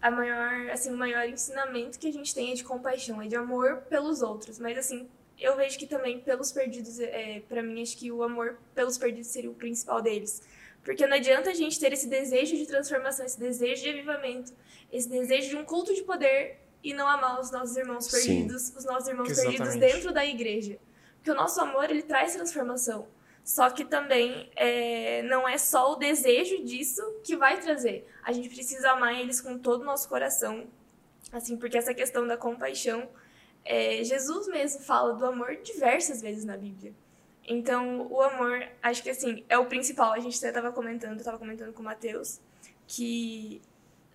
a 0.00 0.10
maior, 0.10 0.70
assim, 0.70 0.94
o 0.94 0.96
maior 0.96 1.28
ensinamento 1.28 1.98
que 1.98 2.06
a 2.06 2.12
gente 2.12 2.32
tem 2.32 2.52
é 2.52 2.54
de 2.54 2.62
compaixão, 2.62 3.20
é 3.20 3.26
de 3.26 3.34
amor 3.34 3.78
pelos 3.88 4.22
outros, 4.22 4.58
mas 4.58 4.78
assim, 4.78 5.08
eu 5.40 5.56
vejo 5.56 5.78
que 5.78 5.86
também 5.86 6.20
pelos 6.20 6.50
perdidos, 6.50 6.98
é, 7.00 7.42
para 7.48 7.62
mim, 7.62 7.82
acho 7.82 7.96
que 7.96 8.10
o 8.10 8.22
amor 8.22 8.58
pelos 8.74 8.98
perdidos 8.98 9.28
seria 9.28 9.50
o 9.50 9.54
principal 9.54 10.02
deles. 10.02 10.42
Porque 10.84 11.06
não 11.06 11.16
adianta 11.16 11.50
a 11.50 11.54
gente 11.54 11.78
ter 11.78 11.92
esse 11.92 12.08
desejo 12.08 12.56
de 12.56 12.66
transformação, 12.66 13.24
esse 13.24 13.38
desejo 13.38 13.82
de 13.82 13.90
avivamento, 13.90 14.52
esse 14.92 15.08
desejo 15.08 15.50
de 15.50 15.56
um 15.56 15.64
culto 15.64 15.94
de 15.94 16.02
poder 16.02 16.58
e 16.82 16.94
não 16.94 17.06
amar 17.06 17.40
os 17.40 17.50
nossos 17.50 17.76
irmãos 17.76 18.10
perdidos, 18.10 18.62
Sim. 18.62 18.78
os 18.78 18.84
nossos 18.84 19.08
irmãos 19.08 19.30
Exatamente. 19.30 19.58
perdidos 19.58 19.80
dentro 19.80 20.12
da 20.12 20.24
igreja. 20.24 20.78
Porque 21.16 21.30
o 21.30 21.34
nosso 21.34 21.60
amor, 21.60 21.90
ele 21.90 22.02
traz 22.02 22.34
transformação. 22.34 23.06
Só 23.44 23.70
que 23.70 23.84
também 23.84 24.50
é, 24.56 25.22
não 25.22 25.48
é 25.48 25.56
só 25.56 25.92
o 25.92 25.96
desejo 25.96 26.62
disso 26.64 27.02
que 27.24 27.36
vai 27.36 27.60
trazer. 27.60 28.06
A 28.22 28.32
gente 28.32 28.48
precisa 28.48 28.90
amar 28.90 29.18
eles 29.18 29.40
com 29.40 29.58
todo 29.58 29.82
o 29.82 29.84
nosso 29.84 30.08
coração. 30.08 30.66
Assim, 31.32 31.56
porque 31.56 31.76
essa 31.76 31.94
questão 31.94 32.26
da 32.26 32.36
compaixão 32.36 33.08
é, 33.68 34.02
Jesus 34.02 34.48
mesmo 34.48 34.80
fala 34.80 35.12
do 35.12 35.26
amor 35.26 35.56
diversas 35.56 36.22
vezes 36.22 36.42
na 36.42 36.56
Bíblia. 36.56 36.94
Então, 37.46 38.06
o 38.10 38.22
amor, 38.22 38.66
acho 38.82 39.02
que 39.02 39.10
assim, 39.10 39.44
é 39.46 39.58
o 39.58 39.66
principal. 39.66 40.14
A 40.14 40.20
gente 40.20 40.38
até 40.38 40.48
estava 40.48 40.72
comentando, 40.72 41.18
estava 41.18 41.38
comentando 41.38 41.74
com 41.74 41.82
o 41.82 41.84
Mateus, 41.84 42.40
que 42.86 43.60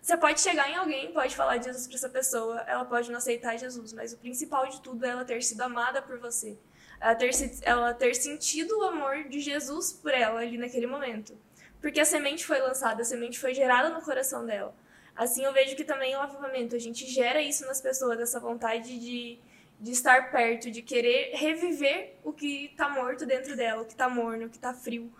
você 0.01 0.17
pode 0.17 0.41
chegar 0.41 0.71
em 0.71 0.75
alguém, 0.75 1.13
pode 1.13 1.35
falar 1.35 1.57
de 1.57 1.65
Jesus 1.65 1.85
para 1.85 1.95
essa 1.95 2.09
pessoa, 2.09 2.61
ela 2.61 2.83
pode 2.83 3.11
não 3.11 3.19
aceitar 3.19 3.55
Jesus, 3.55 3.93
mas 3.93 4.11
o 4.11 4.17
principal 4.17 4.67
de 4.67 4.81
tudo 4.81 5.05
é 5.05 5.09
ela 5.09 5.23
ter 5.23 5.41
sido 5.43 5.61
amada 5.61 6.01
por 6.01 6.17
você. 6.17 6.57
Ela 6.99 7.13
ter, 7.13 7.29
ela 7.61 7.93
ter 7.93 8.15
sentido 8.15 8.79
o 8.79 8.83
amor 8.83 9.25
de 9.29 9.39
Jesus 9.39 9.93
por 9.93 10.11
ela 10.11 10.39
ali 10.39 10.57
naquele 10.57 10.87
momento. 10.87 11.37
Porque 11.79 11.99
a 11.99 12.05
semente 12.05 12.43
foi 12.43 12.59
lançada, 12.59 13.03
a 13.03 13.05
semente 13.05 13.39
foi 13.39 13.53
gerada 13.53 13.89
no 13.89 14.01
coração 14.01 14.45
dela. 14.45 14.73
Assim 15.15 15.43
eu 15.43 15.53
vejo 15.53 15.75
que 15.75 15.83
também 15.83 16.15
o 16.15 16.19
avivamento, 16.19 16.75
a 16.75 16.79
gente 16.79 17.05
gera 17.07 17.41
isso 17.41 17.65
nas 17.65 17.79
pessoas, 17.79 18.19
essa 18.19 18.39
vontade 18.39 18.99
de, 18.99 19.37
de 19.79 19.91
estar 19.91 20.31
perto, 20.31 20.71
de 20.71 20.81
querer 20.81 21.31
reviver 21.35 22.15
o 22.23 22.33
que 22.33 22.65
está 22.65 22.89
morto 22.89 23.25
dentro 23.25 23.55
dela, 23.55 23.83
o 23.83 23.85
que 23.85 23.91
está 23.91 24.09
morno, 24.09 24.47
o 24.47 24.49
que 24.49 24.55
está 24.55 24.73
frio. 24.73 25.11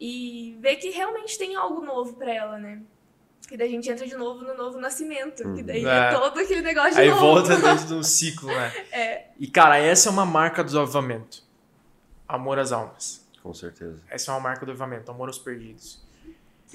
E 0.00 0.56
ver 0.60 0.76
que 0.76 0.90
realmente 0.90 1.38
tem 1.38 1.54
algo 1.54 1.84
novo 1.84 2.14
para 2.14 2.32
ela, 2.32 2.58
né? 2.58 2.82
Que 3.46 3.56
daí 3.56 3.68
a 3.68 3.70
gente 3.70 3.90
entra 3.90 4.06
de 4.06 4.16
novo 4.16 4.42
no 4.42 4.54
novo 4.54 4.78
nascimento. 4.78 5.42
Que 5.54 5.62
daí 5.62 5.84
é, 5.84 5.88
é 5.88 6.10
todo 6.12 6.40
aquele 6.40 6.62
negócio 6.62 6.94
de 6.94 7.00
Aí 7.00 7.10
novo. 7.10 7.20
volta 7.20 7.54
dentro 7.60 7.86
de 7.86 7.94
um 7.94 8.02
ciclo, 8.02 8.48
né? 8.48 8.72
É. 8.90 9.26
E, 9.38 9.46
cara, 9.46 9.78
essa 9.78 10.08
é 10.08 10.12
uma 10.12 10.24
marca 10.24 10.64
do 10.64 10.80
avivamento. 10.80 11.44
Amor 12.26 12.58
às 12.58 12.72
almas. 12.72 13.28
Com 13.42 13.52
certeza. 13.52 14.00
Essa 14.08 14.30
é 14.30 14.34
uma 14.34 14.40
marca 14.40 14.64
do 14.64 14.70
avivamento, 14.72 15.10
amor 15.10 15.28
aos 15.28 15.38
perdidos. 15.38 16.02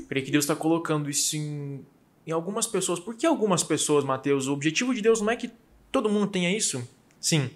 creio 0.07 0.23
que 0.25 0.31
Deus 0.31 0.43
está 0.43 0.55
colocando 0.55 1.09
isso 1.09 1.35
em 1.35 1.85
em 2.27 2.31
algumas 2.31 2.67
pessoas. 2.67 2.99
Por 2.99 3.15
que 3.15 3.25
algumas 3.25 3.63
pessoas, 3.63 4.03
Mateus? 4.03 4.47
O 4.47 4.53
objetivo 4.53 4.93
de 4.93 5.01
Deus 5.01 5.21
não 5.21 5.31
é 5.31 5.37
que 5.37 5.49
todo 5.89 6.09
mundo 6.09 6.27
tenha 6.27 6.55
isso? 6.55 6.85
Sim. 7.21 7.49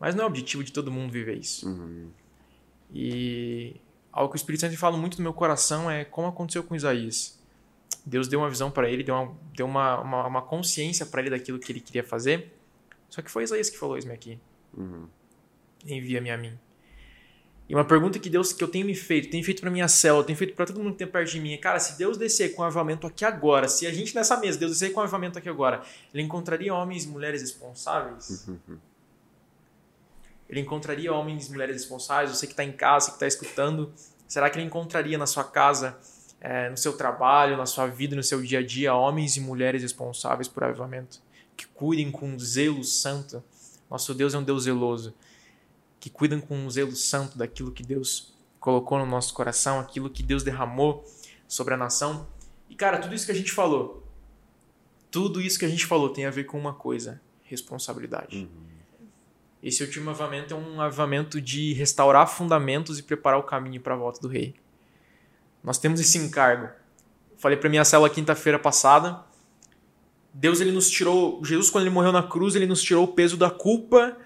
Mas 0.00 0.14
não 0.14 0.22
é 0.22 0.24
o 0.24 0.28
objetivo 0.28 0.64
de 0.64 0.72
todo 0.72 0.90
mundo 0.90 1.12
viver 1.12 1.36
isso. 1.36 1.68
Uhum. 1.68 2.08
E 2.92 3.76
algo 4.10 4.32
que 4.32 4.36
o 4.36 4.40
Espírito 4.40 4.62
Santo 4.62 4.76
fala 4.78 4.96
muito 4.96 5.18
no 5.18 5.22
meu 5.22 5.34
coração 5.34 5.90
é 5.90 6.04
como 6.04 6.26
aconteceu 6.26 6.64
com 6.64 6.74
Isaías. 6.74 7.38
Deus 8.06 8.26
deu 8.26 8.40
uma 8.40 8.48
visão 8.48 8.70
para 8.70 8.88
ele, 8.88 9.04
deu 9.04 9.14
uma, 9.14 9.36
deu 9.54 9.66
uma, 9.66 10.00
uma, 10.00 10.26
uma 10.26 10.42
consciência 10.42 11.04
para 11.04 11.20
ele 11.20 11.30
daquilo 11.30 11.58
que 11.58 11.70
ele 11.70 11.80
queria 11.80 12.02
fazer. 12.02 12.54
Só 13.10 13.20
que 13.20 13.30
foi 13.30 13.42
Isaías 13.42 13.68
que 13.68 13.76
falou 13.76 13.98
isso 13.98 14.10
aqui. 14.10 14.38
Uhum. 14.74 15.06
Envia-me 15.86 16.30
a 16.30 16.38
mim. 16.38 16.58
E 17.68 17.74
uma 17.74 17.84
pergunta 17.84 18.18
que 18.18 18.30
Deus 18.30 18.52
que 18.52 18.64
eu 18.64 18.68
tenho 18.68 18.86
me 18.86 18.94
feito, 18.94 19.30
tem 19.30 19.42
feito 19.42 19.60
para 19.60 19.70
minha 19.70 19.88
célula, 19.88 20.24
tem 20.24 20.34
feito 20.34 20.54
para 20.54 20.64
todo 20.64 20.78
mundo 20.78 20.92
que 20.92 20.98
tem 20.98 21.06
perto 21.06 21.30
de 21.30 21.38
mim, 21.38 21.52
é, 21.52 21.58
cara, 21.58 21.78
se 21.78 21.98
Deus 21.98 22.16
descer 22.16 22.54
com 22.54 22.62
avivamento 22.62 23.06
aqui 23.06 23.26
agora, 23.26 23.68
se 23.68 23.86
a 23.86 23.92
gente 23.92 24.14
nessa 24.14 24.38
mesa, 24.38 24.58
Deus 24.58 24.72
descer 24.72 24.90
com 24.92 25.00
avivamento 25.00 25.38
aqui 25.38 25.50
agora, 25.50 25.82
ele 26.14 26.22
encontraria 26.22 26.72
homens 26.72 27.04
e 27.04 27.08
mulheres 27.08 27.42
responsáveis? 27.42 28.48
Ele 30.48 30.60
encontraria 30.60 31.12
homens 31.12 31.48
e 31.48 31.50
mulheres 31.50 31.76
responsáveis? 31.76 32.30
Você 32.30 32.46
que 32.46 32.54
está 32.54 32.64
em 32.64 32.72
casa, 32.72 33.08
que 33.08 33.16
está 33.16 33.26
escutando, 33.26 33.92
será 34.26 34.48
que 34.48 34.58
ele 34.58 34.64
encontraria 34.64 35.18
na 35.18 35.26
sua 35.26 35.44
casa, 35.44 35.98
é, 36.40 36.70
no 36.70 36.76
seu 36.76 36.94
trabalho, 36.94 37.54
na 37.56 37.66
sua 37.66 37.86
vida, 37.86 38.16
no 38.16 38.22
seu 38.22 38.40
dia 38.40 38.60
a 38.60 38.62
dia, 38.64 38.94
homens 38.94 39.36
e 39.36 39.40
mulheres 39.40 39.82
responsáveis 39.82 40.48
por 40.48 40.64
avivamento? 40.64 41.20
Que 41.54 41.66
cuidem 41.66 42.10
com 42.10 42.38
zelo 42.38 42.82
santo. 42.82 43.44
Nosso 43.90 44.14
Deus 44.14 44.32
é 44.32 44.38
um 44.38 44.42
Deus 44.42 44.62
zeloso. 44.62 45.14
Que 46.00 46.08
cuidam 46.10 46.40
com 46.40 46.56
um 46.56 46.70
zelo 46.70 46.94
santo 46.94 47.36
daquilo 47.36 47.72
que 47.72 47.82
Deus 47.82 48.34
colocou 48.60 48.98
no 48.98 49.06
nosso 49.06 49.34
coração, 49.34 49.80
aquilo 49.80 50.10
que 50.10 50.22
Deus 50.22 50.42
derramou 50.42 51.04
sobre 51.46 51.74
a 51.74 51.76
nação. 51.76 52.26
E 52.68 52.74
cara, 52.74 52.98
tudo 52.98 53.14
isso 53.14 53.26
que 53.26 53.32
a 53.32 53.34
gente 53.34 53.52
falou, 53.52 54.06
tudo 55.10 55.40
isso 55.40 55.58
que 55.58 55.64
a 55.64 55.68
gente 55.68 55.86
falou 55.86 56.10
tem 56.10 56.26
a 56.26 56.30
ver 56.30 56.44
com 56.44 56.58
uma 56.58 56.74
coisa: 56.74 57.20
responsabilidade. 57.42 58.36
Uhum. 58.36 58.68
Esse 59.62 59.82
último 59.82 60.10
avamento 60.10 60.54
é 60.54 60.56
um 60.56 60.80
avamento 60.80 61.40
de 61.40 61.72
restaurar 61.72 62.28
fundamentos 62.28 62.98
e 62.98 63.02
preparar 63.02 63.40
o 63.40 63.42
caminho 63.42 63.80
para 63.80 63.94
a 63.94 63.96
volta 63.96 64.20
do 64.20 64.28
rei. 64.28 64.54
Nós 65.62 65.78
temos 65.78 65.98
esse 65.98 66.16
encargo. 66.16 66.68
Falei 67.36 67.56
para 67.56 67.68
minha 67.68 67.84
célula 67.84 68.08
quinta-feira 68.08 68.58
passada. 68.58 69.24
Deus 70.32 70.60
ele 70.60 70.70
nos 70.70 70.88
tirou, 70.88 71.44
Jesus 71.44 71.70
quando 71.70 71.84
ele 71.84 71.94
morreu 71.94 72.12
na 72.12 72.22
cruz, 72.22 72.54
ele 72.54 72.66
nos 72.66 72.82
tirou 72.82 73.04
o 73.04 73.08
peso 73.08 73.36
da 73.36 73.50
culpa, 73.50 74.16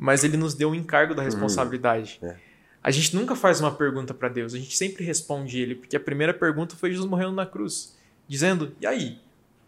mas 0.00 0.24
ele 0.24 0.38
nos 0.38 0.54
deu 0.54 0.70
o 0.70 0.74
encargo 0.74 1.14
da 1.14 1.20
uhum. 1.20 1.26
responsabilidade. 1.26 2.18
Uhum. 2.22 2.30
É. 2.30 2.36
A 2.82 2.90
gente 2.90 3.14
nunca 3.14 3.36
faz 3.36 3.60
uma 3.60 3.70
pergunta 3.70 4.14
para 4.14 4.30
Deus, 4.30 4.54
a 4.54 4.58
gente 4.58 4.74
sempre 4.74 5.04
responde 5.04 5.60
ele, 5.60 5.74
porque 5.74 5.94
a 5.94 6.00
primeira 6.00 6.32
pergunta 6.32 6.74
foi 6.74 6.90
Jesus 6.90 7.06
morrendo 7.08 7.32
na 7.32 7.44
cruz, 7.44 7.94
dizendo: 8.26 8.74
"E 8.80 8.86
aí? 8.86 9.20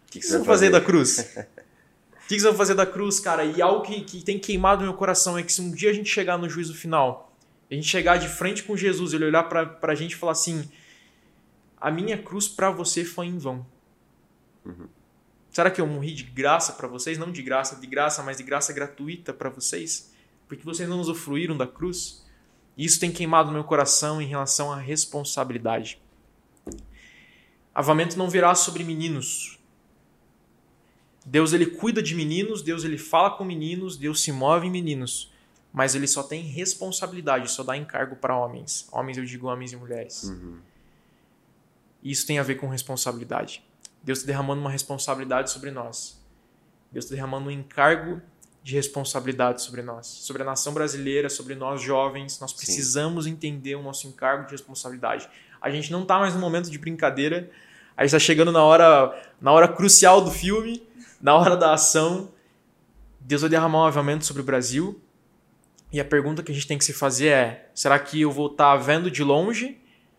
O 0.09 0.11
que, 0.11 0.21
que 0.21 0.27
vocês 0.27 0.39
vão 0.39 0.45
fazer 0.47 0.71
da 0.71 0.81
cruz?" 0.81 1.37
O 2.13 2.35
que 2.35 2.41
vocês 2.41 2.45
vão 2.45 2.55
fazer 2.55 2.75
da 2.75 2.87
cruz, 2.87 3.21
cara? 3.21 3.45
E 3.45 3.61
algo 3.61 3.85
que, 3.85 4.01
que 4.05 4.25
tem 4.25 4.39
queimado 4.39 4.81
no 4.81 4.87
meu 4.87 4.97
coração 4.97 5.37
é 5.37 5.43
que 5.43 5.53
se 5.53 5.61
um 5.61 5.71
dia 5.71 5.91
a 5.91 5.93
gente 5.93 6.09
chegar 6.09 6.39
no 6.39 6.49
juízo 6.49 6.73
final, 6.73 7.37
a 7.71 7.75
gente 7.75 7.87
chegar 7.87 8.17
de 8.17 8.29
frente 8.29 8.63
com 8.63 8.75
Jesus, 8.75 9.13
ele 9.13 9.27
olhar 9.27 9.43
pra, 9.43 9.67
pra 9.67 9.95
gente 9.95 10.13
e 10.13 10.17
falar 10.17 10.33
assim: 10.33 10.67
a 11.79 11.91
minha 11.91 12.17
cruz 12.17 12.47
para 12.49 12.71
você 12.71 13.05
foi 13.05 13.27
em 13.27 13.37
vão. 13.37 13.67
Uhum. 14.65 14.87
Será 15.51 15.71
que 15.71 15.81
eu 15.81 15.87
morri 15.87 16.15
de 16.15 16.23
graça 16.23 16.73
para 16.73 16.89
vocês? 16.89 17.19
Não 17.19 17.31
de 17.31 17.43
graça, 17.43 17.77
de 17.77 17.87
graça, 17.87 18.23
mas 18.23 18.39
de 18.39 18.45
graça 18.45 18.73
gratuita 18.73 19.35
para 19.35 19.51
vocês? 19.51 20.12
Porque 20.53 20.67
vocês 20.67 20.87
não 20.87 21.01
usufruíram 21.01 21.57
da 21.57 21.67
cruz? 21.67 22.27
Isso 22.77 23.01
tem 23.01 23.11
queimado 23.11 23.51
meu 23.51 23.65
coração 23.65 24.21
em 24.21 24.27
relação 24.27 24.71
à 24.71 24.77
responsabilidade. 24.77 25.99
Avamento 27.75 28.19
não 28.19 28.29
virá 28.29 28.55
sobre 28.55 28.85
meninos, 28.85 29.59
Deus 31.25 31.55
ele 31.55 31.65
cuida 31.65 32.03
de 32.03 32.15
meninos, 32.15 32.61
Deus 32.61 32.85
ele 32.85 32.99
fala 32.99 33.31
com 33.31 33.45
meninos, 33.45 33.97
Deus 33.97 34.21
se 34.21 34.31
move 34.31 34.67
em 34.67 34.71
meninos, 34.71 35.33
mas 35.73 35.95
ele 35.95 36.07
só 36.07 36.23
tem 36.23 36.43
responsabilidade, 36.43 37.51
só 37.51 37.63
dá 37.63 37.75
encargo 37.75 38.17
para 38.17 38.37
homens. 38.37 38.87
Homens, 38.93 39.17
eu 39.17 39.25
digo 39.25 39.47
homens 39.47 39.73
e 39.73 39.77
mulheres. 39.77 40.25
Uhum. 40.25 40.59
Isso 42.03 42.27
tem 42.27 42.39
a 42.39 42.43
ver 42.43 42.57
com 42.57 42.69
responsabilidade. 42.69 43.65
Deus 44.03 44.19
está 44.19 44.27
derramando 44.27 44.61
uma 44.61 44.71
responsabilidade 44.71 45.51
sobre 45.51 45.71
nós. 45.71 46.23
Deus 46.91 47.07
está 47.07 47.15
derramando 47.15 47.49
um 47.49 47.51
encargo 47.51 48.21
de 48.63 48.75
responsabilidade 48.75 49.63
sobre 49.63 49.83
nós, 49.83 50.07
sobre 50.07 50.43
a 50.43 50.45
nação 50.45 50.73
brasileira, 50.73 51.29
sobre 51.29 51.55
nós 51.55 51.83
jovens. 51.83 52.39
Nós 52.41 52.53
precisamos 52.53 53.25
Sim. 53.25 53.33
entender 53.33 53.75
o 53.75 53.83
nosso 53.83 54.07
encargo 54.07 54.47
de 54.47 54.53
responsabilidade. 54.53 55.29
A 55.61 55.71
gente 55.71 55.91
não 55.91 56.03
está 56.03 56.19
mais 56.19 56.35
no 56.35 56.41
momento 56.41 56.71
de 56.71 56.79
brincadeira. 56.79 57.51
A 57.97 58.03
gente 58.03 58.15
está 58.15 58.19
chegando 58.19 58.53
na 58.53 58.63
hora, 58.63 59.21
na 59.41 59.53
hora 59.53 59.69
crucial 59.69 60.21
do 60.21 60.31
filme 60.31 60.83
na 61.23 61.37
hora 61.37 61.57
da 61.57 61.73
ação, 61.73 62.33
Deus 63.21 63.43
vai 63.43 63.49
derramar 63.49 63.83
um 63.83 63.85
avivamento 63.85 64.27
sobre 64.27 64.43
o 64.43 64.45
Brasil. 64.45 65.01
E 65.93 66.01
a 66.01 66.05
pergunta 66.05 66.43
que 66.43 66.51
a 66.51 66.55
gente 66.55 66.67
tem 66.67 66.77
que 66.77 66.85
se 66.85 66.93
fazer 66.93 67.29
é: 67.29 67.71
será 67.73 67.97
que 67.99 68.21
eu 68.21 68.33
vou 68.33 68.49
estar 68.49 68.77
tá 68.77 68.77
vendo 68.77 69.09
de 69.09 69.23
longe? 69.23 69.79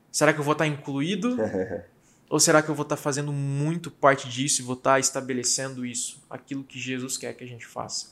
Será 0.10 0.32
que 0.32 0.40
eu 0.40 0.44
vou 0.44 0.54
estar 0.54 0.64
tá 0.64 0.70
incluído? 0.70 1.36
Ou 2.30 2.40
será 2.40 2.64
que 2.64 2.70
eu 2.70 2.74
vou 2.74 2.84
estar 2.84 2.96
tá 2.96 3.02
fazendo 3.02 3.34
muito 3.34 3.92
parte 3.92 4.30
disso 4.30 4.62
e 4.62 4.64
vou 4.64 4.76
estar 4.76 5.00
estabelecendo 5.00 5.86
isso, 5.86 6.24
aquilo 6.30 6.64
que 6.64 6.80
Jesus 6.80 7.18
quer 7.18 7.34
que 7.34 7.44
a 7.44 7.48
gente 7.48 7.68
faça? 7.68 8.12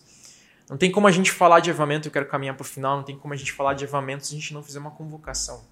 Não 0.72 0.78
tem 0.78 0.90
como 0.90 1.06
a 1.06 1.12
gente 1.12 1.34
falar 1.34 1.60
de 1.60 1.70
avivamento, 1.70 2.08
eu 2.08 2.12
quero 2.14 2.26
caminhar 2.26 2.56
para 2.56 2.62
o 2.62 2.66
final, 2.66 2.96
não 2.96 3.04
tem 3.04 3.18
como 3.18 3.34
a 3.34 3.38
gente 3.38 3.52
falar 3.52 3.74
de 3.74 3.84
avivamento 3.84 4.26
se 4.26 4.34
a 4.34 4.40
gente 4.40 4.54
não 4.54 4.64
fizer 4.64 4.80
uma 4.80 4.92
convocação. 4.92 5.66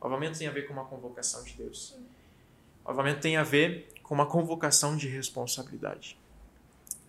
O 0.00 0.06
avivamento 0.06 0.38
tem 0.38 0.46
a 0.46 0.52
ver 0.52 0.68
com 0.68 0.72
uma 0.72 0.84
convocação 0.84 1.42
de 1.42 1.52
Deus. 1.54 1.96
O 2.84 2.90
avivamento 2.90 3.20
tem 3.20 3.36
a 3.36 3.42
ver 3.42 3.88
com 4.04 4.14
uma 4.14 4.26
convocação 4.26 4.96
de 4.96 5.08
responsabilidade. 5.08 6.16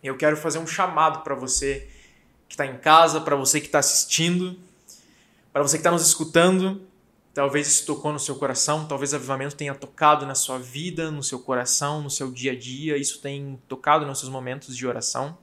Eu 0.01 0.17
quero 0.17 0.35
fazer 0.35 0.57
um 0.57 0.65
chamado 0.65 1.23
para 1.23 1.35
você 1.35 1.87
que 2.49 2.55
está 2.55 2.65
em 2.65 2.79
casa, 2.79 3.21
para 3.21 3.35
você 3.35 3.59
que 3.59 3.67
está 3.67 3.77
assistindo, 3.77 4.59
para 5.53 5.61
você 5.61 5.77
que 5.77 5.81
está 5.81 5.91
nos 5.91 6.03
escutando. 6.03 6.81
Talvez 7.35 7.67
isso 7.67 7.85
tocou 7.85 8.11
no 8.11 8.19
seu 8.19 8.35
coração, 8.35 8.87
talvez 8.87 9.13
o 9.13 9.17
avivamento 9.17 9.55
tenha 9.55 9.75
tocado 9.75 10.25
na 10.25 10.33
sua 10.33 10.57
vida, 10.57 11.11
no 11.11 11.21
seu 11.21 11.37
coração, 11.37 12.01
no 12.01 12.09
seu 12.09 12.31
dia 12.31 12.53
a 12.53 12.57
dia, 12.57 12.97
isso 12.97 13.21
tem 13.21 13.61
tocado 13.67 14.07
nos 14.07 14.19
seus 14.19 14.31
momentos 14.31 14.75
de 14.75 14.87
oração. 14.87 15.37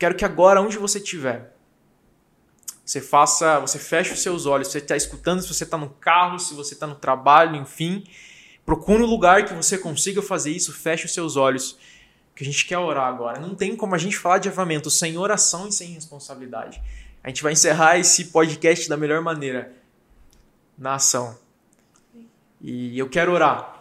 Quero 0.00 0.14
que 0.14 0.24
agora, 0.24 0.62
onde 0.62 0.78
você 0.78 0.96
estiver, 0.96 1.54
você 2.82 3.02
faça, 3.02 3.60
você 3.60 3.78
feche 3.78 4.14
os 4.14 4.22
seus 4.22 4.46
olhos, 4.46 4.68
você 4.68 4.78
está 4.78 4.96
escutando, 4.96 5.42
se 5.42 5.48
você 5.48 5.64
está 5.64 5.76
no 5.76 5.90
carro, 5.90 6.38
se 6.38 6.54
você 6.54 6.72
está 6.72 6.86
no 6.86 6.94
trabalho, 6.94 7.54
enfim, 7.56 8.02
procure 8.64 9.02
um 9.02 9.06
lugar 9.06 9.44
que 9.44 9.52
você 9.52 9.76
consiga 9.76 10.22
fazer 10.22 10.52
isso, 10.52 10.72
feche 10.72 11.04
os 11.04 11.12
seus 11.12 11.36
olhos 11.36 11.76
que 12.34 12.42
a 12.42 12.46
gente 12.46 12.64
quer 12.64 12.78
orar 12.78 13.08
agora. 13.08 13.38
Não 13.38 13.54
tem 13.54 13.76
como 13.76 13.94
a 13.94 13.98
gente 13.98 14.16
falar 14.16 14.38
de 14.38 14.48
avamento 14.48 14.88
sem 14.88 15.18
oração 15.18 15.68
e 15.68 15.72
sem 15.72 15.92
responsabilidade. 15.92 16.82
A 17.22 17.28
gente 17.28 17.42
vai 17.42 17.52
encerrar 17.52 17.98
esse 17.98 18.24
podcast 18.30 18.88
da 18.88 18.96
melhor 18.96 19.20
maneira, 19.20 19.70
na 20.78 20.94
ação. 20.94 21.38
E 22.58 22.98
eu 22.98 23.06
quero 23.10 23.32
orar 23.32 23.79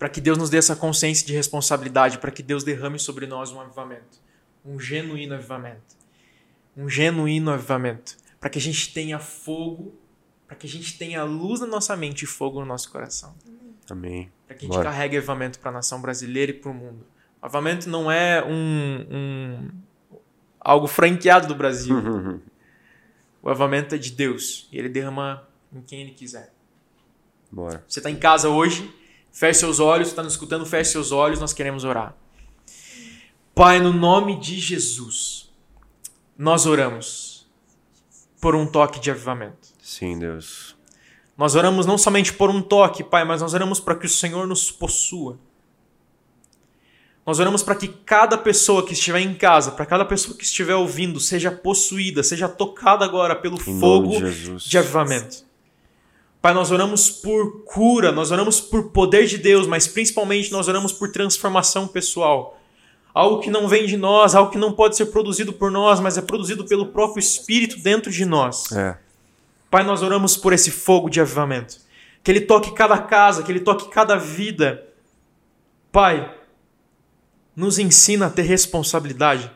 para 0.00 0.08
que 0.08 0.18
Deus 0.18 0.38
nos 0.38 0.48
dê 0.48 0.56
essa 0.56 0.74
consciência 0.74 1.26
de 1.26 1.34
responsabilidade, 1.34 2.16
para 2.16 2.30
que 2.30 2.42
Deus 2.42 2.64
derrame 2.64 2.98
sobre 2.98 3.26
nós 3.26 3.52
um 3.52 3.60
avivamento, 3.60 4.18
um 4.64 4.80
genuíno 4.80 5.34
avivamento. 5.34 5.94
Um 6.74 6.88
genuíno 6.88 7.50
avivamento, 7.50 8.16
para 8.40 8.48
que 8.48 8.58
a 8.58 8.62
gente 8.62 8.94
tenha 8.94 9.18
fogo, 9.18 9.94
para 10.46 10.56
que 10.56 10.66
a 10.66 10.70
gente 10.70 10.96
tenha 10.96 11.22
luz 11.22 11.60
na 11.60 11.66
nossa 11.66 11.94
mente 11.98 12.22
e 12.22 12.26
fogo 12.26 12.60
no 12.60 12.66
nosso 12.66 12.90
coração. 12.90 13.34
Amém. 13.90 14.32
Para 14.46 14.56
que 14.56 14.64
a 14.64 14.68
gente 14.68 14.76
Bora. 14.76 14.88
carregue 14.88 15.18
avamento 15.18 15.58
para 15.58 15.68
a 15.68 15.74
nação 15.74 16.00
brasileira 16.00 16.50
e 16.50 16.54
para 16.54 16.70
o 16.70 16.74
mundo. 16.74 17.04
O 17.42 17.44
avamento 17.44 17.86
não 17.86 18.10
é 18.10 18.42
um, 18.42 19.06
um 19.10 19.68
algo 20.58 20.86
franqueado 20.86 21.46
do 21.46 21.54
Brasil. 21.54 21.94
o 23.42 23.50
avamento 23.50 23.94
é 23.94 23.98
de 23.98 24.12
Deus 24.12 24.66
e 24.72 24.78
ele 24.78 24.88
derrama 24.88 25.46
em 25.70 25.82
quem 25.82 26.00
ele 26.00 26.12
quiser. 26.12 26.54
Bora. 27.52 27.84
Você 27.86 27.98
está 27.98 28.10
em 28.10 28.16
casa 28.16 28.48
hoje, 28.48 28.90
feche 29.32 29.60
seus 29.60 29.80
olhos, 29.80 30.08
está 30.08 30.22
nos 30.22 30.32
escutando, 30.32 30.66
feche 30.66 30.92
seus 30.92 31.12
olhos, 31.12 31.40
nós 31.40 31.52
queremos 31.52 31.84
orar. 31.84 32.14
Pai, 33.54 33.80
no 33.80 33.92
nome 33.92 34.38
de 34.38 34.58
Jesus, 34.58 35.50
nós 36.36 36.66
oramos 36.66 37.46
por 38.40 38.54
um 38.54 38.66
toque 38.66 38.98
de 38.98 39.10
avivamento. 39.10 39.68
Sim, 39.82 40.18
Deus. 40.18 40.76
Nós 41.36 41.54
oramos 41.54 41.86
não 41.86 41.98
somente 41.98 42.32
por 42.32 42.50
um 42.50 42.62
toque, 42.62 43.02
Pai, 43.02 43.24
mas 43.24 43.40
nós 43.42 43.54
oramos 43.54 43.80
para 43.80 43.94
que 43.94 44.06
o 44.06 44.08
Senhor 44.08 44.46
nos 44.46 44.70
possua. 44.70 45.38
Nós 47.26 47.38
oramos 47.38 47.62
para 47.62 47.74
que 47.74 47.88
cada 47.88 48.36
pessoa 48.36 48.84
que 48.84 48.92
estiver 48.92 49.20
em 49.20 49.34
casa, 49.34 49.72
para 49.72 49.86
cada 49.86 50.04
pessoa 50.04 50.36
que 50.36 50.44
estiver 50.44 50.74
ouvindo, 50.74 51.20
seja 51.20 51.50
possuída, 51.50 52.22
seja 52.22 52.48
tocada 52.48 53.04
agora 53.04 53.36
pelo 53.36 53.56
em 53.56 53.78
fogo 53.78 54.18
de, 54.18 54.56
de 54.56 54.78
avivamento. 54.78 55.44
Pai, 56.40 56.54
nós 56.54 56.70
oramos 56.70 57.10
por 57.10 57.64
cura, 57.64 58.10
nós 58.10 58.30
oramos 58.30 58.60
por 58.60 58.90
poder 58.90 59.26
de 59.26 59.36
Deus, 59.36 59.66
mas 59.66 59.86
principalmente 59.86 60.50
nós 60.50 60.68
oramos 60.68 60.92
por 60.92 61.12
transformação 61.12 61.86
pessoal. 61.86 62.58
Algo 63.12 63.40
que 63.40 63.50
não 63.50 63.68
vem 63.68 63.86
de 63.86 63.96
nós, 63.96 64.34
algo 64.34 64.50
que 64.50 64.56
não 64.56 64.72
pode 64.72 64.96
ser 64.96 65.06
produzido 65.06 65.52
por 65.52 65.70
nós, 65.70 66.00
mas 66.00 66.16
é 66.16 66.22
produzido 66.22 66.64
pelo 66.64 66.86
próprio 66.86 67.20
Espírito 67.20 67.78
dentro 67.80 68.10
de 68.10 68.24
nós. 68.24 68.72
É. 68.72 68.96
Pai, 69.70 69.84
nós 69.84 70.02
oramos 70.02 70.36
por 70.36 70.52
esse 70.52 70.70
fogo 70.70 71.10
de 71.10 71.20
avivamento. 71.20 71.76
Que 72.22 72.30
ele 72.30 72.40
toque 72.40 72.72
cada 72.72 72.98
casa, 72.98 73.42
que 73.42 73.52
ele 73.52 73.60
toque 73.60 73.90
cada 73.90 74.16
vida. 74.16 74.86
Pai, 75.92 76.34
nos 77.54 77.78
ensina 77.78 78.26
a 78.26 78.30
ter 78.30 78.42
responsabilidade. 78.42 79.50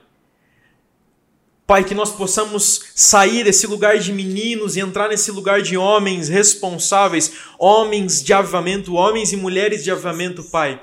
Pai, 1.66 1.82
que 1.82 1.94
nós 1.94 2.10
possamos 2.10 2.82
sair 2.94 3.44
desse 3.44 3.66
lugar 3.66 3.98
de 3.98 4.12
meninos 4.12 4.76
e 4.76 4.80
entrar 4.80 5.08
nesse 5.08 5.30
lugar 5.30 5.62
de 5.62 5.76
homens 5.76 6.28
responsáveis, 6.28 7.32
homens 7.58 8.22
de 8.22 8.32
avivamento, 8.34 8.94
homens 8.94 9.32
e 9.32 9.36
mulheres 9.36 9.82
de 9.82 9.90
avivamento, 9.90 10.44
Pai 10.44 10.80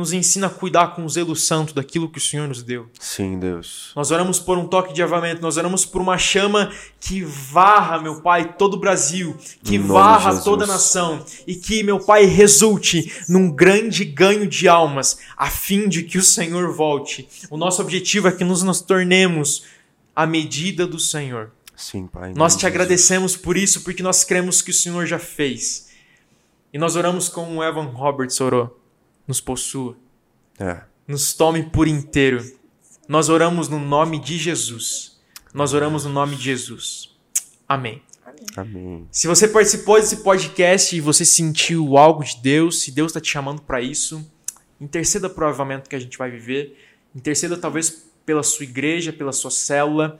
nos 0.00 0.12
ensina 0.12 0.46
a 0.46 0.50
cuidar 0.50 0.94
com 0.94 1.08
zelo 1.08 1.36
santo 1.36 1.74
daquilo 1.74 2.08
que 2.08 2.18
o 2.18 2.20
Senhor 2.20 2.48
nos 2.48 2.62
deu. 2.62 2.88
Sim, 2.98 3.38
Deus. 3.38 3.92
Nós 3.94 4.10
oramos 4.10 4.40
por 4.40 4.56
um 4.56 4.66
toque 4.66 4.92
de 4.92 5.02
avamento, 5.02 5.42
nós 5.42 5.56
oramos 5.56 5.84
por 5.84 6.00
uma 6.00 6.16
chama 6.16 6.72
que 6.98 7.22
varra, 7.22 8.00
meu 8.00 8.22
Pai, 8.22 8.54
todo 8.54 8.74
o 8.74 8.80
Brasil, 8.80 9.36
que 9.62 9.78
varra 9.78 10.30
Jesus. 10.30 10.44
toda 10.44 10.64
a 10.64 10.66
nação 10.66 11.24
e 11.46 11.54
que, 11.54 11.82
meu 11.82 12.00
Pai, 12.00 12.24
resulte 12.24 13.12
num 13.28 13.50
grande 13.50 14.04
ganho 14.04 14.46
de 14.46 14.66
almas, 14.66 15.18
a 15.36 15.50
fim 15.50 15.88
de 15.88 16.02
que 16.02 16.18
o 16.18 16.22
Senhor 16.22 16.74
volte. 16.74 17.28
O 17.50 17.56
nosso 17.56 17.82
objetivo 17.82 18.26
é 18.26 18.32
que 18.32 18.42
nos, 18.42 18.62
nos 18.62 18.80
tornemos 18.80 19.64
a 20.16 20.26
medida 20.26 20.86
do 20.86 20.98
Senhor. 20.98 21.50
Sim, 21.76 22.06
Pai. 22.06 22.32
Nós 22.34 22.56
te 22.56 22.66
agradecemos 22.66 23.36
por 23.36 23.56
isso, 23.56 23.82
porque 23.82 24.02
nós 24.02 24.24
cremos 24.24 24.62
que 24.62 24.70
o 24.70 24.74
Senhor 24.74 25.06
já 25.06 25.18
fez. 25.18 25.90
E 26.72 26.78
nós 26.78 26.96
oramos 26.96 27.28
como 27.28 27.60
o 27.60 27.64
Evan 27.64 27.86
Roberts 27.86 28.40
orou. 28.40 28.79
Nos 29.26 29.40
possua, 29.40 29.96
É. 30.58 30.82
nos 31.06 31.32
tome 31.32 31.62
por 31.62 31.86
inteiro. 31.88 32.44
Nós 33.08 33.28
oramos 33.28 33.68
no 33.68 33.78
nome 33.78 34.18
de 34.20 34.36
Jesus. 34.38 35.20
Nós 35.52 35.72
oramos 35.74 36.04
no 36.04 36.10
nome 36.12 36.36
de 36.36 36.42
Jesus. 36.42 37.10
Amém. 37.68 38.02
Amém. 38.56 39.06
Se 39.10 39.26
você 39.26 39.46
participou 39.48 39.96
desse 40.00 40.18
podcast 40.18 40.96
e 40.96 41.00
você 41.00 41.24
sentiu 41.24 41.96
algo 41.96 42.24
de 42.24 42.36
Deus, 42.38 42.82
se 42.82 42.90
Deus 42.90 43.10
está 43.10 43.20
te 43.20 43.30
chamando 43.30 43.62
para 43.62 43.80
isso, 43.80 44.24
interceda 44.80 45.28
pro 45.28 45.46
avamento 45.46 45.88
que 45.90 45.96
a 45.96 45.98
gente 45.98 46.16
vai 46.16 46.30
viver. 46.30 46.76
Interceda 47.14 47.56
talvez 47.56 48.06
pela 48.24 48.42
sua 48.42 48.64
igreja, 48.64 49.12
pela 49.12 49.32
sua 49.32 49.50
célula. 49.50 50.18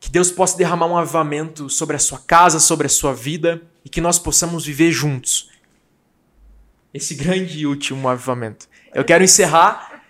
Que 0.00 0.10
Deus 0.10 0.30
possa 0.30 0.56
derramar 0.56 0.86
um 0.86 0.96
avamento 0.96 1.68
sobre 1.68 1.96
a 1.96 1.98
sua 1.98 2.18
casa, 2.18 2.60
sobre 2.60 2.86
a 2.86 2.90
sua 2.90 3.12
vida 3.14 3.62
e 3.84 3.88
que 3.88 4.00
nós 4.00 4.18
possamos 4.18 4.64
viver 4.64 4.92
juntos 4.92 5.50
esse 6.94 7.16
grande 7.16 7.58
e 7.58 7.66
último 7.66 8.08
avivamento. 8.08 8.68
Eu 8.94 9.04
quero 9.04 9.24
encerrar 9.24 10.04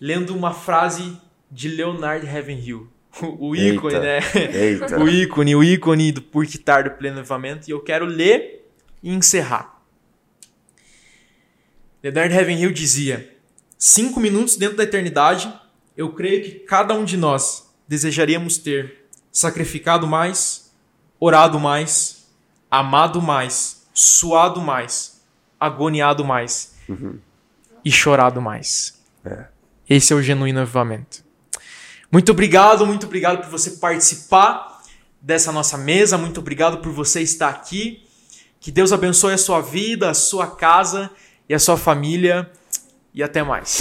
lendo 0.00 0.34
uma 0.34 0.54
frase 0.54 1.20
de 1.50 1.68
Leonard 1.68 2.24
Ravenhill, 2.24 2.88
o, 3.20 3.48
o 3.48 3.56
ícone, 3.56 3.94
Eita. 3.94 4.00
né? 4.00 4.20
Eita. 4.54 5.00
o 5.00 5.08
ícone, 5.08 5.56
o 5.56 5.64
ícone 5.64 6.12
do 6.12 6.22
Por 6.22 6.46
que 6.46 6.56
Tarde 6.56 6.90
do 6.90 6.96
Pleno 6.96 7.18
Avivamento, 7.18 7.68
e 7.68 7.72
eu 7.72 7.80
quero 7.80 8.06
ler 8.06 8.70
e 9.02 9.12
encerrar. 9.12 9.82
Leonard 12.02 12.32
Ravenhill 12.32 12.72
dizia: 12.72 13.36
Cinco 13.76 14.20
minutos 14.20 14.56
dentro 14.56 14.76
da 14.76 14.84
eternidade, 14.84 15.52
eu 15.96 16.12
creio 16.12 16.42
que 16.42 16.52
cada 16.60 16.94
um 16.94 17.04
de 17.04 17.16
nós 17.16 17.68
desejaríamos 17.86 18.56
ter 18.58 19.06
sacrificado 19.30 20.06
mais, 20.06 20.72
orado 21.18 21.58
mais, 21.58 22.28
amado 22.70 23.20
mais, 23.20 23.86
suado 23.92 24.60
mais, 24.60 25.11
agoniado 25.66 26.24
mais 26.24 26.74
e 27.84 27.90
chorado 27.90 28.40
mais. 28.40 29.00
É. 29.24 29.46
Esse 29.88 30.12
é 30.12 30.16
o 30.16 30.22
genuíno 30.22 30.60
avivamento. 30.60 31.24
Muito 32.10 32.32
obrigado, 32.32 32.86
muito 32.86 33.06
obrigado 33.06 33.42
por 33.42 33.50
você 33.50 33.72
participar 33.72 34.82
dessa 35.20 35.52
nossa 35.52 35.78
mesa. 35.78 36.18
Muito 36.18 36.40
obrigado 36.40 36.78
por 36.78 36.92
você 36.92 37.22
estar 37.22 37.48
aqui. 37.48 38.04
Que 38.60 38.70
Deus 38.70 38.92
abençoe 38.92 39.34
a 39.34 39.38
sua 39.38 39.60
vida, 39.60 40.10
a 40.10 40.14
sua 40.14 40.46
casa 40.46 41.10
e 41.48 41.54
a 41.54 41.58
sua 41.58 41.76
família. 41.76 42.50
E 43.14 43.22
até 43.22 43.42
mais. 43.42 43.78